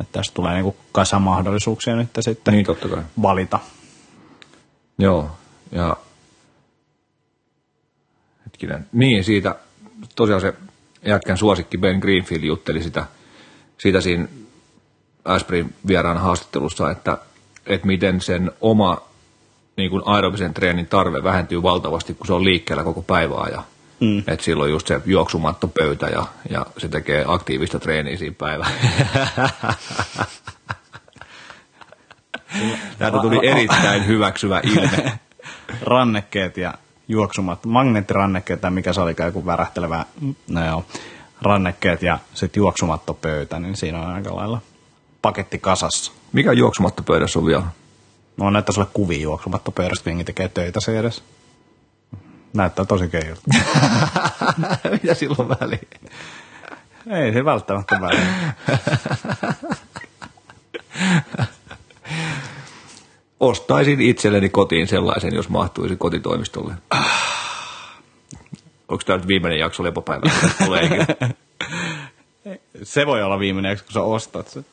Että 0.00 0.12
tästä 0.12 0.34
tulee 0.34 0.62
niin 0.62 0.74
kasa 0.92 1.18
mahdollisuuksia 1.18 1.96
nyt 1.96 2.08
sitten 2.20 2.54
niin, 2.54 2.66
totta 2.66 2.88
kai. 2.88 3.02
valita. 3.22 3.58
Joo, 4.98 5.30
ja 5.72 5.96
hetkinen. 8.46 8.86
Niin, 8.92 9.24
siitä 9.24 9.54
tosiaan 10.16 10.40
se 10.40 10.54
jätkän 11.04 11.38
suosikki 11.38 11.78
Ben 11.78 11.98
Greenfield 11.98 12.42
jutteli 12.42 12.82
sitä, 12.82 13.06
siitä 13.78 14.00
siinä 14.00 14.28
Aspirin 15.24 15.74
vieraan 15.86 16.18
haastattelussa, 16.18 16.90
että, 16.90 17.18
että 17.66 17.86
miten 17.86 18.20
sen 18.20 18.52
oma 18.60 19.08
niin 19.76 19.90
kuin 19.90 20.02
aerobisen 20.06 20.54
treenin 20.54 20.86
tarve 20.86 21.22
vähentyy 21.22 21.62
valtavasti, 21.62 22.14
kun 22.14 22.26
se 22.26 22.32
on 22.32 22.44
liikkeellä 22.44 22.84
koko 22.84 23.02
päivää 23.02 23.48
ja 23.52 23.62
Mm. 24.00 24.18
Että 24.18 24.44
silloin 24.44 24.70
just 24.70 24.86
se 24.86 25.00
juoksumattopöytä 25.06 26.06
ja, 26.06 26.26
ja 26.50 26.66
se 26.78 26.88
tekee 26.88 27.24
aktiivista 27.28 27.78
treeniä 27.78 28.16
siinä 28.16 28.34
päivänä. 28.38 28.70
Täältä 32.98 33.18
tuli 33.18 33.46
erittäin 33.46 34.06
hyväksyvä 34.06 34.60
ilme. 34.62 35.18
Rannekkeet 35.82 36.56
ja 36.56 36.74
juoksumat, 37.08 37.64
magneettirannekkeet 37.64 38.60
tai 38.60 38.70
mikä 38.70 38.92
se 38.92 39.00
oli 39.00 39.14
joku 39.24 39.46
värähtelevä, 39.46 40.04
no 40.48 40.66
joo, 40.66 40.84
rannekkeet 41.42 42.02
ja 42.02 42.18
sitten 42.34 42.60
juoksumattopöytä, 42.60 43.58
niin 43.58 43.76
siinä 43.76 44.00
on 44.00 44.10
aika 44.10 44.36
lailla 44.36 44.60
paketti 45.22 45.58
kasassa. 45.58 46.12
Mikä 46.32 46.52
juoksumattopöydässä 46.52 47.38
on 47.38 47.46
vielä? 47.46 47.64
No 48.36 48.46
on 48.46 48.52
näyttää 48.52 48.72
sulle 48.72 48.88
kuvia 48.92 49.20
juoksumattopöydästä, 49.20 50.10
kun 50.10 50.24
tekee 50.24 50.48
töitä 50.48 50.80
se 50.80 50.98
edes. 50.98 51.22
Näyttää 52.54 52.84
tosi 52.84 53.08
keijulta. 53.08 53.40
Mitä 55.02 55.14
silloin 55.14 55.48
väliin? 55.48 55.88
Ei 57.10 57.32
se 57.32 57.44
välttämättä 57.44 58.00
väliä. 58.00 58.52
Ostaisin 63.40 64.00
itselleni 64.00 64.48
kotiin 64.48 64.86
sellaisen, 64.86 65.34
jos 65.34 65.48
mahtuisi 65.48 65.96
kotitoimistolle. 65.96 66.74
Onko 68.88 69.02
tämä 69.06 69.16
nyt 69.16 69.26
viimeinen 69.28 69.58
jakso 69.58 69.82
lepopäivä? 69.82 70.30
Se 72.82 73.06
voi 73.06 73.22
olla 73.22 73.38
viimeinen, 73.38 73.76
kun 73.76 73.92
sä 73.92 74.00
ostat 74.02 74.48
sen. 74.48 74.66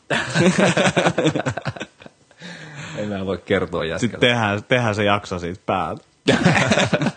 Enää 2.98 3.26
voi 3.26 3.38
kertoa 3.46 3.82
Sitten 3.82 4.08
jätkälle. 4.10 4.20
tehdään, 4.20 4.64
tehdään 4.64 4.96
se 4.96 5.04
jakso 5.04 5.40
siitä 5.40 5.62
päältä. 5.66 6.04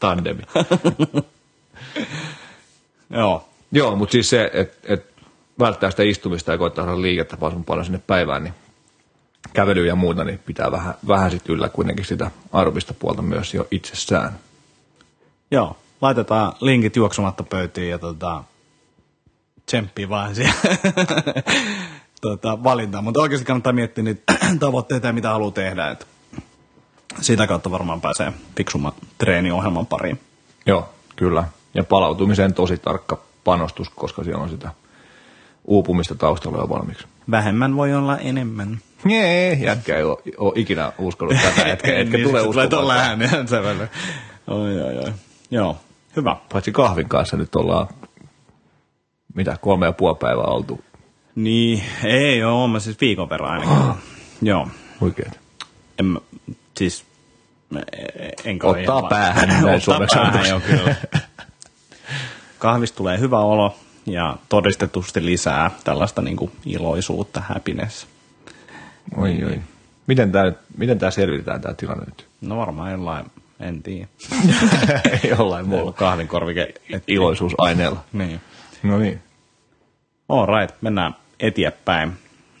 Tandemi. 0.00 0.42
Joo. 3.10 3.48
Joo, 3.72 3.96
mutta 3.96 4.12
siis 4.12 4.30
se, 4.30 4.50
että 4.52 4.94
et 4.94 5.06
välttää 5.58 5.90
sitä 5.90 6.02
istumista 6.02 6.52
ja 6.52 6.58
koittaa 6.58 6.84
saada 6.84 7.02
liikettä 7.02 7.36
mahdollisimman 7.36 7.64
paljon 7.64 7.84
sinne 7.84 8.00
päivään, 8.06 8.44
niin 8.44 8.54
kävelyä 9.52 9.86
ja 9.86 9.94
muuta, 9.94 10.24
niin 10.24 10.38
pitää 10.38 10.72
vähän, 10.72 10.94
vähän 11.08 11.30
sit 11.30 11.48
yllä 11.48 11.68
kuitenkin 11.68 12.04
sitä 12.04 12.30
aerobista 12.52 12.94
puolta 12.94 13.22
myös 13.22 13.54
jo 13.54 13.66
itsessään. 13.70 14.32
Joo. 15.50 15.76
Laitetaan 16.00 16.52
linkit 16.60 16.96
juoksumatta 16.96 17.42
pöytiin 17.42 17.90
ja 17.90 17.98
tota, 17.98 18.44
tsemppii 19.66 20.08
vaan 20.08 20.34
siihen 20.36 20.54
tota, 22.20 22.64
valintaan. 22.64 23.04
Mutta 23.04 23.20
oikeasti 23.20 23.46
kannattaa 23.46 23.72
miettiä 23.72 24.04
niitä 24.04 24.32
tavoitteita 24.60 25.06
ja 25.06 25.12
mitä 25.12 25.30
haluaa 25.30 25.50
tehdä. 25.50 25.90
Et 25.90 26.06
sitä 27.20 27.46
kautta 27.46 27.70
varmaan 27.70 28.00
pääsee 28.00 28.32
fiksumman 28.56 28.92
treeniohjelman 29.18 29.86
pariin. 29.86 30.20
Joo, 30.66 30.88
kyllä. 31.16 31.44
Ja 31.74 31.84
palautumiseen 31.84 32.54
tosi 32.54 32.78
tarkka 32.78 33.18
panostus, 33.44 33.88
koska 33.88 34.24
siellä 34.24 34.42
on 34.42 34.50
sitä 34.50 34.70
uupumista 35.64 36.14
taustalla 36.14 36.58
jo 36.58 36.68
valmiiksi. 36.68 37.06
Vähemmän 37.30 37.76
voi 37.76 37.94
olla 37.94 38.18
enemmän. 38.18 38.78
Jee, 39.08 39.52
jätkä 39.52 39.96
ei 39.96 40.02
ole, 40.02 40.16
ole 40.38 40.52
ikinä 40.56 40.92
uskonut 40.98 41.34
tätä, 41.42 41.68
etkä, 41.72 41.98
etkä 41.98 42.16
niin, 42.16 42.28
tule 42.28 42.40
sit 42.40 42.50
tulee 42.50 42.66
uskomaan. 42.66 42.98
ääneen 42.98 43.48
sävellä. 43.48 43.88
Oi, 44.46 44.80
oi, 44.82 44.98
oi. 44.98 45.12
Joo, 45.50 45.76
hyvä. 46.16 46.36
Paitsi 46.52 46.72
kahvin 46.72 47.08
kanssa 47.08 47.36
nyt 47.36 47.54
ollaan, 47.56 47.88
mitä, 49.34 49.56
kolme 49.60 49.86
ja 49.86 49.92
puoli 49.92 50.16
päivää 50.20 50.44
oltu. 50.44 50.84
Niin, 51.34 51.82
ei 52.04 52.44
oo, 52.44 52.68
mä 52.68 52.80
siis 52.80 53.00
viikon 53.00 53.30
verran 53.30 53.50
ainakin. 53.50 54.02
Joo, 54.48 54.68
Oikeet. 55.00 55.40
en 55.98 56.20
siis, 56.80 57.04
mä- 57.70 57.80
enkä 58.44 58.66
ole 58.66 58.78
Ottaa 58.80 59.02
päähän, 59.02 59.50
Ottaa 59.74 60.00
päähän, 60.14 60.48
joo, 60.48 60.60
kyllä. 60.60 60.94
Kahvista 62.58 62.96
tulee 62.96 63.18
hyvä 63.18 63.38
olo 63.38 63.76
ja 64.06 64.36
todistetusti 64.48 65.24
lisää 65.26 65.70
tällaista 65.84 66.22
niin 66.22 66.36
kuin 66.36 66.52
iloisuutta, 66.66 67.40
happiness. 67.40 68.06
Oi, 69.16 69.44
oi. 69.44 69.60
Miten 70.06 70.32
tämä, 70.32 70.52
miten 70.76 70.98
tämä 70.98 71.10
selvitetään 71.10 71.60
tämä 71.60 71.74
tilanne 71.74 72.04
nyt? 72.04 72.26
No 72.40 72.56
varmaan 72.56 72.90
jollain, 72.90 73.26
en 73.60 73.82
tiedä. 73.82 74.08
Jollain 75.38 75.68
Mulla 75.68 75.92
kahvin 75.92 76.28
korvike. 76.28 76.74
Et, 76.92 77.04
iloisuusaineella. 77.06 78.04
niin. 78.12 78.40
No 78.82 78.98
niin. 78.98 79.22
All 80.28 80.46
right, 80.46 80.76
mennään 80.80 81.16
eteenpäin. 81.40 82.12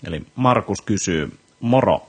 Eli 0.04 0.22
Markus 0.36 0.82
kysyy, 0.82 1.38
moro, 1.60 2.06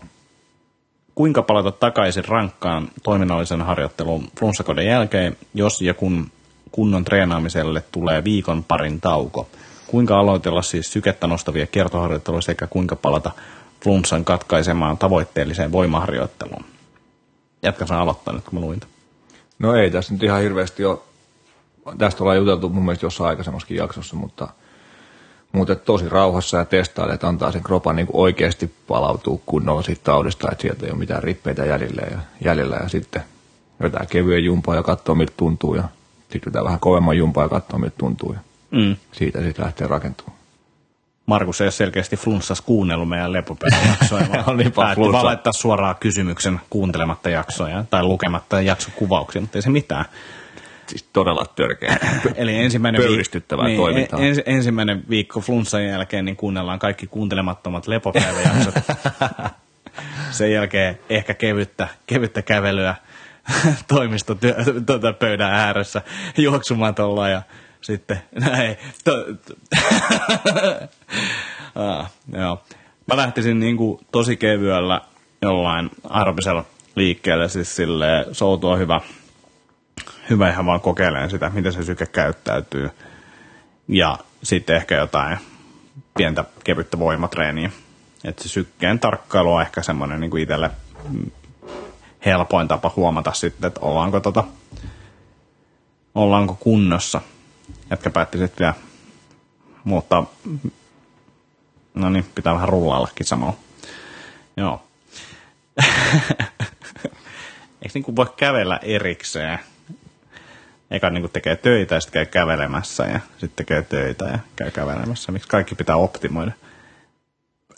kuinka 1.16 1.42
palata 1.42 1.72
takaisin 1.72 2.26
rankkaan 2.26 2.90
toiminnallisen 3.04 3.62
harjoittelun 3.62 4.28
flunssakoden 4.40 4.86
jälkeen, 4.86 5.38
jos 5.54 5.82
ja 5.82 5.94
kun 5.94 6.32
kunnon 6.72 7.04
treenaamiselle 7.04 7.84
tulee 7.92 8.24
viikon 8.24 8.64
parin 8.64 9.02
tauko? 9.02 9.48
Kuinka 9.88 10.20
aloitella 10.20 10.62
siis 10.62 10.94
sykettä 10.94 11.28
nostavia 11.28 11.68
kiertoharjoitteluja 11.68 12.42
sekä 12.42 12.68
kuinka 12.68 12.96
palata 12.96 13.32
flunssan 13.84 14.26
katkaisemaan 14.26 14.98
tavoitteelliseen 14.98 15.72
voimaharjoitteluun? 15.72 16.66
Jätkä 17.64 17.86
saa 17.86 18.02
aloittaa 18.02 18.34
nyt, 18.34 18.44
kun 18.44 18.60
mä 18.60 18.66
luin. 18.66 18.82
No 19.60 19.76
ei 19.76 19.92
tässä 19.92 20.14
nyt 20.14 20.24
ihan 20.24 20.42
hirveästi 20.42 20.86
ole, 20.86 21.00
tästä 21.98 22.24
ollaan 22.24 22.38
juteltu 22.38 22.70
mun 22.70 22.86
mielestä 22.86 23.06
jossain 23.06 23.30
aikaisemmassakin 23.30 23.78
jaksossa, 23.78 24.16
mutta, 24.16 24.48
mutta 25.52 25.76
tosi 25.76 26.10
rauhassa 26.10 26.58
ja 26.58 26.66
testailla, 26.66 27.14
että 27.14 27.28
antaa 27.28 27.52
sen 27.52 27.64
kropan 27.64 27.96
niin 27.96 28.08
oikeasti 28.14 28.74
palautua 28.88 29.40
kunnolla 29.46 29.82
siitä 29.82 30.02
taudista, 30.04 30.52
että 30.52 30.62
sieltä 30.62 30.86
ei 30.86 30.92
ole 30.92 31.00
mitään 31.00 31.24
rippeitä 31.24 31.66
jäljellä 31.66 32.02
ja, 32.12 32.18
jäljellä 32.46 32.76
ja 32.76 32.90
sitten 32.90 33.24
vetää 33.82 34.06
kevyen 34.10 34.44
jumpaa 34.44 34.76
ja 34.76 34.84
katsoo 34.84 35.16
miltä 35.16 35.34
tuntuu 35.38 35.76
ja 35.76 35.84
sitten 36.32 36.54
vetää 36.54 36.64
vähän 36.64 36.80
kovemman 36.80 37.18
jumpaa 37.18 37.46
ja 37.46 37.50
katsoo 37.50 37.80
miltä 37.80 37.96
tuntuu 37.98 38.34
ja 38.34 38.40
Mm. 38.72 38.96
siitä 39.12 39.42
sitten 39.42 39.66
lähtee 39.66 39.88
rakentumaan. 39.88 40.38
Markus 41.26 41.62
ei 41.62 41.66
ole 41.66 41.72
selkeästi 41.72 42.18
flunssas 42.18 42.62
kuunnellut 42.62 43.10
meidän 43.10 43.34
lepopäiväjaksoja, 43.34 44.28
vaan 44.32 44.44
On 44.48 44.58
niin 44.58 44.72
päätti 44.72 45.02
vaan 45.12 45.26
laittaa 45.26 45.54
suoraan 45.54 45.96
kysymyksen 46.00 46.62
kuuntelematta 46.70 47.30
jaksoja 47.30 47.86
tai 47.90 48.04
lukematta 48.04 48.62
jaksokuvauksia, 48.62 49.42
mutta 49.42 49.58
ei 49.58 49.62
se 49.62 49.70
mitään. 49.70 50.06
Siis 50.92 51.04
todella 51.14 51.46
törkeä. 51.56 51.98
Eli 52.36 52.56
ensimmäinen, 52.58 53.02
Pöyristyttävää 53.02 53.66
niin, 53.66 53.78
toimintaa. 53.78 54.20
en, 54.20 54.44
ensimmäinen 54.46 55.04
viikko 55.10 55.42
flunssan 55.42 55.86
jälkeen 55.86 56.26
niin 56.26 56.36
kuunnellaan 56.36 56.80
kaikki 56.80 57.08
kuuntelemattomat 57.08 57.88
lepopäiväjaksot. 57.88 58.74
Sen 60.32 60.52
jälkeen 60.52 61.00
ehkä 61.10 61.34
kevyttä, 61.34 61.88
kevyttä 62.08 62.42
kävelyä 62.42 62.96
toimistotyö, 63.88 64.56
tuota, 64.86 65.14
pöydän 65.14 65.52
ääressä 65.52 66.02
juoksumatolla 66.38 67.30
ja 67.30 67.42
sitten 67.82 68.22
näin. 68.50 68.78
To, 69.04 69.12
to, 69.24 69.54
ah, 71.76 72.12
joo. 72.34 72.64
Mä 73.08 73.18
lähtisin 73.18 73.60
niin 73.60 73.78
kuin 73.78 74.00
tosi 74.12 74.38
kevyellä 74.38 75.02
jollain 75.42 75.90
aerobisella 76.10 76.66
liikkeelle, 76.96 77.50
siis 77.50 77.76
silleen 77.76 78.26
soutua 78.32 78.76
hyvä, 78.76 79.02
hyvä 80.30 80.50
ihan 80.50 80.66
vaan 80.66 80.82
kokeilemaan 80.82 81.30
sitä, 81.30 81.52
miten 81.54 81.74
se 81.74 81.84
syke 81.84 82.06
käyttäytyy. 82.06 82.90
Ja 83.88 84.18
sitten 84.44 84.76
ehkä 84.76 84.96
jotain 84.96 85.38
pientä 86.18 86.46
kevyttä 86.64 87.00
voimatreeniä. 87.00 87.72
Että 88.24 88.44
se 88.44 88.50
sykkeen 88.50 89.00
tarkkailu 89.00 89.54
on 89.54 89.62
ehkä 89.62 89.82
semmoinen 89.82 90.20
niin 90.20 90.32
kuin 90.32 90.44
itselle 90.44 90.72
mm, 91.10 91.32
helpoin 92.26 92.68
tapa 92.68 92.94
huomata 92.96 93.34
sitten, 93.34 93.68
että 93.68 93.80
ollaanko, 93.82 94.20
tota, 94.20 94.44
ollaanko 96.16 96.58
kunnossa. 96.60 97.22
Jätkä 97.90 98.10
päätti 98.10 98.38
sitten 98.38 98.58
vielä 98.60 98.74
muuttaa, 99.84 100.32
no 101.94 102.10
niin, 102.10 102.26
pitää 102.36 102.54
vähän 102.54 102.70
rullaillakin 102.70 103.26
samalla. 103.26 103.54
Joo. 104.58 104.84
Eikö 107.82 107.94
niin 107.94 108.04
kuin 108.04 108.16
voi 108.16 108.34
kävellä 108.38 108.80
erikseen? 108.84 109.60
Eka 110.92 111.10
niin 111.10 111.22
kuin 111.22 111.32
tekee 111.32 111.56
töitä 111.56 111.96
ja 111.96 112.02
sitten 112.02 112.14
käy 112.14 112.26
kävelemässä 112.26 113.04
ja 113.04 113.20
sitten 113.32 113.56
tekee 113.56 113.82
töitä 113.82 114.26
ja 114.26 114.40
käy 114.56 114.72
kävelemässä. 114.72 115.32
Miksi 115.32 115.50
kaikki 115.50 115.76
pitää 115.76 115.96
optimoida? 115.96 116.52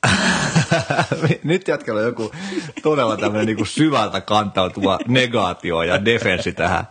Nyt 1.43 1.67
jätkällä 1.67 1.99
on 1.99 2.05
joku 2.05 2.31
todella 2.83 3.17
tämmöinen 3.17 3.55
niin 3.55 3.67
syvältä 3.67 4.21
kantautuva 4.21 4.99
negaatio 5.07 5.83
ja 5.83 6.05
defenssi 6.05 6.51
tähän. 6.51 6.87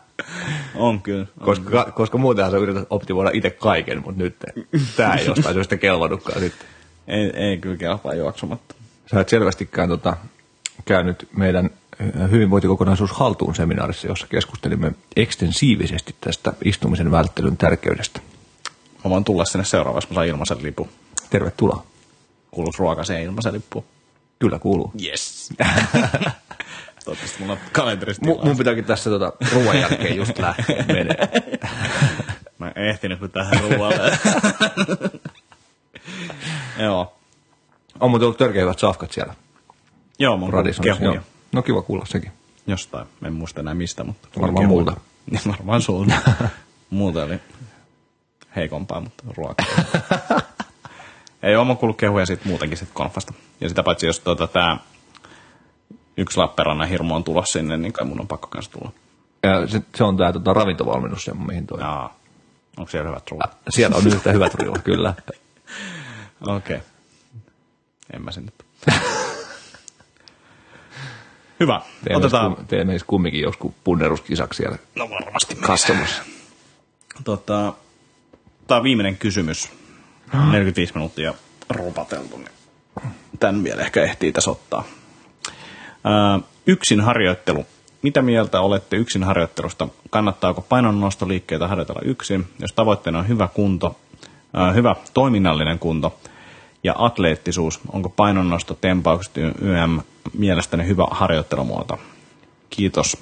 On 0.74 1.02
kyllä. 1.02 1.26
On. 1.40 1.46
Koska, 1.46 1.92
koska 1.94 2.18
muutenhan 2.18 2.52
sä 2.52 2.58
yrität 2.58 2.86
optimoida 2.90 3.30
itse 3.32 3.50
kaiken, 3.50 4.02
mutta 4.04 4.22
nyt 4.22 4.36
tämä 4.96 5.14
ei 5.14 5.26
jostain 5.26 5.54
syystä 5.54 5.76
kelvannutkaan 5.76 6.40
sitten. 6.40 6.68
Ei, 7.08 7.30
ei 7.34 7.58
kyllä 7.58 7.76
kelpaa 7.76 8.14
juoksumatta. 8.14 8.74
Sä 9.10 9.20
et 9.20 9.28
selvästikään 9.28 9.88
tota, 9.88 10.16
käynyt 10.84 11.28
meidän 11.36 11.70
hyvinvointikokonaisuus 12.30 13.12
haltuun 13.12 13.54
seminaarissa, 13.54 14.06
jossa 14.06 14.26
keskustelimme 14.26 14.92
ekstensiivisesti 15.16 16.14
tästä 16.20 16.52
istumisen 16.64 17.10
välttelyn 17.10 17.56
tärkeydestä. 17.56 18.20
Mä 19.04 19.10
voin 19.10 19.24
tulla 19.24 19.44
sinne 19.44 19.64
seuraavaksi, 19.64 20.08
mä 20.08 20.14
saan 20.14 20.26
ilmaisen 20.26 20.62
lipun. 20.62 20.88
Tervetuloa. 21.30 21.86
Kuuluuko 22.50 22.76
ruokaseen 22.78 23.22
ilmaisen 23.22 23.52
lippu? 23.52 23.84
Kyllä 24.38 24.58
kuuluu. 24.58 24.92
Yes. 25.04 25.50
Toivottavasti 27.04 27.40
mulla 27.40 27.52
on 27.52 27.58
kalenterista 27.72 28.26
tilaa. 28.26 28.44
mun 28.44 28.56
pitääkin 28.56 28.84
tässä 28.84 29.10
tota, 29.10 29.32
ruoan 29.52 29.80
jälkeen 29.80 30.16
just 30.16 30.38
lähteä 30.38 30.84
menee. 30.88 31.28
Mä 32.58 32.72
en 32.76 32.84
ehtinyt 32.84 33.32
tähän 33.32 33.60
ruoalle. 33.60 34.18
Joo. 36.82 37.16
On 38.00 38.10
muuten 38.10 38.26
ollut 38.26 38.38
törkeä 38.38 38.62
hyvät 38.62 38.78
safkat 38.78 39.12
siellä 39.12 39.34
Joo, 40.18 40.36
mun 40.36 40.52
kehuja. 40.82 41.12
Joo. 41.14 41.22
No 41.52 41.62
kiva 41.62 41.82
kuulla 41.82 42.06
sekin. 42.06 42.32
Jostain, 42.66 43.06
en 43.24 43.32
muista 43.32 43.60
enää 43.60 43.74
mistä, 43.74 44.04
mutta... 44.04 44.28
Varmaan 44.40 44.66
multa. 44.66 44.96
Niin, 45.30 45.42
varmaan 45.46 45.82
sulta. 45.82 46.14
Muuta 46.90 47.24
oli 47.24 47.40
heikompaa, 48.56 49.00
mutta 49.00 49.24
ruokaa. 49.36 49.66
Ei 51.42 51.56
ole, 51.56 51.66
mä 51.66 51.74
kuullut 51.74 51.96
kehuja 51.98 52.26
siitä 52.26 52.48
muutenkin 52.48 52.78
sit 52.78 52.88
konfasta. 52.94 53.34
Ja 53.60 53.68
sitä 53.68 53.82
paitsi, 53.82 54.06
jos 54.06 54.20
tota, 54.20 54.46
tää 54.46 54.78
yksi 56.16 56.38
Lappeenrannan 56.38 56.88
hirmu 56.88 57.14
on 57.14 57.24
tulossa 57.24 57.52
sinne, 57.52 57.76
niin 57.76 57.92
kai 57.92 58.06
mun 58.06 58.20
on 58.20 58.28
pakko 58.28 58.48
kanssa 58.48 58.72
tulla. 58.72 58.92
Ja 59.42 59.66
se, 59.66 59.82
se 59.94 60.04
on 60.04 60.16
tämä 60.16 60.32
tota, 60.32 60.52
ravintovalmennus, 60.52 61.24
se, 61.24 61.34
mihin 61.34 61.66
toi. 61.66 61.80
Jaa. 61.80 62.16
Onko 62.76 62.90
siellä 62.90 63.08
hyvät 63.08 63.30
ruoat? 63.30 63.56
Siellä 63.68 63.96
on 63.96 64.06
yhtä 64.06 64.32
hyvät 64.32 64.54
ruoat, 64.54 64.82
kyllä. 64.82 65.14
Okei. 66.40 66.76
Okay. 66.76 66.88
En 68.12 68.22
mä 68.22 68.32
sinne. 68.32 68.52
Hyvä. 71.62 71.80
Teemme, 72.04 72.16
Otetaan... 72.26 72.56
Kum, 72.56 72.66
teemme 72.66 72.96
kumminkin 73.06 73.40
joskus 73.40 73.72
punneruskisaksi 73.84 74.56
siellä 74.56 74.78
No 74.94 75.10
varmasti. 75.10 75.54
katsomassa. 75.54 76.22
Tota, 77.24 77.72
tämä 78.66 78.78
on 78.78 78.84
viimeinen 78.84 79.16
kysymys. 79.16 79.70
45 80.50 80.94
minuuttia 80.94 81.34
rupateltu, 81.68 82.36
niin 82.36 82.48
tämän 83.40 83.64
vielä 83.64 83.82
ehkä 83.82 84.02
ehtii 84.02 84.32
tässä 84.32 84.50
ottaa. 84.50 84.84
Ää, 86.04 86.40
yksin 86.66 87.00
harjoittelu. 87.00 87.66
Mitä 88.02 88.22
mieltä 88.22 88.60
olette 88.60 88.96
yksin 88.96 89.24
harjoittelusta? 89.24 89.88
Kannattaako 90.10 90.60
painonnostoliikkeitä 90.60 91.68
harjoitella 91.68 92.00
yksin, 92.04 92.46
jos 92.58 92.72
tavoitteena 92.72 93.18
on 93.18 93.28
hyvä 93.28 93.48
kunto, 93.54 93.96
ää, 94.54 94.72
hyvä 94.72 94.96
toiminnallinen 95.14 95.78
kunto 95.78 96.18
ja 96.84 96.94
atleettisuus? 96.98 97.80
Onko 97.92 98.08
painonnosto, 98.08 98.74
tempaukset 98.74 99.36
YM 99.36 100.00
mielestäni 100.32 100.86
hyvä 100.86 101.06
harjoittelumuoto? 101.10 101.98
Kiitos. 102.70 103.16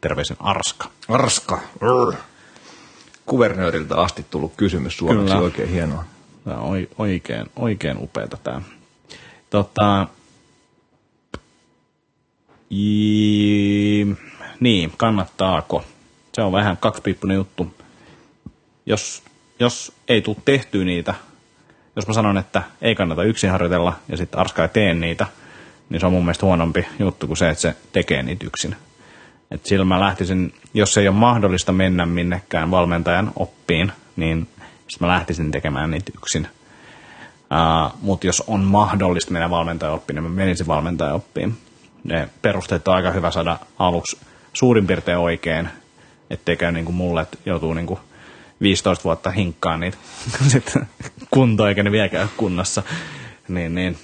Terveisin 0.00 0.36
Arska. 0.40 0.88
Arska. 1.08 1.60
Rrr. 1.82 2.14
Kuvernööriltä 3.26 3.96
asti 4.00 4.26
tullut 4.30 4.52
kysymys 4.56 4.96
suomeksi, 4.96 5.24
Kyllä. 5.24 5.44
oikein 5.44 5.68
hienoa. 5.68 6.04
Tämä 6.44 6.56
on 6.56 6.70
oi- 6.70 6.88
oikein, 6.98 7.46
oikein 7.56 7.98
upeata 7.98 8.36
tämä. 8.36 8.62
Tota, 9.50 10.06
i, 12.72 14.06
niin, 14.60 14.92
kannattaako? 14.96 15.84
Se 16.32 16.42
on 16.42 16.52
vähän 16.52 16.76
kaksipiippunen 16.76 17.34
juttu. 17.34 17.74
Jos, 18.86 19.22
jos 19.58 19.92
ei 20.08 20.22
tule 20.22 20.36
tehtyä 20.44 20.84
niitä, 20.84 21.14
jos 21.96 22.06
mä 22.06 22.14
sanon, 22.14 22.38
että 22.38 22.62
ei 22.82 22.94
kannata 22.94 23.22
yksin 23.22 23.50
harjoitella 23.50 23.96
ja 24.08 24.16
sitten 24.16 24.40
Arska 24.40 24.62
ei 24.62 24.68
tee 24.68 24.94
niitä, 24.94 25.26
niin 25.90 26.00
se 26.00 26.06
on 26.06 26.12
mun 26.12 26.24
mielestä 26.24 26.46
huonompi 26.46 26.86
juttu 26.98 27.26
kuin 27.26 27.36
se, 27.36 27.48
että 27.48 27.62
se 27.62 27.76
tekee 27.92 28.22
niitä 28.22 28.46
yksin. 28.46 28.76
Et 29.50 29.66
sillä 29.66 29.84
mä 29.84 30.00
lähtisin, 30.00 30.54
jos 30.74 30.98
ei 30.98 31.08
ole 31.08 31.16
mahdollista 31.16 31.72
mennä 31.72 32.06
minnekään 32.06 32.70
valmentajan 32.70 33.32
oppiin, 33.36 33.92
niin 34.16 34.48
sitten 34.88 35.08
mä 35.08 35.14
lähtisin 35.14 35.50
tekemään 35.50 35.90
niitä 35.90 36.12
yksin. 36.16 36.48
Uh, 37.44 37.98
Mutta 38.02 38.26
jos 38.26 38.44
on 38.46 38.60
mahdollista 38.60 39.32
mennä 39.32 39.50
valmentajan 39.50 39.94
oppiin, 39.94 40.14
niin 40.14 40.22
mä 40.22 40.28
menisin 40.28 40.66
valmentajan 40.66 41.14
oppiin. 41.14 41.56
Ne 42.04 42.28
perusteet 42.42 42.88
on 42.88 42.94
aika 42.94 43.10
hyvä 43.10 43.30
saada 43.30 43.58
aluksi 43.78 44.18
suurin 44.52 44.86
piirtein 44.86 45.18
oikein, 45.18 45.68
ettei 46.30 46.56
käy 46.56 46.72
niin 46.72 46.84
kuin 46.84 46.96
mulle, 46.96 47.22
että 47.22 47.38
joutuu 47.46 47.74
niin 47.74 47.86
kuin 47.86 48.00
15 48.64 49.04
vuotta 49.04 49.30
hinkkaan 49.30 49.80
niitä 49.80 49.96
sit 50.52 50.74
kuntoa, 51.30 51.68
eikä 51.68 51.82
ne 51.82 51.92
vieläkään 51.92 52.30
kunnossa. 52.36 52.82
Niin, 53.48 53.74
niin. 53.74 53.98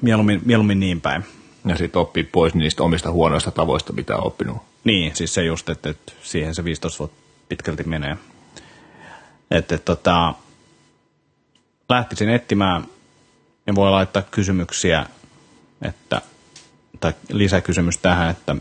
Mieluummin, 0.00 0.40
mieluummin 0.44 0.80
niin 0.80 1.00
päin. 1.00 1.24
Ja 1.64 1.76
sitten 1.76 2.00
oppii 2.00 2.24
pois 2.24 2.54
niistä 2.54 2.82
omista 2.82 3.10
huonoista 3.10 3.50
tavoista, 3.50 3.92
mitä 3.92 4.16
on 4.16 4.26
oppinut. 4.26 4.56
Niin, 4.84 5.16
siis 5.16 5.34
se 5.34 5.44
just, 5.44 5.68
että, 5.68 5.90
että 5.90 6.12
siihen 6.22 6.54
se 6.54 6.64
15 6.64 6.98
vuotta 6.98 7.16
pitkälti 7.48 7.82
menee. 7.82 8.16
Että, 9.50 9.74
että 9.74 9.78
tota, 9.84 10.34
lähtisin 11.88 12.30
etsimään 12.30 12.84
ja 13.66 13.74
voi 13.74 13.90
laittaa 13.90 14.22
kysymyksiä, 14.22 15.06
että, 15.82 16.20
tai 17.00 17.12
lisäkysymys 17.28 17.98
tähän, 17.98 18.30
että 18.30 18.56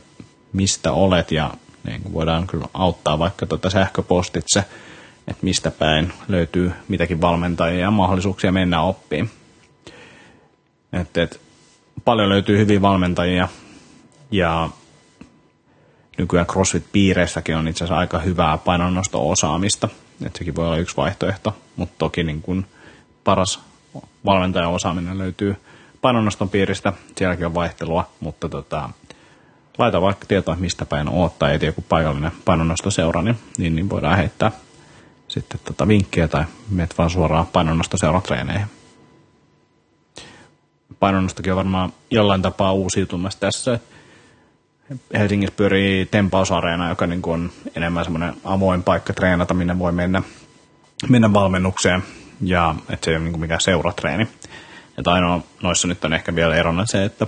mistä 0.53 0.91
olet 0.91 1.31
ja 1.31 1.53
niin 1.83 2.13
voidaan 2.13 2.47
kyllä 2.47 2.67
auttaa 2.73 3.19
vaikka 3.19 3.45
tuota 3.45 3.69
sähköpostitse, 3.69 4.65
että 5.27 5.43
mistä 5.43 5.71
päin 5.71 6.13
löytyy 6.27 6.71
mitäkin 6.87 7.21
valmentajia 7.21 7.81
ja 7.81 7.91
mahdollisuuksia 7.91 8.51
mennä 8.51 8.81
oppiin. 8.81 9.29
Että, 10.93 11.23
että 11.23 11.37
paljon 12.05 12.29
löytyy 12.29 12.57
hyviä 12.57 12.81
valmentajia 12.81 13.47
ja 14.31 14.69
nykyään 16.17 16.47
CrossFit-piireissäkin 16.47 17.55
on 17.55 17.67
itse 17.67 17.83
asiassa 17.83 17.99
aika 17.99 18.19
hyvää 18.19 18.57
painonnosto-osaamista. 18.57 19.89
Että 20.25 20.37
sekin 20.37 20.55
voi 20.55 20.65
olla 20.65 20.77
yksi 20.77 20.97
vaihtoehto, 20.97 21.57
mutta 21.75 21.95
toki 21.97 22.23
niin 22.23 22.41
kuin 22.41 22.65
paras 23.23 23.59
valmentajan 24.25 24.71
osaaminen 24.71 25.17
löytyy 25.17 25.55
painonnoston 26.01 26.49
piiristä. 26.49 26.93
Sielläkin 27.15 27.45
on 27.45 27.53
vaihtelua, 27.53 28.09
mutta 28.19 28.49
tota, 28.49 28.89
laita 29.77 30.01
vaikka 30.01 30.25
tietoa, 30.25 30.55
mistä 30.55 30.85
päin 30.85 31.09
oot 31.09 31.39
tai 31.39 31.55
eti 31.55 31.65
joku 31.65 31.85
paikallinen 31.89 32.31
painonnostoseura, 32.45 33.21
niin, 33.21 33.37
niin, 33.57 33.75
niin 33.75 33.89
voidaan 33.89 34.17
heittää 34.17 34.51
sitten 35.27 35.59
tota 35.65 35.87
vinkkiä 35.87 36.27
tai 36.27 36.45
menet 36.69 36.97
vaan 36.97 37.09
suoraan 37.09 37.47
painonnostoseuran 37.47 38.21
treeneihin. 38.21 38.67
Painonnostokin 40.99 41.53
on 41.53 41.57
varmaan 41.57 41.93
jollain 42.11 42.41
tapaa 42.41 42.73
uusiutumassa 42.73 43.39
tässä, 43.39 43.79
Helsingissä 45.13 45.55
pyörii 45.57 46.05
Tempausareena, 46.05 46.89
joka 46.89 47.07
niin 47.07 47.21
kuin 47.21 47.33
on 47.33 47.51
enemmän 47.75 48.03
semmoinen 48.03 48.33
avoin 48.43 48.83
paikka 48.83 49.13
treenata, 49.13 49.53
minne 49.53 49.79
voi 49.79 49.91
mennä, 49.91 50.21
mennä 51.09 51.33
valmennukseen. 51.33 52.03
Ja 52.41 52.75
että 52.89 53.05
se 53.05 53.11
ei 53.11 53.17
ole 53.17 53.23
niin 53.23 53.33
kuin 53.33 53.41
mikään 53.41 53.61
seuratreeni. 53.61 54.27
Että 54.97 55.11
ainoa 55.11 55.41
noissa 55.63 55.87
nyt 55.87 56.05
on 56.05 56.13
ehkä 56.13 56.35
vielä 56.35 56.55
erona 56.55 56.85
se, 56.85 57.05
että 57.05 57.27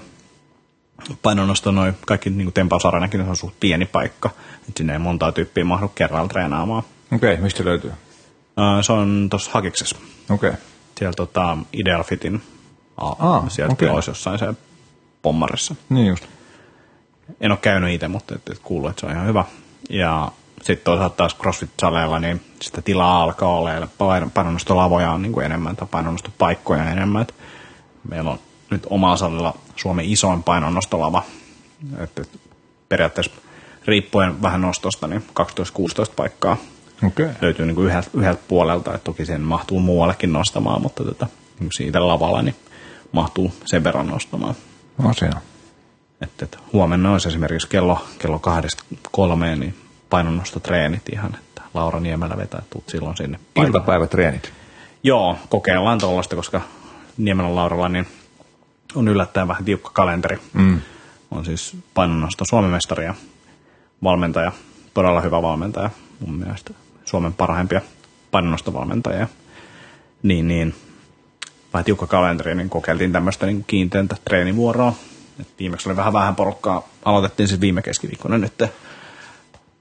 painonnosto 1.21 1.71
noin 1.71 1.93
kaikki 2.05 2.29
niin 2.29 2.45
kuin 2.45 2.53
Tempausarenakin 2.53 3.21
on 3.21 3.35
suht 3.35 3.55
pieni 3.59 3.85
paikka. 3.85 4.29
Että 4.55 4.77
sinne 4.77 4.93
ei 4.93 4.99
montaa 4.99 5.31
tyyppiä 5.31 5.63
mahdu 5.63 5.87
kerralla 5.87 6.27
treenaamaan. 6.27 6.83
Okei, 7.15 7.33
okay, 7.33 7.43
mistä 7.43 7.65
löytyy? 7.65 7.91
Se 8.81 8.91
on 8.93 9.27
tuossa 9.29 9.51
Hakiksessa. 9.53 9.95
Okei. 10.29 10.49
Okay. 10.49 10.61
Siellä 10.97 11.13
tota, 11.13 11.57
Ideal 11.73 12.03
Fitin 12.03 12.41
a- 12.97 13.15
Aa, 13.19 13.49
sieltä 13.49 13.73
okei. 13.73 13.89
olisi 13.89 14.09
jossain 14.09 14.39
se 14.39 14.53
pommarissa. 15.21 15.75
Niin 15.89 16.07
just. 16.07 16.25
en 17.41 17.51
ole 17.51 17.59
käynyt 17.61 17.93
itse, 17.93 18.07
mutta 18.07 18.35
et, 18.35 18.49
et 18.49 18.59
kuuluu, 18.59 18.87
että 18.89 18.99
se 18.99 19.05
on 19.05 19.11
ihan 19.11 19.27
hyvä. 19.27 19.45
Ja 19.89 20.31
sitten 20.61 20.83
toisaalta 20.83 21.15
taas 21.15 21.35
CrossFit-saleilla, 21.37 22.19
niin 22.19 22.41
sitä 22.61 22.81
tilaa 22.81 23.23
alkaa 23.23 23.49
olla, 23.57 23.71
ja 23.71 23.87
pain- 23.97 24.31
painonnostolavoja 24.31 25.11
on 25.11 25.21
niin 25.21 25.31
kuin 25.31 25.45
enemmän, 25.45 25.75
tai 25.75 25.87
painonnostopaikkoja 25.91 26.91
enemmän. 26.91 27.21
Et 27.21 27.35
meillä 28.09 28.31
on 28.31 28.39
nyt 28.69 28.87
omalla 28.89 29.17
salilla 29.17 29.53
Suomen 29.75 30.05
isoin 30.05 30.43
painonnostolava. 30.43 31.23
Et, 31.97 32.19
et 32.19 32.39
periaatteessa 32.89 33.31
riippuen 33.85 34.41
vähän 34.41 34.61
nostosta, 34.61 35.07
niin 35.07 35.23
12-16 35.39 35.43
paikkaa. 36.15 36.57
Okay. 37.07 37.29
löytyy 37.41 37.65
niin 37.65 37.85
yhdeltä, 37.85 38.09
yhdeltä 38.13 38.41
puolelta. 38.47 38.93
Et 38.93 39.03
toki 39.03 39.25
sen 39.25 39.41
mahtuu 39.41 39.79
muuallekin 39.79 40.33
nostamaan, 40.33 40.81
mutta 40.81 41.03
tota, 41.03 41.27
niin 41.59 41.71
siitä 41.73 42.07
lavalla 42.07 42.41
niin 42.41 42.55
mahtuu 43.11 43.53
sen 43.65 43.83
verran 43.83 44.07
nostamaan. 44.07 44.55
Asia. 45.03 45.31
Että, 46.21 46.45
että 46.45 46.57
huomenna 46.73 47.11
olisi 47.11 47.27
esimerkiksi 47.27 47.67
kello, 47.67 48.05
kello 48.19 48.39
kahdesta 48.39 48.83
kolmeen 49.11 49.59
niin 49.59 49.75
painonnostotreenit 50.09 51.09
ihan, 51.13 51.35
että 51.35 51.61
Laura 51.73 51.99
Niemelä 51.99 52.37
vetää, 52.37 52.61
tuut 52.69 52.89
silloin 52.89 53.17
sinne. 53.17 53.39
Iltapäivätreenit. 53.55 54.53
Joo, 55.03 55.37
kokeillaan 55.49 55.99
tuollaista, 55.99 56.35
koska 56.35 56.61
Niemelän 57.17 57.55
Lauralla 57.55 57.89
niin 57.89 58.07
on 58.95 59.07
yllättäen 59.07 59.47
vähän 59.47 59.65
tiukka 59.65 59.89
kalenteri. 59.93 60.39
Mm. 60.53 60.81
On 61.31 61.45
siis 61.45 61.77
painonnosto 61.93 62.45
Suomen 62.45 62.71
mestari 62.71 63.05
ja 63.05 63.15
valmentaja, 64.03 64.51
todella 64.93 65.21
hyvä 65.21 65.41
valmentaja, 65.41 65.89
mun 66.19 66.35
mielestä 66.35 66.73
Suomen 67.09 67.33
parhaimpia 67.33 67.81
painonnostovalmentajia. 68.31 69.27
Niin, 70.23 70.47
niin 70.47 70.75
vähän 71.73 71.85
tiukka 71.85 72.07
kalenteri, 72.07 72.55
niin 72.55 72.69
kokeiltiin 72.69 73.11
tämmöistä 73.11 73.45
niin 73.45 73.63
kiinteintä 73.67 74.15
treenivuoroa. 74.25 74.93
Et 75.39 75.47
viimeksi 75.59 75.89
oli 75.89 75.95
vähän 75.95 76.13
vähän 76.13 76.35
porukkaa, 76.35 76.87
aloitettiin 77.05 77.47
siis 77.47 77.61
viime 77.61 77.81
keskiviikkona 77.81 78.37
nyt 78.37 78.63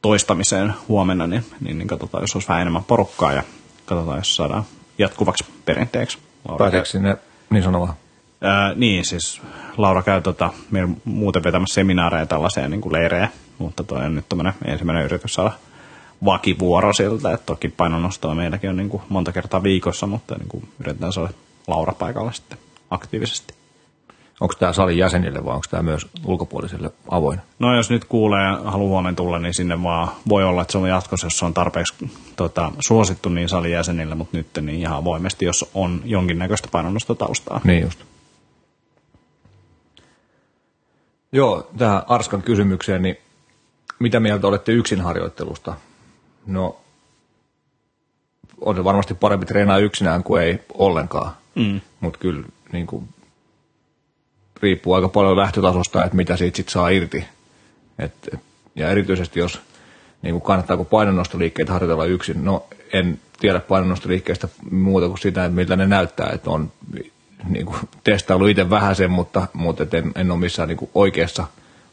toistamiseen 0.03 0.75
huomenna, 0.89 1.27
niin, 1.27 1.45
niin, 1.61 1.79
niin 1.79 1.89
katsotaan, 1.89 2.23
jos 2.23 2.37
olisi 2.37 2.49
vähän 2.49 2.61
enemmän 2.61 2.85
porukkaa 2.85 3.33
ja 3.33 3.43
katsotaan, 3.87 4.19
jos 4.19 4.37
saadaan 4.37 4.65
jatkuvaksi 4.99 5.45
perinteeksi. 5.65 6.19
Pääseekö 6.59 6.89
sinne 6.89 7.17
niin 7.51 7.63
sanomaan? 7.63 7.95
Ää, 8.41 8.75
niin, 8.75 9.05
siis 9.05 9.43
Laura 9.77 10.03
käy 10.03 10.21
tota, 10.21 10.53
meillä 10.71 10.95
muuten 11.05 11.45
vetämässä 11.45 11.75
seminaareja 11.75 12.27
tällaisia 12.27 12.69
niin 12.69 12.81
kuin 12.81 12.93
leirejä, 12.93 13.29
mutta 13.59 13.85
toi 13.85 14.05
on 14.05 14.15
nyt 14.15 14.29
tämmöinen 14.29 14.55
ensimmäinen 14.65 15.05
yritys 15.05 15.35
saada 15.35 15.53
vakivuoro 16.25 16.93
siltä, 16.93 17.33
että 17.33 17.47
toki 17.47 17.69
painonnostoa 17.69 18.35
meilläkin 18.35 18.71
on 18.71 18.77
niin 18.77 18.89
kuin 18.89 19.03
monta 19.09 19.33
kertaa 19.33 19.63
viikossa, 19.63 20.07
mutta 20.07 20.35
niin 20.35 20.49
kuin 20.49 20.69
yritetään 20.81 21.13
saada 21.13 21.29
Laura 21.67 21.93
paikalla 21.93 22.33
sitten 22.33 22.59
aktiivisesti. 22.91 23.55
Onko 24.41 24.55
tämä 24.59 24.73
salin 24.73 24.99
jäsenille 24.99 25.45
vai 25.45 25.55
onko 25.55 25.67
tämä 25.71 25.83
myös 25.83 26.07
ulkopuolisille 26.25 26.91
avoin? 27.11 27.41
No 27.59 27.77
jos 27.77 27.91
nyt 27.91 28.05
kuulee 28.05 28.45
ja 28.45 28.57
haluaa 28.65 28.89
huomenna 28.89 29.17
tulla, 29.17 29.39
niin 29.39 29.55
sinne 29.55 29.83
vaan 29.83 30.09
voi 30.29 30.45
olla, 30.45 30.63
että 30.63 30.73
se 30.73 30.79
on 30.79 30.89
jatkossa, 30.89 31.27
jos 31.27 31.39
se 31.39 31.45
on 31.45 31.55
tarpeeksi 31.55 31.95
tota, 32.37 32.73
suosittu 32.81 33.29
niin 33.29 33.49
salin 33.49 33.73
jäsenille, 33.73 34.15
mutta 34.15 34.37
nyt 34.37 34.47
niin 34.61 34.81
ihan 34.81 34.97
avoimesti, 34.97 35.45
jos 35.45 35.71
on 35.75 36.03
jonkinnäköistä 36.05 36.69
painonnostotaustaa. 36.73 37.61
Niin 37.65 37.83
just. 37.83 38.05
Joo, 41.33 41.71
tähän 41.79 42.03
Arskan 42.07 42.43
kysymykseen, 42.43 43.03
niin 43.03 43.17
mitä 43.99 44.21
mieltä 44.21 44.47
olette 44.47 44.73
yksin 44.73 45.01
harjoittelusta? 45.01 45.75
No, 46.49 46.77
on 48.61 48.77
se 48.77 48.85
varmasti 48.85 49.15
parempi 49.15 49.47
treenaa 49.47 49.79
yksinään 49.79 50.25
kuin 50.25 50.43
ei 50.43 50.59
ollenkaan. 50.75 51.33
Mm. 51.55 51.81
Mutta 52.01 52.19
kyllä 52.19 52.43
niin 52.73 52.87
kuin, 52.87 53.09
riippuu 54.63 54.95
aika 54.95 55.09
paljon 55.09 55.37
lähtötasosta, 55.37 56.05
että 56.05 56.17
mitä 56.17 56.37
siitä 56.37 56.57
sit 56.57 56.69
saa 56.69 56.89
irti. 56.89 57.25
Et, 57.99 58.13
et, 58.35 58.41
ja 58.75 58.91
erityisesti 58.91 59.41
jos 59.41 59.61
niin 60.23 60.33
kuin 60.33 60.43
kannattaako 60.43 60.85
painonnostoliikkeitä 60.85 61.73
harjoitella 61.73 62.05
yksin, 62.05 62.45
no 62.45 62.67
en 62.93 63.21
tiedä 63.41 63.61
painonnostoliikkeistä 63.61 64.49
muuta 64.71 65.09
kuin 65.09 65.19
sitä, 65.19 65.45
että 65.45 65.57
miltä 65.57 65.77
ne 65.77 65.87
näyttää, 65.87 66.31
että 66.35 66.51
on 66.51 66.73
niin 67.49 67.67
kuin, 67.67 67.79
testaillut 68.05 68.49
itse 68.49 68.71
vähän 68.71 68.97
sen, 68.97 69.11
mutta, 69.11 69.47
mutta 69.53 69.83
et 69.83 69.95
en, 69.95 70.13
en 70.15 70.31
ole 70.31 70.41
missään 70.41 70.69
niin 70.69 70.77
kuin, 70.77 70.91
oikeassa 70.95 71.47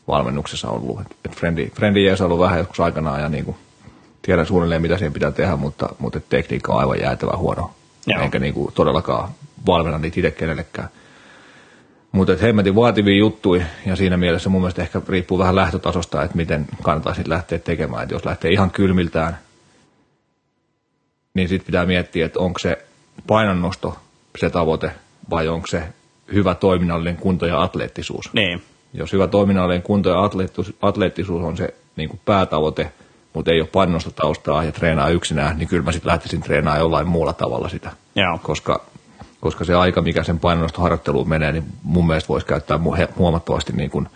valmennuksessa 0.08 0.70
ollut. 0.70 1.02
Et, 1.02 1.08
et 1.26 1.36
Frendi, 1.36 1.70
Frendi 1.76 2.06
Jees 2.06 2.22
on 2.22 2.26
ollut 2.26 2.40
vähän 2.40 2.60
joskus 2.60 2.80
aikanaan 2.80 3.22
ja 3.22 3.30
niin 3.30 3.46
kuin, 3.46 3.58
tiedän 4.26 4.46
suunnilleen, 4.46 4.82
mitä 4.82 4.98
siihen 4.98 5.14
pitää 5.14 5.32
tehdä, 5.32 5.56
mutta, 5.56 5.90
mutta 6.00 6.20
tekniikka 6.20 6.74
on 6.74 6.80
aivan 6.80 7.00
jäätävä 7.00 7.38
huono. 7.38 7.72
Joo. 8.08 8.24
Enkä 8.24 8.40
niin 8.40 8.54
kuin, 8.54 8.74
todellakaan 8.74 9.30
valmenna 9.66 9.98
niitä 9.98 10.20
itse 10.20 10.32
kenellekään. 10.32 10.90
Mutta 12.12 12.34
hemmetin 12.42 12.76
vaativia 12.76 13.18
juttuja 13.18 13.66
ja 13.86 13.96
siinä 13.96 14.18
mielessä 14.18 14.50
mun 14.50 14.62
mielestä 14.62 14.82
ehkä 14.82 15.02
riippuu 15.10 15.38
vähän 15.38 15.56
lähtötasosta, 15.56 16.24
että 16.24 16.38
miten 16.38 16.66
kannattaisi 16.82 17.30
lähteä 17.30 17.60
tekemään. 17.60 18.04
Et 18.04 18.12
jos 18.12 18.26
lähtee 18.26 18.52
ihan 18.52 18.72
kylmiltään, 18.72 19.38
niin 21.34 21.50
sitten 21.50 21.66
pitää 21.66 21.86
miettiä, 21.86 22.26
että 22.26 22.40
onko 22.40 22.60
se 22.60 22.86
painonnosto 23.28 23.98
se 24.38 24.50
tavoite 24.50 24.92
vai 25.30 25.48
onko 25.48 25.68
se 25.68 25.84
hyvä 26.34 26.56
toiminnallinen 26.56 27.18
kunto 27.18 27.46
ja 27.46 27.62
atleettisuus. 27.62 28.34
Niin. 28.34 28.64
Jos 28.94 29.14
hyvä 29.14 29.28
toiminnallinen 29.28 29.82
kunto 29.82 30.10
ja 30.10 30.30
atleettisuus 30.82 31.44
on 31.44 31.58
se 31.58 31.74
niin 31.96 32.10
kuin 32.10 32.20
päätavoite, 32.26 32.92
mutta 33.36 33.52
ei 33.52 33.62
ole 33.62 33.70
painonnosta 33.72 34.12
taustaa 34.12 34.64
ja 34.64 34.72
treenaa 34.72 35.10
yksinään, 35.10 35.58
niin 35.58 35.68
kyllä 35.68 35.84
mä 35.84 35.92
sitten 35.92 36.12
lähtisin 36.12 36.42
treenaamaan 36.42 36.82
jollain 36.82 37.08
muulla 37.08 37.34
tavalla 37.34 37.70
sitä. 37.70 37.92
Joo. 38.16 38.40
Koska 38.44 38.82
koska 39.46 39.66
se 39.66 39.76
aika, 39.76 40.02
mikä 40.02 40.24
sen 40.24 40.40
painonnostoharjoitteluun 40.40 41.30
menee, 41.30 41.52
niin 41.52 41.64
mun 41.84 42.08
mielestä 42.08 42.28
voisi 42.28 42.46
käyttää 42.46 42.80
huomattavasti 43.18 43.74
niin 43.74 43.90
kuin 43.90 44.08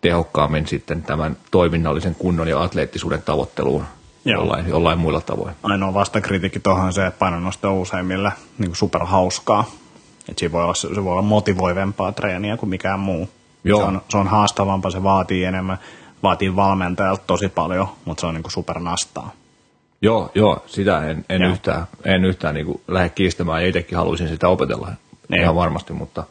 tehokkaammin 0.00 0.66
sitten 0.66 1.02
tämän 1.02 1.36
toiminnallisen 1.50 2.14
kunnon 2.14 2.48
ja 2.48 2.62
atleettisuuden 2.62 3.22
tavoitteluun 3.22 3.84
jollain, 4.24 4.68
jollain 4.68 4.98
muilla 4.98 5.20
tavoin. 5.20 5.54
Ainoa 5.62 5.94
vastakritiikki 5.94 6.60
tuohon 6.60 6.92
se, 6.92 7.06
että 7.06 7.18
painonnosto 7.18 7.70
on 7.70 7.78
useimmille 7.78 8.32
niin 8.58 8.68
kuin 8.68 8.76
superhauskaa. 8.76 9.64
Että 10.28 10.40
se 10.40 10.52
voi, 10.52 10.64
olla, 10.64 10.74
se 10.74 11.04
voi 11.04 11.12
olla 11.12 11.22
motivoivempaa 11.22 12.12
treeniä 12.12 12.56
kuin 12.56 12.70
mikään 12.70 13.00
muu. 13.00 13.28
Joo. 13.64 13.80
Se, 13.80 13.86
on, 13.86 14.02
se 14.08 14.16
on 14.16 14.28
haastavampaa, 14.28 14.90
se 14.90 15.02
vaatii 15.02 15.44
enemmän, 15.44 15.78
vaatii 16.22 16.56
valmentajalta 16.56 17.22
tosi 17.26 17.48
paljon, 17.48 17.88
mutta 18.04 18.20
se 18.20 18.26
on 18.26 18.34
niin 18.34 18.42
kuin 18.42 18.52
supernastaa. 18.52 19.32
Joo, 20.02 20.30
joo, 20.34 20.64
sitä 20.66 21.10
en, 21.10 21.24
en 21.28 21.42
joo. 21.42 21.52
yhtään, 21.52 21.86
en 22.04 22.24
yhtään 22.24 22.54
niin 22.54 22.66
kuin 22.66 22.80
lähde 22.88 23.08
kiistämään 23.08 23.62
ja 23.62 23.68
itsekin 23.68 23.98
haluaisin 23.98 24.28
sitä 24.28 24.48
opetella 24.48 24.92
niin. 25.28 25.42
ihan 25.42 25.56
varmasti, 25.56 25.92
mutta, 25.92 26.24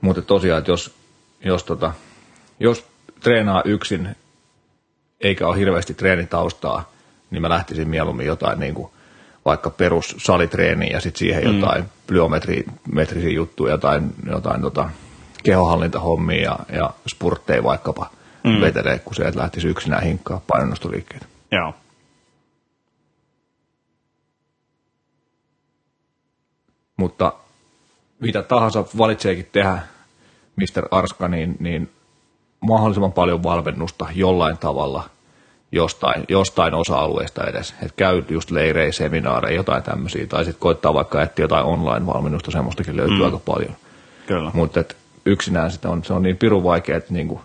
mutta 0.00 0.22
tosiaan, 0.22 0.58
että 0.58 0.70
jos, 0.70 0.94
jos, 1.44 1.64
tota, 1.64 1.92
jos 2.60 2.86
treenaa 3.20 3.62
yksin 3.64 4.16
eikä 5.20 5.46
ole 5.46 5.58
hirveästi 5.58 5.94
treenitaustaa, 5.94 6.92
niin 7.30 7.42
mä 7.42 7.48
lähtisin 7.48 7.88
mieluummin 7.88 8.26
jotain 8.26 8.60
niin 8.60 8.74
kuin 8.74 8.90
vaikka 9.44 9.70
perus 9.70 10.14
salitreeniä 10.18 10.90
ja 10.90 11.00
sitten 11.00 11.18
siihen 11.18 11.44
mm. 11.44 11.60
jotain 11.60 11.84
plyometrisiä 12.06 13.30
juttuja, 13.30 13.72
jotain, 13.72 14.14
jotain 14.30 14.60
tota, 14.60 14.90
kehohallintahommia 15.42 16.42
ja, 16.42 16.58
ja 16.72 16.90
spurtteja 17.08 17.62
vaikkapa 17.62 18.10
mm. 18.44 18.60
vetelee, 18.60 18.98
kun 18.98 19.14
se, 19.14 19.22
että 19.22 19.40
lähtisi 19.40 19.68
yksinään 19.68 20.02
hinkkaa 20.02 20.40
painonnostoliikkeitä. 20.46 21.26
Joo. 21.52 21.74
mutta 26.98 27.32
mitä 28.20 28.42
tahansa 28.42 28.84
valitseekin 28.98 29.48
tehdä 29.52 29.78
Mr. 30.56 30.88
Arska, 30.90 31.28
niin, 31.28 31.56
niin 31.60 31.90
mahdollisimman 32.60 33.12
paljon 33.12 33.42
valmennusta 33.42 34.06
jollain 34.14 34.58
tavalla 34.58 35.04
jostain, 35.72 36.24
jostain 36.28 36.74
osa-alueesta 36.74 37.46
edes. 37.46 37.70
Että 37.70 37.94
käy 37.96 38.22
just 38.28 38.50
leirejä, 38.50 38.92
seminaareja, 38.92 39.56
jotain 39.56 39.82
tämmöisiä, 39.82 40.26
tai 40.26 40.44
sitten 40.44 40.60
koittaa 40.60 40.94
vaikka 40.94 41.22
etsiä 41.22 41.42
jotain 41.42 41.64
online-valmennusta, 41.64 42.50
semmoistakin 42.50 42.96
löytyy 42.96 43.18
mm. 43.18 43.24
aika 43.24 43.38
paljon. 43.38 43.76
Kyllä. 44.26 44.50
Mutta 44.54 44.84
yksinään 45.26 45.70
sitä 45.70 45.88
on, 45.88 46.04
se 46.04 46.12
on 46.12 46.22
niin 46.22 46.36
pirun 46.36 46.64
vaikea, 46.64 46.96
että 46.96 47.12
niinku 47.12 47.40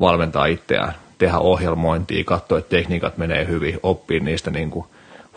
valmentaa 0.00 0.46
itseään, 0.46 0.94
tehdä 1.18 1.38
ohjelmointia, 1.38 2.24
katsoa, 2.24 2.58
että 2.58 2.76
tekniikat 2.76 3.18
menee 3.18 3.46
hyvin, 3.46 3.80
oppii 3.82 4.20
niistä 4.20 4.50
niinku 4.50 4.86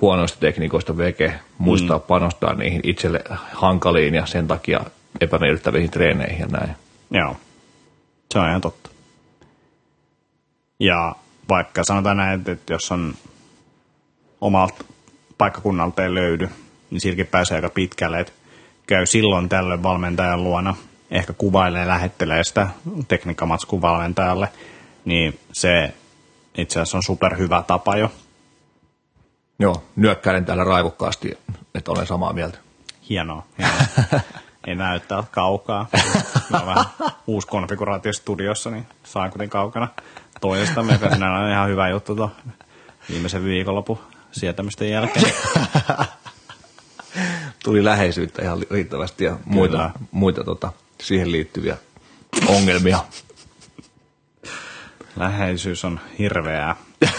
huonoista 0.02 0.40
tekniikoista 0.40 0.98
veke, 0.98 1.34
muistaa 1.58 1.98
mm. 1.98 2.04
panostaa 2.04 2.54
niihin 2.54 2.82
itselle 2.84 3.24
hankaliin 3.54 4.16
ja 4.16 4.26
sen 4.26 4.48
takia 4.48 4.80
epämiellyttäviin 5.22 5.92
treeneihin 5.92 6.40
ja 6.40 6.48
näin. 6.48 6.76
Joo, 7.12 7.36
se 8.32 8.40
on 8.40 8.50
ihan 8.50 8.62
totta. 8.62 8.90
Ja 10.80 11.16
vaikka 11.50 11.84
sanotaan 11.84 12.18
näin, 12.18 12.44
että 12.48 12.74
jos 12.74 12.92
on 12.92 13.14
omalta 14.42 14.84
paikkakunnalta 15.38 16.04
ei 16.04 16.14
löydy, 16.14 16.50
niin 16.92 17.02
silläkin 17.02 17.28
pääsee 17.28 17.56
aika 17.56 17.70
pitkälle, 17.70 18.20
että 18.20 18.34
käy 18.88 19.06
silloin 19.06 19.50
tällöin 19.50 19.84
valmentajan 19.84 20.44
luona, 20.44 20.76
ehkä 21.12 21.34
kuvailee 21.34 21.82
ja 21.82 21.88
lähettelee 21.88 22.44
sitä 22.44 22.68
tekniikkamatskun 23.08 23.82
valmentajalle, 23.82 24.50
niin 25.06 25.40
se 25.52 25.94
itse 26.58 26.80
asiassa 26.80 26.98
on 26.98 27.04
superhyvä 27.04 27.64
tapa 27.68 27.98
jo 27.98 28.12
Joo, 29.60 29.84
nyökkäilen 29.96 30.46
täällä 30.46 30.64
raivokkaasti, 30.64 31.38
että 31.76 31.92
olen 31.92 32.08
samaa 32.08 32.34
mieltä. 32.34 32.58
Hienoa. 33.10 33.44
hienoa. 33.58 34.22
Ei 34.68 34.76
näyttää 34.76 35.24
kaukaa. 35.32 35.88
Mä 36.50 36.60
on 36.60 36.66
vähän 36.66 36.86
uusi 37.28 37.48
konfiguraatio 37.48 38.14
studiossa, 38.14 38.70
niin 38.70 38.88
saan 39.04 39.30
kuitenkin 39.30 39.52
kaukana 39.52 39.88
toisesta, 40.42 40.84
mikä 40.84 41.14
sinä 41.14 41.38
on 41.38 41.52
ihan 41.52 41.70
hyvä 41.70 41.90
juttu 41.90 42.16
tuo 42.16 42.32
viimeisen 43.10 43.44
viikonlopun 43.44 44.00
sietämisten 44.32 44.90
jälkeen. 44.90 45.34
Tuli 47.64 47.84
läheisyyttä 47.84 48.42
ihan 48.42 48.60
riittävästi 48.72 49.24
ja 49.24 49.38
muita, 49.46 49.92
muita 50.12 50.44
tota, 50.44 50.72
siihen 51.02 51.32
liittyviä 51.32 51.78
ongelmia. 52.48 53.00
Läheisyys 55.16 55.86
on 55.86 56.00
hirveää. 56.20 56.76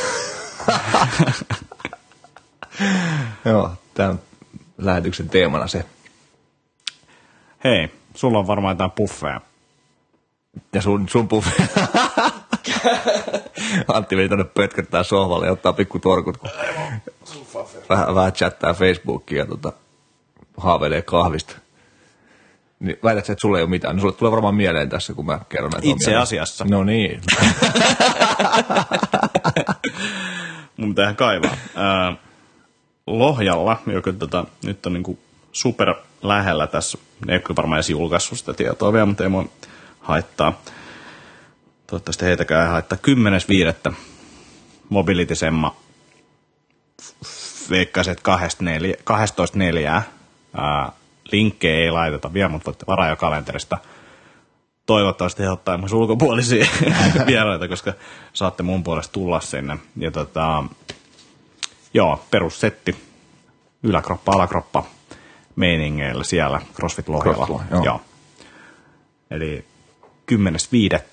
Joo, 3.44 3.72
tämän 3.94 4.20
lähetyksen 4.78 5.28
teemana 5.28 5.66
se. 5.66 5.84
Hei, 7.64 7.88
sulla 8.14 8.38
on 8.38 8.46
varmaan 8.46 8.74
jotain 8.74 8.90
puffeja. 8.90 9.40
Ja 10.72 10.82
sun, 10.82 11.08
sun 11.08 11.28
puffe. 11.28 11.52
Antti 13.94 14.16
vei 14.16 14.28
tuonne 14.28 14.44
pötköttää 14.44 15.02
sohvalle 15.02 15.46
ja 15.46 15.52
ottaa 15.52 15.72
pikku 15.72 15.98
torkut, 15.98 16.36
kun 16.36 16.50
vähän, 17.88 18.14
vähän 18.14 18.32
chattaa 18.32 18.74
Facebookia 18.74 19.38
ja 19.38 19.46
tota, 19.46 19.72
haaveilee 20.56 21.02
kahvista. 21.02 21.56
Niin 22.80 22.98
väität 23.04 23.26
sä, 23.26 23.32
että 23.32 23.40
sulla 23.40 23.58
ei 23.58 23.62
ole 23.62 23.70
mitään. 23.70 23.96
No 23.96 24.00
sulle 24.00 24.14
tulee 24.14 24.32
varmaan 24.32 24.54
mieleen 24.54 24.88
tässä, 24.88 25.14
kun 25.14 25.26
mä 25.26 25.40
kerron 25.48 25.70
näitä 25.70 25.88
Itse 25.88 26.16
asiassa. 26.16 26.64
No 26.70 26.84
niin. 26.84 27.20
Mun 30.76 30.88
pitää 30.88 31.14
kaivaa. 31.14 31.56
Lohjalla, 33.06 33.82
joka 33.86 34.12
tota, 34.12 34.44
nyt 34.64 34.86
on 34.86 34.92
niin 34.92 35.18
super 35.52 35.94
lähellä 36.22 36.66
tässä, 36.66 36.98
ei 37.28 37.36
ole 37.36 37.56
varmaan 37.56 37.76
edes 37.76 37.90
julkaissut 37.90 38.38
sitä 38.38 38.54
tietoa 38.54 38.92
vielä, 38.92 39.06
mutta 39.06 39.22
ei 39.22 39.28
mua 39.28 39.44
haittaa. 40.00 40.60
Toivottavasti 41.86 42.24
heitäkään 42.24 42.64
ei 42.64 42.70
haittaa. 42.70 42.98
10.5. 43.88 43.94
Mobility 44.88 45.34
Semma 45.34 45.76
veikkaisin, 47.70 48.12
että 48.12 48.38
12.4. 49.96 50.02
Linkkejä 51.32 51.84
ei 51.84 51.90
laiteta 51.90 52.32
vielä, 52.32 52.48
mutta 52.48 52.66
voitte 52.66 52.86
varaa 52.86 53.08
jo 53.08 53.16
kalenterista. 53.16 53.78
Toivottavasti 54.86 55.42
he 55.42 55.50
ottaa 55.50 55.78
myös 55.78 55.92
ulkopuolisia 55.92 56.66
vieraita, 57.26 57.68
koska 57.68 57.92
saatte 58.32 58.62
mun 58.62 58.84
puolesta 58.84 59.12
tulla 59.12 59.40
sinne. 59.40 59.78
Ja 59.96 60.10
tota, 60.10 60.64
joo, 61.94 62.24
perussetti, 62.30 62.96
yläkroppa, 63.82 64.32
alakroppa 64.32 64.84
meiningeillä 65.56 66.24
siellä 66.24 66.60
CrossFit 66.74 67.08
Lohjalla. 67.08 67.46
CrossFit, 67.46 67.70
joo. 67.70 67.84
joo. 67.84 68.00
Eli 69.30 69.64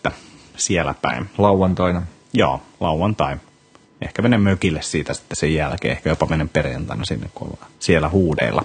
10.5. 0.08 0.12
siellä 0.58 0.96
päin. 1.02 1.30
Lauantaina. 1.38 2.02
Joo, 2.34 2.62
lauantai. 2.80 3.38
Ehkä 4.02 4.22
menen 4.22 4.42
mökille 4.42 4.82
siitä 4.82 5.14
sitten 5.14 5.36
sen 5.36 5.54
jälkeen, 5.54 5.92
ehkä 5.92 6.10
jopa 6.10 6.26
menen 6.26 6.50
perjantaina 6.50 7.06
sinne, 7.06 7.30
kun 7.34 7.48
ollaan 7.48 7.72
siellä 7.80 8.10
huudeilla. 8.10 8.64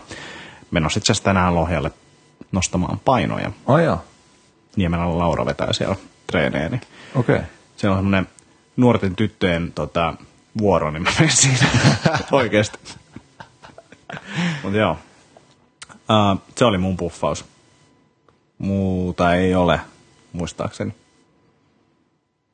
Menossa 0.71 0.99
itse 0.99 1.13
asiassa 1.13 1.25
tänään 1.25 1.55
Lohjalle 1.55 1.91
nostamaan 2.53 3.01
painoja. 3.05 3.53
Oh, 3.67 3.79
joo. 3.79 4.05
Niemelän 4.77 5.19
Laura 5.19 5.47
vetää 5.47 5.73
siellä 5.73 5.97
treeneeni. 6.27 6.81
Okei. 7.15 7.37
Okay. 7.37 7.49
Siellä 7.77 7.95
on 7.95 7.99
semmoinen 7.99 8.29
nuorten 8.77 9.17
tyttöjen 9.17 9.73
tota, 9.73 10.15
vuoro, 10.59 10.91
niin 10.91 11.03
mä 11.03 11.11
menen 11.19 11.37
siinä 11.37 11.67
oikeasti. 12.33 12.79
Mutta 14.63 14.79
joo, 14.79 14.93
uh, 15.93 16.41
se 16.57 16.65
oli 16.65 16.79
mun 16.79 16.97
puffaus. 16.97 17.45
Muuta 18.59 19.35
ei 19.35 19.55
ole, 19.55 19.81
muistaakseni. 20.33 20.95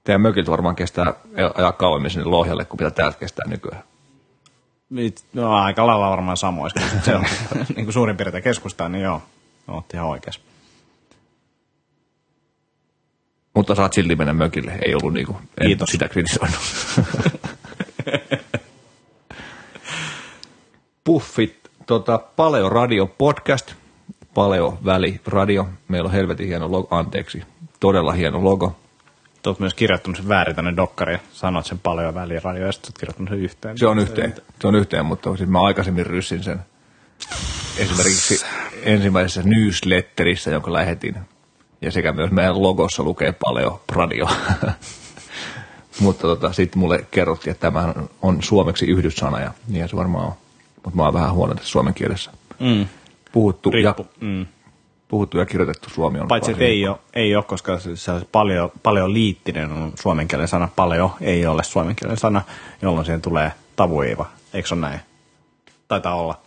Teidän 0.05 0.21
mökiltä 0.21 0.51
varmaan 0.51 0.77
kestää 0.77 1.15
ajaa 1.55 1.73
kauemmin 1.73 2.11
sinne 2.11 2.25
Lohjalle, 2.25 2.65
kuin 2.65 2.81
mitä 2.81 2.91
täältä 2.91 3.19
kestää 3.19 3.49
nykyään. 3.49 3.83
No, 5.33 5.55
aika 5.55 5.87
lailla 5.87 6.11
varmaan 6.11 6.37
samoissa, 6.37 6.81
se 7.03 7.15
on 7.15 7.25
niin 7.77 7.85
kuin 7.85 7.93
suurin 7.93 8.17
piirtein 8.17 8.45
keskustaa, 8.45 8.89
niin 8.89 9.03
joo, 9.05 9.23
oot 9.69 9.95
ihan 9.95 10.07
oikeassa. 10.07 10.41
Mutta 13.55 13.75
saat 13.75 13.93
silti 13.93 14.17
mennä 14.17 14.33
mökille, 14.33 14.79
ei 14.87 14.95
ollut 14.95 15.13
niinku, 15.13 15.37
en 15.61 15.67
Kiitos. 15.67 15.89
sitä 15.91 16.09
kritisoinut. 16.09 16.59
Puffit, 21.05 21.71
tota, 21.87 22.19
Paleo 22.19 22.69
Radio 22.69 23.07
Podcast, 23.07 23.73
Paleo 24.35 24.79
Väli 24.85 25.21
Radio. 25.27 25.69
Meillä 25.89 26.07
on 26.07 26.13
helvetin 26.13 26.47
hieno 26.47 26.71
logo, 26.71 26.97
anteeksi, 26.97 27.43
todella 27.81 28.13
hieno 28.13 28.45
logo. 28.45 28.77
Oot 29.47 29.61
myös 29.61 29.75
kirjoittanut 29.75 30.17
sen 30.17 30.29
väärin 30.29 30.57
tänne 30.57 30.77
dokkariin. 30.77 31.21
Sanoit 31.33 31.67
sen 31.67 31.79
paljon 31.79 32.15
väliradio 32.15 32.67
ja 32.67 32.73
sitten 32.73 32.91
oot 32.91 32.99
kirjoittanut 32.99 33.29
sen 33.29 33.39
yhteen. 33.39 33.79
Se 33.79 33.87
on 33.87 33.99
yhteen, 33.99 34.35
se 34.61 34.67
on 34.67 34.75
yhteen 34.75 35.07
mutta 35.07 35.37
siis 35.37 35.49
mä 35.49 35.61
aikaisemmin 35.61 36.07
ryssin 36.07 36.43
sen 36.43 36.59
esimerkiksi 37.79 38.45
ensimmäisessä 38.83 39.43
newsletterissä, 39.45 40.51
jonka 40.51 40.73
lähetin. 40.73 41.17
Ja 41.81 41.91
sekä 41.91 42.13
myös 42.13 42.31
meidän 42.31 42.63
logossa 42.63 43.03
lukee 43.03 43.35
paljon 43.45 43.81
radio. 43.93 44.29
mutta 46.01 46.23
tota, 46.23 46.53
sitten 46.53 46.79
mulle 46.79 47.07
kerrottiin, 47.11 47.51
että 47.51 47.71
tämä 47.71 47.95
on 48.23 48.43
suomeksi 48.43 48.87
yhdyssana 48.87 49.41
ja 49.41 49.51
niin 49.69 49.89
se 49.89 49.97
varmaan 49.97 50.27
on. 50.27 50.33
Mutta 50.75 50.97
mä 50.97 51.03
oon 51.03 51.15
vähän 51.15 51.33
huono 51.33 51.55
tässä 51.55 51.71
suomen 51.71 51.95
kielessä. 51.95 52.31
Mm. 52.59 52.87
Puhuttu 53.33 53.71
ja, 53.71 53.75
Riippu. 53.75 54.07
Mm. 54.21 54.47
Puhuttu 55.09 55.39
ja 55.39 55.47
kirjoitettu 55.47 55.91
suomi 55.91 56.21
on 56.21 56.29
Paitsi, 56.29 56.51
että 56.51 56.65
ei 56.65 56.89
ole, 56.89 56.99
ei 57.15 57.37
ole 57.37 57.45
koska 57.45 57.79
se, 57.79 57.97
se 57.97 58.13
paljon, 58.33 58.73
paljon 58.83 59.13
liittinen 59.13 59.73
on 59.73 59.93
suomen 59.95 60.29
kielen 60.29 60.49
sana. 60.49 60.69
Paljon 60.77 61.11
ei 61.21 61.47
ole 61.47 61.65
suomen 61.65 61.97
kielen 61.97 62.17
sana, 62.17 62.43
jolloin 62.83 63.07
siihen 63.07 63.23
tulee 63.23 63.53
tavuiva. 63.77 64.27
Eikö 64.55 64.69
se 64.69 64.75
ole 64.75 64.81
näin? 64.81 65.01
Taitaa 65.89 66.15
olla. 66.15 66.41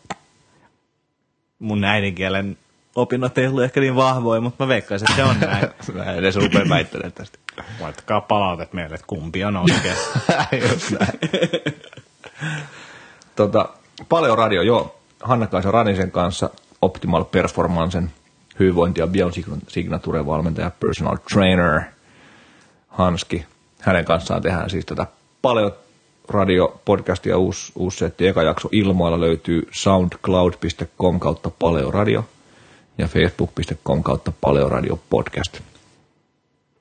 Mun 1.59 1.83
äidinkielen 1.83 2.57
opinnot 2.95 3.37
ei 3.37 3.47
ollut 3.47 3.63
ehkä 3.63 3.79
niin 3.79 3.95
vahvoja, 3.95 4.41
mutta 4.41 4.63
mä 4.63 4.67
veikkaisin, 4.67 5.11
että 5.11 5.23
se 5.23 5.29
on 5.29 5.39
näin. 5.39 5.67
Mä 5.93 6.03
en 6.03 6.17
edes 6.17 6.35
rupea 6.35 6.69
väittelemään 6.69 7.11
tästä. 7.11 7.39
Laittakaa 7.79 8.21
palautet 8.21 8.73
meille, 8.73 8.95
että 8.95 9.07
kumpi 9.07 9.43
on 9.43 9.57
oikein. 9.57 9.95
Just 10.71 10.91
näin. 10.91 11.19
tota, 13.35 13.69
paljon 14.09 14.37
radio, 14.37 14.61
joo. 14.61 14.95
Hanna-Kaisa 15.21 15.71
Ranisen 15.71 16.11
kanssa 16.11 16.49
Optimal 16.81 17.23
Performancen 17.23 18.11
hyvinvointi- 18.59 19.01
ja 19.01 19.07
biosignature 19.07 20.25
valmentaja, 20.25 20.71
personal 20.79 21.17
trainer 21.33 21.81
Hanski. 22.87 23.45
Hänen 23.79 24.05
kanssaan 24.05 24.41
tehdään 24.41 24.69
siis 24.69 24.85
tätä 24.85 25.07
paljon 25.41 25.71
radio 26.29 26.81
podcastia 26.85 27.37
uusi, 27.37 27.71
uusi 27.75 27.97
setti. 27.97 28.27
Eka 28.27 28.43
jakso 28.43 28.69
ilmoilla 28.71 29.19
löytyy 29.19 29.67
soundcloud.com 29.71 31.19
kautta 31.19 31.49
paljon 31.49 31.93
radio 31.93 32.25
ja 32.97 33.07
facebook.com 33.07 34.03
kautta 34.03 34.31
paljon 34.41 34.71
radio 34.71 34.99
podcast. 35.09 35.59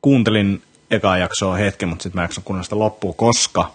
Kuuntelin 0.03 0.63
ekaa 0.91 1.19
jaksoa 1.19 1.57
hetken, 1.57 1.89
mutta 1.89 2.03
sitten 2.03 2.19
mä 2.19 2.25
jakson 2.25 2.45
kuunnella 2.45 2.79
loppuun, 2.79 3.15
koska 3.15 3.73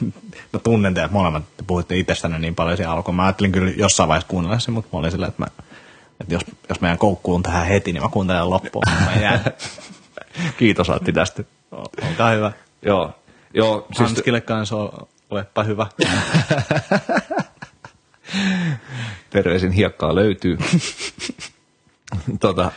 mä 0.52 0.60
tunnen 0.64 0.94
teidät 0.94 1.10
molemmat, 1.10 1.44
te 1.56 1.64
puhuitte 1.66 1.96
itsestänne 1.96 2.38
niin 2.38 2.54
paljon 2.54 2.76
siinä 2.76 2.92
alkuun. 2.92 3.14
Mä 3.14 3.24
ajattelin 3.24 3.52
kyllä 3.52 3.70
jossain 3.76 4.08
vaiheessa 4.08 4.28
kuunnella 4.28 4.58
sen, 4.58 4.74
mutta 4.74 4.88
mä 4.92 4.98
olin 4.98 5.10
silleen, 5.10 5.28
että, 5.28 5.42
mä, 5.42 5.64
että 6.20 6.34
jos, 6.34 6.42
jos 6.68 6.80
meidän 6.80 6.98
koukkuun 6.98 7.42
tähän 7.42 7.66
heti, 7.66 7.92
niin 7.92 8.02
mä 8.02 8.08
kuuntelen 8.08 8.50
loppuun. 8.50 8.82
Mä 9.04 9.20
jään. 9.20 9.40
Kiitos 10.58 10.90
Antti 10.90 11.12
tästä. 11.12 11.44
Olkaa 11.70 12.30
hyvä. 12.30 12.52
Joo, 12.82 13.14
joo 13.54 13.86
siis 13.86 13.98
Hanskille 13.98 14.40
kanssa 14.40 14.76
olepa 15.30 15.62
hyvä. 15.62 15.86
terveisin 19.30 19.72
hiekkaa 19.72 20.14
löytyy. 20.14 20.58
tota, 22.40 22.72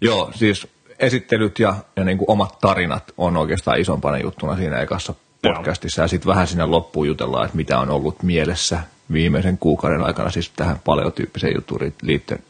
joo, 0.00 0.32
siis 0.34 0.66
esittelyt 0.98 1.58
ja, 1.58 1.74
ja 1.96 2.04
niin 2.04 2.18
kuin 2.18 2.30
omat 2.30 2.58
tarinat 2.60 3.12
on 3.18 3.36
oikeastaan 3.36 3.80
isompana 3.80 4.18
juttuna 4.18 4.56
siinä 4.56 4.80
ekassa 4.80 5.14
podcastissa. 5.42 6.02
Ja 6.02 6.08
sitten 6.08 6.28
vähän 6.28 6.46
sinne 6.46 6.66
loppuun 6.66 7.06
jutellaan, 7.06 7.44
että 7.44 7.56
mitä 7.56 7.78
on 7.78 7.90
ollut 7.90 8.22
mielessä 8.22 8.82
viimeisen 9.12 9.58
kuukauden 9.58 10.02
aikana, 10.02 10.30
siis 10.30 10.50
tähän 10.50 10.80
paljon 10.84 11.12
tyyppiseen 11.12 11.54
juttuun 11.54 11.92
liittyen. 12.02 12.42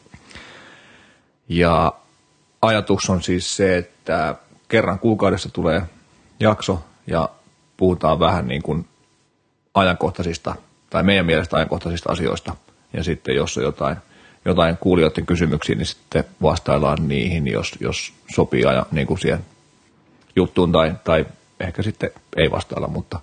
Ja 1.57 1.93
ajatus 2.63 3.11
on 3.11 3.23
siis 3.23 3.57
se, 3.57 3.77
että 3.77 4.35
kerran 4.69 4.99
kuukaudessa 4.99 5.49
tulee 5.49 5.83
jakso 6.41 6.85
ja 7.07 7.29
puhutaan 7.77 8.21
vähän 8.21 8.49
niin 8.49 8.63
kuin 8.63 8.89
ajankohtaisista, 9.75 10.55
tai 10.91 11.03
meidän 11.03 11.27
mielestä 11.27 11.57
ajankohtaisista 11.57 12.13
asioista. 12.13 12.57
Ja 12.93 13.05
sitten 13.05 13.35
jos 13.35 13.59
on 13.59 13.65
jotain, 13.65 13.97
jotain 14.45 14.77
kuulijoiden 14.77 15.27
kysymyksiä, 15.27 15.77
niin 15.77 15.87
sitten 15.87 16.25
vastaillaan 16.43 17.09
niihin, 17.09 17.47
jos, 17.47 17.73
jos 17.81 18.13
sopii 18.35 18.65
ajan 18.65 18.87
niin 18.91 19.07
kuin 19.07 19.19
siihen 19.19 19.45
juttuun, 20.37 20.73
tai, 20.73 20.95
tai 21.05 21.27
ehkä 21.61 21.83
sitten 21.83 22.11
ei 22.37 22.51
vastailla, 22.51 22.89
mutta, 22.89 23.21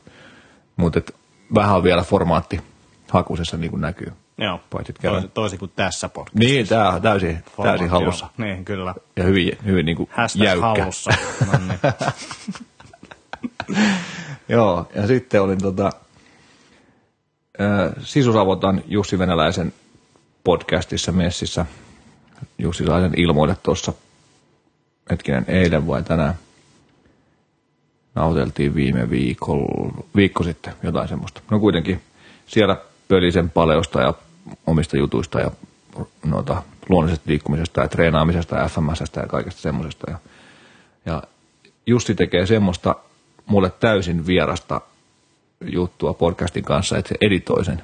mutta 0.76 1.00
et 1.00 1.16
vähän 1.56 1.76
on 1.76 1.84
vielä 1.84 2.02
formaatti 2.02 2.62
hakusessa 3.10 3.58
niin 3.58 3.72
kuin 3.72 3.82
näkyy. 3.82 4.14
Joo, 4.40 4.60
Paitsi, 4.70 4.94
toisin, 4.94 5.32
toisin 5.32 5.60
kuin 5.60 5.72
tässä 5.76 6.10
podcastissa. 6.10 6.54
Niin, 6.54 6.68
tämä 6.68 6.90
on 6.90 7.02
täysin, 7.02 7.44
täysin 7.64 7.90
hallussa. 7.90 8.28
Niin, 8.38 8.66
kyllä. 8.66 8.96
Ja 9.16 9.24
hyvin, 9.24 9.58
hyvin 9.66 9.86
niin 9.86 9.98
kuin 9.98 10.10
Hashtag 10.12 10.44
jäykkä. 10.46 10.68
hallussa. 10.68 11.12
No 11.46 11.60
niin. 11.68 11.80
Joo, 14.50 14.88
ja 14.96 15.08
sitten 15.08 15.42
olin 15.42 15.62
tota, 15.62 15.90
Sisusavotan 18.04 18.84
Jussi 18.88 19.20
Venäläisen 19.20 19.74
podcastissa 20.44 21.12
messissä. 21.12 21.66
Jussi 22.58 22.86
sai 22.86 23.02
sen 23.02 23.14
ilmoille 23.18 23.58
tuossa, 23.64 23.94
hetkinen, 25.12 25.46
eilen 25.48 25.88
vai 25.88 26.04
tänään. 26.04 26.34
Nauteltiin 28.16 28.76
viime 28.76 29.10
viikolla, 29.10 30.04
viikko 30.16 30.44
sitten, 30.44 30.74
jotain 30.84 31.08
semmoista. 31.08 31.42
No 31.52 31.60
kuitenkin 31.60 32.02
siellä 32.46 32.78
pölisen 33.08 33.50
paleosta 33.50 34.02
ja 34.02 34.14
omista 34.68 34.98
jutuista 34.98 35.40
ja 35.40 35.52
noita 36.26 36.64
luonnollisesta 36.90 37.30
liikkumisesta 37.30 37.82
ja 37.82 37.88
treenaamisesta 37.88 38.56
ja 38.56 38.68
FMSstä 38.68 39.20
ja 39.20 39.28
kaikesta 39.28 39.62
semmoisesta. 39.62 40.12
Ja, 40.12 40.18
ja 41.06 41.24
Jussi 41.86 42.16
tekee 42.16 42.46
semmoista 42.46 42.96
mulle 43.46 43.72
täysin 43.80 44.28
vierasta 44.28 44.82
juttua 45.62 46.14
podcastin 46.14 46.64
kanssa, 46.64 46.98
että 46.98 47.10
se 47.10 47.16
editoi 47.22 47.66
sen. 47.66 47.84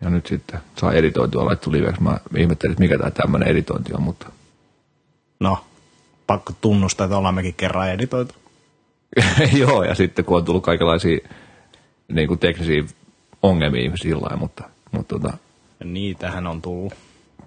Ja 0.00 0.10
nyt 0.10 0.26
sitten 0.26 0.60
saa 0.76 0.92
editoitua 0.92 1.44
laittu 1.44 1.72
liveksi. 1.72 2.02
Mä 2.02 2.18
ihmettelin, 2.36 2.72
että 2.72 2.82
mikä 2.82 2.98
tämä 2.98 3.10
tämmöinen 3.10 3.48
editointi 3.48 3.94
on, 3.94 4.02
mutta 4.02 4.30
No, 5.40 5.64
pakko 6.26 6.52
tunnustaa, 6.60 7.04
että 7.04 7.16
ollaan 7.16 7.34
mekin 7.34 7.54
kerran 7.54 7.90
editoitu. 7.90 8.34
joo, 9.60 9.84
ja 9.84 9.94
sitten 9.94 10.24
kun 10.24 10.36
on 10.36 10.44
tullut 10.44 10.64
kaikenlaisia 10.64 11.18
niin 12.08 12.28
kuin 12.28 12.40
teknisiä 12.40 12.84
ongelmia 13.42 13.96
sillä 13.96 14.22
lailla, 14.22 14.36
mutta, 14.36 14.64
mutta 14.92 15.18
tota, 15.18 15.36
niitähän 15.84 16.46
on 16.46 16.62
tullut. 16.62 16.92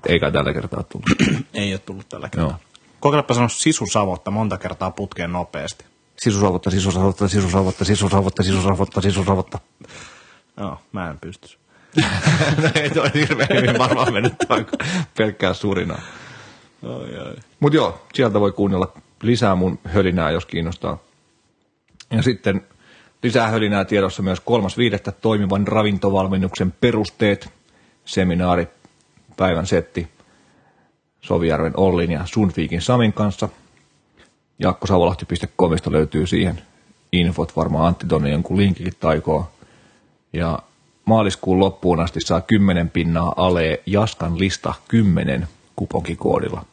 eikä 0.08 0.32
tällä 0.32 0.54
kertaa 0.54 0.84
tullut. 0.84 1.10
Ei 1.54 1.74
ole 1.74 1.80
tullut 1.80 2.10
tällä 2.10 2.30
kertaa. 2.30 2.50
Joo. 2.50 2.60
Kokeilepa 3.00 3.34
sanoa 3.34 3.50
sisusavotta 3.50 4.32
monta 4.32 4.58
kertaa 4.58 4.92
putkeen 4.92 5.32
nopeasti. 5.32 5.86
Sisusavotta, 6.18 6.72
sisusavotta, 6.72 7.28
sisusavotta, 7.28 7.86
sisusavotta, 7.86 8.44
sisusavotta, 8.44 9.02
sisusavotta. 9.02 9.60
Joo, 10.58 10.78
mä 10.92 11.10
en 11.10 11.20
pysty. 11.20 11.58
no 12.62 12.70
ei 12.76 12.90
toi 12.90 13.10
hirveän 13.14 13.50
hyvin 13.54 13.78
varmaan 13.78 14.14
mennyt 14.14 14.34
pelkkää 15.18 15.54
surinaa. 15.54 16.02
Oi, 16.84 17.20
oi. 17.20 17.36
Mutta 17.60 17.76
joo, 17.76 18.08
sieltä 18.14 18.40
voi 18.40 18.52
kuunnella 18.52 18.94
lisää 19.22 19.56
mun 19.56 19.80
hölinää, 19.86 20.32
jos 20.32 20.46
kiinnostaa. 20.46 20.98
Ja 22.12 22.22
sitten 22.22 22.66
lisää 23.24 23.48
hölinää 23.48 23.86
tiedossa 23.86 24.24
myös 24.24 24.40
kolmas 24.40 24.78
viidettä 24.78 25.12
toimivan 25.12 25.68
ravintovalmennuksen 25.68 26.72
perusteet, 26.72 27.50
seminaari, 28.06 28.68
päivän 29.38 29.68
setti 29.68 30.08
Sovijärven 31.22 31.74
Ollin 31.78 32.12
ja 32.12 32.22
Sunfiikin 32.26 32.82
Samin 32.82 33.14
kanssa. 33.14 33.50
Jakkosavolahti.comista 34.60 35.92
löytyy 35.92 36.28
siihen 36.28 36.62
infot, 37.12 37.56
varmaan 37.56 37.88
Antti 37.88 38.08
tonne 38.08 38.30
jonkun 38.30 38.58
linkikin 38.58 38.94
taikoo. 39.00 39.52
Ja 40.34 40.60
maaliskuun 41.06 41.60
loppuun 41.60 42.00
asti 42.00 42.20
saa 42.22 42.42
10 42.42 42.90
pinnaa 42.90 43.34
ale 43.38 43.82
Jaskan 43.86 44.40
lista 44.40 44.74
10 44.88 45.48
kuponkikoodilla. 45.76 46.66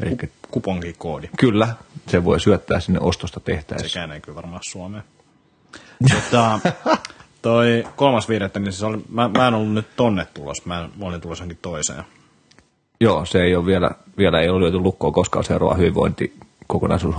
Eli 0.00 0.16
Kuponkikoodi. 0.50 1.28
kyllä, 1.38 1.74
se 2.08 2.24
voi 2.24 2.40
syöttää 2.40 2.80
sinne 2.80 3.00
ostosta 3.00 3.40
tehtäessä. 3.40 3.88
Sekään 3.88 4.12
ei 4.12 4.20
kyllä 4.20 4.36
varmaan 4.36 4.60
Suomeen. 4.70 5.04
Tota, 6.14 6.60
toi 7.42 7.84
kolmas 7.96 8.28
viidettä, 8.28 8.60
niin 8.60 8.72
se 8.72 8.86
oli, 8.86 8.98
mä, 9.08 9.28
mä 9.28 9.48
en 9.48 9.54
ollut 9.54 9.72
nyt 9.72 9.86
tonne 9.96 10.26
tulos, 10.34 10.66
mä, 10.66 10.80
en, 10.80 10.90
mä 10.96 11.06
olin 11.06 11.20
tulossa 11.20 11.42
johonkin 11.42 11.58
toiseen. 11.62 12.04
Joo, 13.00 13.24
se 13.24 13.42
ei 13.42 13.56
ole 13.56 13.66
vielä, 13.66 13.90
vielä 14.18 14.40
ei 14.40 14.48
ole 14.48 14.60
lyöty 14.60 14.78
lukkoon 14.78 15.12
koskaan 15.12 15.44
seuraava 15.44 15.74
hyvinvointi 15.74 16.34
kokonaisuus 16.66 17.14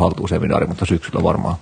mutta 0.68 0.86
syksyllä 0.86 1.24
varmaan. 1.24 1.56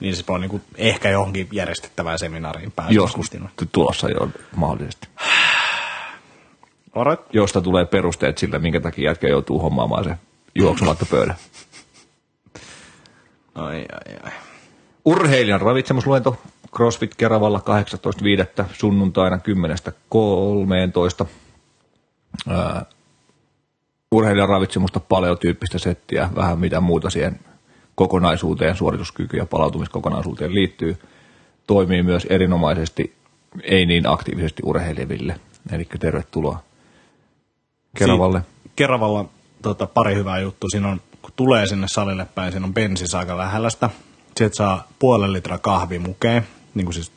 Niin 0.00 0.16
se 0.16 0.24
on 0.28 0.40
niin 0.40 0.50
kuin 0.50 0.62
ehkä 0.76 1.10
johonkin 1.10 1.48
järjestettävään 1.52 2.18
seminaariin 2.18 2.72
Joskus 2.90 3.30
pääsystin. 3.30 3.68
tulossa 3.72 4.10
jo 4.10 4.28
mahdollisesti. 4.56 5.08
Alright. 6.94 7.34
Josta 7.34 7.60
tulee 7.60 7.84
perusteet 7.84 8.38
sille, 8.38 8.58
minkä 8.58 8.80
takia 8.80 9.10
jätkä 9.10 9.28
joutuu 9.28 9.58
hommaamaan 9.58 10.04
se 10.04 10.16
juoksumatta 10.54 11.06
pöydän. 11.10 11.36
Ai, 13.54 13.76
ai, 13.76 14.16
ai. 14.22 14.32
Urheilijan 15.04 15.60
ravitsemusluento 15.60 16.36
CrossFit 16.74 17.14
Keravalla 17.14 17.62
18.5. 18.58 18.64
sunnuntaina 18.72 19.38
10.13. 21.20 21.26
Ää, 22.48 22.86
urheilijan 24.10 24.48
ravitsemusta 24.48 25.00
paljon 25.00 25.38
tyyppistä 25.38 25.78
settiä, 25.78 26.28
vähän 26.34 26.58
mitä 26.58 26.80
muuta 26.80 27.10
siihen 27.10 27.40
kokonaisuuteen, 27.94 28.76
suorituskyky- 28.76 29.36
ja 29.36 29.46
palautumiskokonaisuuteen 29.46 30.54
liittyy. 30.54 30.96
Toimii 31.66 32.02
myös 32.02 32.26
erinomaisesti, 32.30 33.14
ei 33.62 33.86
niin 33.86 34.08
aktiivisesti 34.08 34.62
urheileville. 34.66 35.40
Eli 35.72 35.88
tervetuloa 36.00 36.62
Keravalle. 37.98 38.40
Si- 38.40 38.70
Keravalla 38.76 39.24
tota, 39.62 39.86
pari 39.86 40.14
hyvää 40.14 40.38
juttua. 40.38 40.68
Siinä 40.70 40.88
on, 40.88 41.00
kun 41.22 41.32
tulee 41.36 41.66
sinne 41.66 41.88
salille 41.88 42.26
päin, 42.34 42.52
siinä 42.52 42.66
on 42.66 42.74
bensis 42.74 43.14
aika 43.14 43.36
lähellä 43.36 43.70
sitä. 43.70 43.90
Sieltä 44.36 44.56
saa 44.56 44.88
puolen 44.98 45.32
litraa 45.32 45.58
kahvi 45.58 45.98
mukeen. 45.98 46.46
Niin 46.74 46.84
kuin 46.84 46.94
siis, 46.94 47.12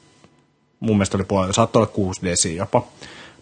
mun 0.79 0.95
mielestä 0.97 1.17
oli 1.17 1.23
puoli, 1.23 1.53
saattoi 1.53 1.81
olla 1.81 1.91
kuusi 1.91 2.21
desiä 2.23 2.53
jopa. 2.53 2.79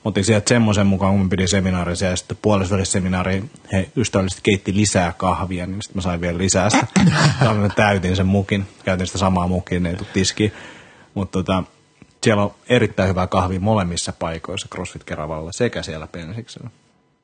Mä 0.05 0.09
otin 0.09 0.25
sieltä 0.25 0.49
semmoisen 0.49 0.87
mukaan, 0.87 1.13
kun 1.13 1.21
mä 1.21 1.29
pidin 1.29 1.47
seminaarin 1.47 1.95
siellä, 1.95 2.11
ja 2.13 2.17
sitten 2.17 2.37
puolessa 2.41 2.85
seminaariin 2.85 3.49
he 3.71 3.89
ystävällisesti 3.97 4.41
keitti 4.43 4.75
lisää 4.75 5.13
kahvia, 5.17 5.67
niin 5.67 5.81
sitten 5.81 5.97
mä 5.97 6.01
sain 6.01 6.21
vielä 6.21 6.37
lisää 6.37 6.69
sitä. 6.69 6.87
Mä 7.61 7.69
täytin 7.75 8.15
sen 8.15 8.27
mukin, 8.27 8.67
käytin 8.83 9.07
sitä 9.07 9.17
samaa 9.17 9.47
mukin, 9.47 9.83
ne 9.83 9.89
ei 9.89 9.95
tule 9.95 10.07
tiskiin. 10.13 10.51
Mutta 11.13 11.31
tota, 11.31 11.63
siellä 12.23 12.43
on 12.43 12.55
erittäin 12.69 13.09
hyvää 13.09 13.27
kahvia 13.27 13.59
molemmissa 13.59 14.13
paikoissa 14.19 14.67
CrossFit 14.67 15.03
Keravalla 15.03 15.51
sekä 15.51 15.83
siellä 15.83 16.07
Pensiksellä. 16.07 16.69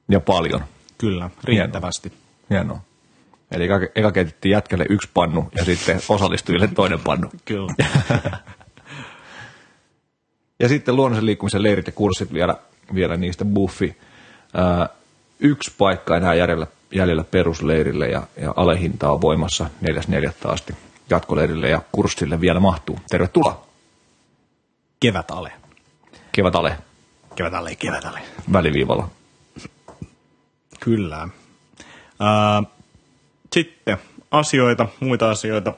Ja 0.10 0.20
paljon. 0.20 0.64
Kyllä, 0.97 1.30
riittävästi. 1.43 2.14
Hienoa. 2.49 2.82
Eli 3.52 3.64
eka, 3.66 3.80
eka 3.95 4.12
keitettiin 4.12 4.52
jätkälle 4.52 4.86
yksi 4.89 5.10
pannu 5.14 5.49
ja 5.56 5.66
sitten 5.66 6.02
osallistujille 6.10 6.68
toinen 6.68 6.99
pannu. 6.99 7.30
Kyllä. 7.45 7.74
Ja 10.60 10.68
sitten 10.70 10.95
luonnollisen 10.95 11.26
liikkumisen 11.26 11.64
leirit 11.64 11.88
ja 11.88 11.93
kurssit 11.93 12.34
vielä, 12.34 12.56
vielä 12.95 13.18
niistä 13.18 13.45
buffi. 13.45 13.97
Ää, 14.54 14.89
yksi 15.39 15.72
paikka 15.78 16.18
enää 16.18 16.34
jäljellä, 16.34 16.68
jäljellä 16.91 17.24
perusleirille 17.24 18.10
ja, 18.10 18.28
ja 18.41 18.54
alehinta 18.56 19.12
on 19.12 19.22
voimassa 19.22 19.70
4.4. 19.86 20.52
asti 20.52 20.76
jatkoleirille 21.10 21.70
ja 21.70 21.82
kurssille 21.91 22.41
vielä 22.41 22.60
mahtuu. 22.60 22.99
Tervetuloa. 23.10 23.68
Kevät 24.99 25.32
ale. 25.32 25.52
Kevät 26.32 26.56
ale 26.56 26.78
Kevät 27.36 27.54
ale, 27.54 27.76
kevät 27.76 28.06
ale. 28.06 28.20
väliviivalla. 28.54 29.10
Kyllä. 30.80 31.28
Ää, 32.20 32.64
sitten 33.54 33.97
asioita, 34.32 34.88
muita 34.99 35.30
asioita. 35.30 35.74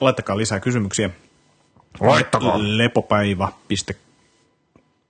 Laittakaa 0.00 0.36
lisää 0.36 0.60
kysymyksiä. 0.60 1.10
Laittakaa. 2.00 2.54
Lepopäivä. 2.58 3.48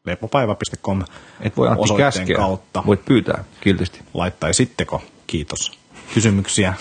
Lepopäivä.com 0.05 1.03
Et 1.41 1.57
voi 1.57 1.69
Antti 1.69 1.97
käskeä, 1.97 2.37
kautta. 2.37 2.83
voit 2.87 3.05
pyytää 3.05 3.45
kiltisti. 3.61 4.01
Laittaisitteko? 4.15 5.03
Kiitos. 5.27 5.79
Kysymyksiä. 6.15 6.75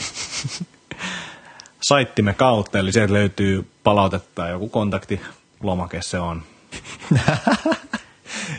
Saittimme 1.82 2.34
kautta, 2.34 2.80
eli 2.80 2.91
sieltä 2.91 3.13
löytyy 3.13 3.67
palautetta 3.84 4.41
ja 4.41 4.49
joku 4.49 4.69
kontakti. 4.69 5.21
Lomake 5.63 6.01
se 6.01 6.19
on. 6.19 6.43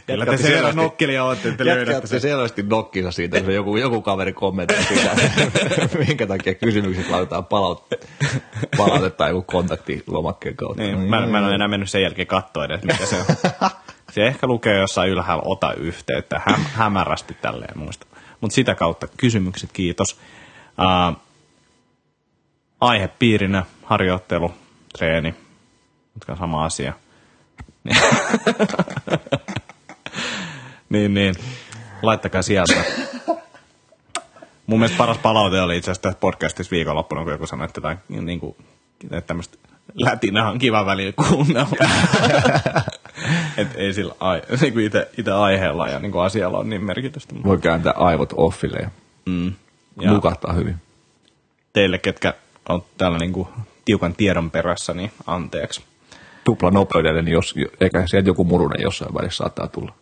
Kyllä 0.06 0.26
te 0.26 0.36
siellä 0.36 0.72
nokkelia 0.72 1.24
olette, 1.24 1.48
että 1.48 1.64
löydätte 1.64 2.06
sen. 2.06 2.20
selvästi 2.20 2.62
nokkinsa 2.62 3.10
siitä, 3.10 3.38
jos 3.38 3.54
joku, 3.54 3.76
joku 3.76 4.02
kaveri 4.02 4.32
kommentoi 4.32 4.82
siitä, 4.82 5.16
minkä 6.06 6.26
takia 6.26 6.54
kysymykset 6.54 7.10
laitetaan 7.10 7.44
palaut- 7.44 8.06
palautetta 8.76 9.28
joku 9.28 9.42
kontakti 9.42 10.02
lomakkeen 10.06 10.56
kautta. 10.56 10.82
Niin, 10.82 10.98
mä, 10.98 11.26
mä 11.26 11.38
en 11.38 11.44
ole 11.44 11.54
enää 11.54 11.68
mennyt 11.68 11.90
sen 11.90 12.02
jälkeen 12.02 12.26
katsoa 12.26 12.64
edes, 12.64 12.82
mikä 12.82 13.06
se 13.06 13.16
on. 13.16 13.24
Se 14.10 14.26
ehkä 14.26 14.46
lukee 14.46 14.78
jossain 14.78 15.10
ylhäällä 15.10 15.42
ota 15.46 15.72
yhteyttä, 15.72 16.40
häm, 16.44 16.64
hämärästi 16.74 17.34
tälleen 17.34 17.78
muista. 17.78 18.06
Mutta 18.40 18.54
sitä 18.54 18.74
kautta 18.74 19.08
kysymykset, 19.16 19.72
kiitos. 19.72 20.18
Uh, 20.78 21.16
aihepiirinä 22.80 23.64
harjoittelu, 23.84 24.54
treeni, 24.98 25.34
jotka 26.14 26.32
on 26.32 26.38
sama 26.38 26.64
asia. 26.64 26.92
niin, 30.90 31.14
niin. 31.14 31.34
Laittakaa 32.02 32.42
sieltä. 32.42 32.74
Mun 34.66 34.78
mielestä 34.78 34.98
paras 34.98 35.18
palaute 35.18 35.60
oli 35.60 35.76
itse 35.76 35.90
asiassa 35.90 36.02
tässä 36.02 36.18
podcastissa 36.20 36.70
viikonloppuna, 36.70 37.22
kun 37.22 37.32
joku 37.32 37.46
sanoi, 37.46 37.64
että, 37.64 37.78
jotain, 37.78 37.98
niin 38.08 38.40
kuin, 38.40 38.56
että 39.04 39.20
tämmöistä 39.20 39.58
lätinä 39.94 40.48
on 40.50 40.58
kiva 40.58 40.86
välillä 40.86 41.12
kuunnella. 41.28 41.76
Et 43.56 43.68
ei 43.74 43.92
sillä 43.92 44.14
ai, 44.20 44.42
niin 44.60 44.72
kuin 45.24 45.34
aiheella 45.34 45.88
ja 45.88 45.98
niin 45.98 46.12
kuin 46.12 46.24
asialla 46.24 46.58
on 46.58 46.70
niin 46.70 46.84
merkitystä. 46.84 47.34
Voi 47.44 47.58
kääntää 47.58 47.92
aivot 47.96 48.32
offille 48.36 48.78
ja, 48.78 48.90
Mm. 49.26 49.52
ja. 50.00 50.10
nukahtaa 50.10 50.52
hyvin. 50.52 50.76
teille, 51.72 51.98
ketkä 51.98 52.34
on 52.68 52.82
täällä 52.98 53.18
niin 53.18 53.32
kuin 53.32 53.48
tiukan 53.84 54.14
tiedon 54.14 54.50
perässä, 54.50 54.94
niin 54.94 55.12
anteeksi. 55.26 55.82
Tupla 56.44 56.70
nopeudelle, 56.70 57.22
niin 57.22 57.32
jos, 57.32 57.54
eikä 57.80 58.06
sieltä 58.06 58.28
joku 58.28 58.44
murunen 58.44 58.82
jossain 58.82 59.14
välissä 59.14 59.36
saattaa 59.36 59.68
tulla. 59.68 59.92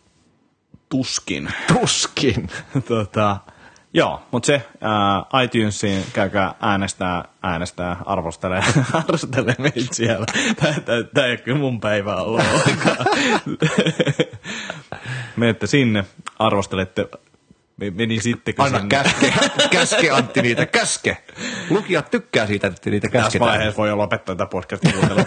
Tuskin. 0.89 1.49
Tuskin. 1.79 2.47
tota, 2.87 3.37
joo, 3.93 4.21
mutta 4.31 4.47
se 4.47 4.61
ää, 4.81 5.41
iTunesiin 5.43 6.03
käykää 6.13 6.53
äänestää, 6.59 7.25
äänestää, 7.43 7.95
arvostelee, 8.05 8.63
arvostelee 8.93 9.55
meitä 9.57 9.79
siellä. 9.91 10.25
Tämä 11.13 11.25
ei 11.27 11.31
ole 11.31 11.37
kyllä 11.37 11.57
mun 11.57 11.79
päivä 11.79 12.15
ollut 12.15 12.41
ollenkaan. 12.53 12.97
Menette 15.37 15.67
sinne, 15.67 16.05
arvostelette, 16.39 17.07
me- 17.77 17.89
meni 17.91 18.19
sittenkö 18.19 18.63
Anna 18.63 18.79
sinne. 18.79 18.89
käske, 18.89 19.33
käske 19.71 20.09
Antti 20.11 20.41
niitä, 20.41 20.65
käske. 20.65 21.17
Lukijat 21.69 22.11
tykkää 22.11 22.47
siitä, 22.47 22.67
että 22.67 22.89
niitä 22.89 23.07
Tässä 23.07 23.23
käsketään. 23.23 23.49
vaiheessa 23.51 23.77
voi 23.77 23.89
jo 23.89 23.97
lopettaa 23.97 24.35
tätä 24.35 24.49
podcastia 24.49 24.91
kuuntelua. 24.93 25.23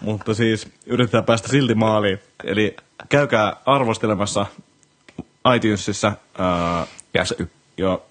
Mutta 0.00 0.34
siis 0.34 0.68
yritetään 0.86 1.24
päästä 1.24 1.48
silti 1.48 1.74
maaliin. 1.74 2.18
Eli 2.44 2.76
käykää 3.08 3.56
arvostelemassa 3.66 4.46
iTunesissa. 5.56 6.08
Uh, 6.08 6.88
Käsky. 7.12 7.50
joo, 7.76 8.02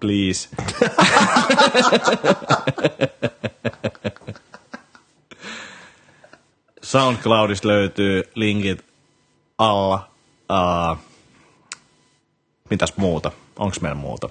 please. 0.00 0.48
SoundCloudista 6.82 7.68
löytyy 7.68 8.22
linkit 8.34 8.84
alla. 9.58 10.08
Uh, 10.50 10.98
mitäs 12.70 12.96
muuta? 12.96 13.32
Onko 13.58 13.76
meillä 13.80 13.98
muuta? 13.98 14.28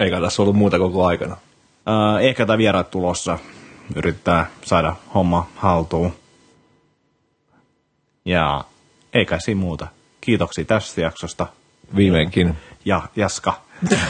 Eikä 0.00 0.20
tässä 0.20 0.42
ollut 0.42 0.56
muuta 0.56 0.78
koko 0.78 1.06
aikana. 1.06 1.34
Uh, 1.34 2.16
ehkä 2.20 2.46
tämä 2.46 2.58
vieraat 2.58 2.90
tulossa. 2.90 3.38
Yrittää 3.96 4.50
saada 4.64 4.96
homma 5.14 5.48
haltuun. 5.56 6.12
Ja 8.24 8.64
ei 9.12 9.24
kai 9.26 9.40
siinä 9.40 9.60
muuta. 9.60 9.86
Kiitoksia 10.24 10.64
tästä 10.64 11.00
jaksosta. 11.00 11.46
Viimeinkin. 11.96 12.56
Ja 12.84 13.02
Jaska. 13.16 13.60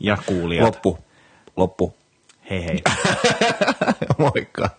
ja 0.00 0.18
kuulijat. 0.26 0.64
Loppu. 0.64 0.98
Loppu. 1.56 1.94
Hei 2.50 2.64
hei. 2.64 2.82
Moikka. 4.18 4.70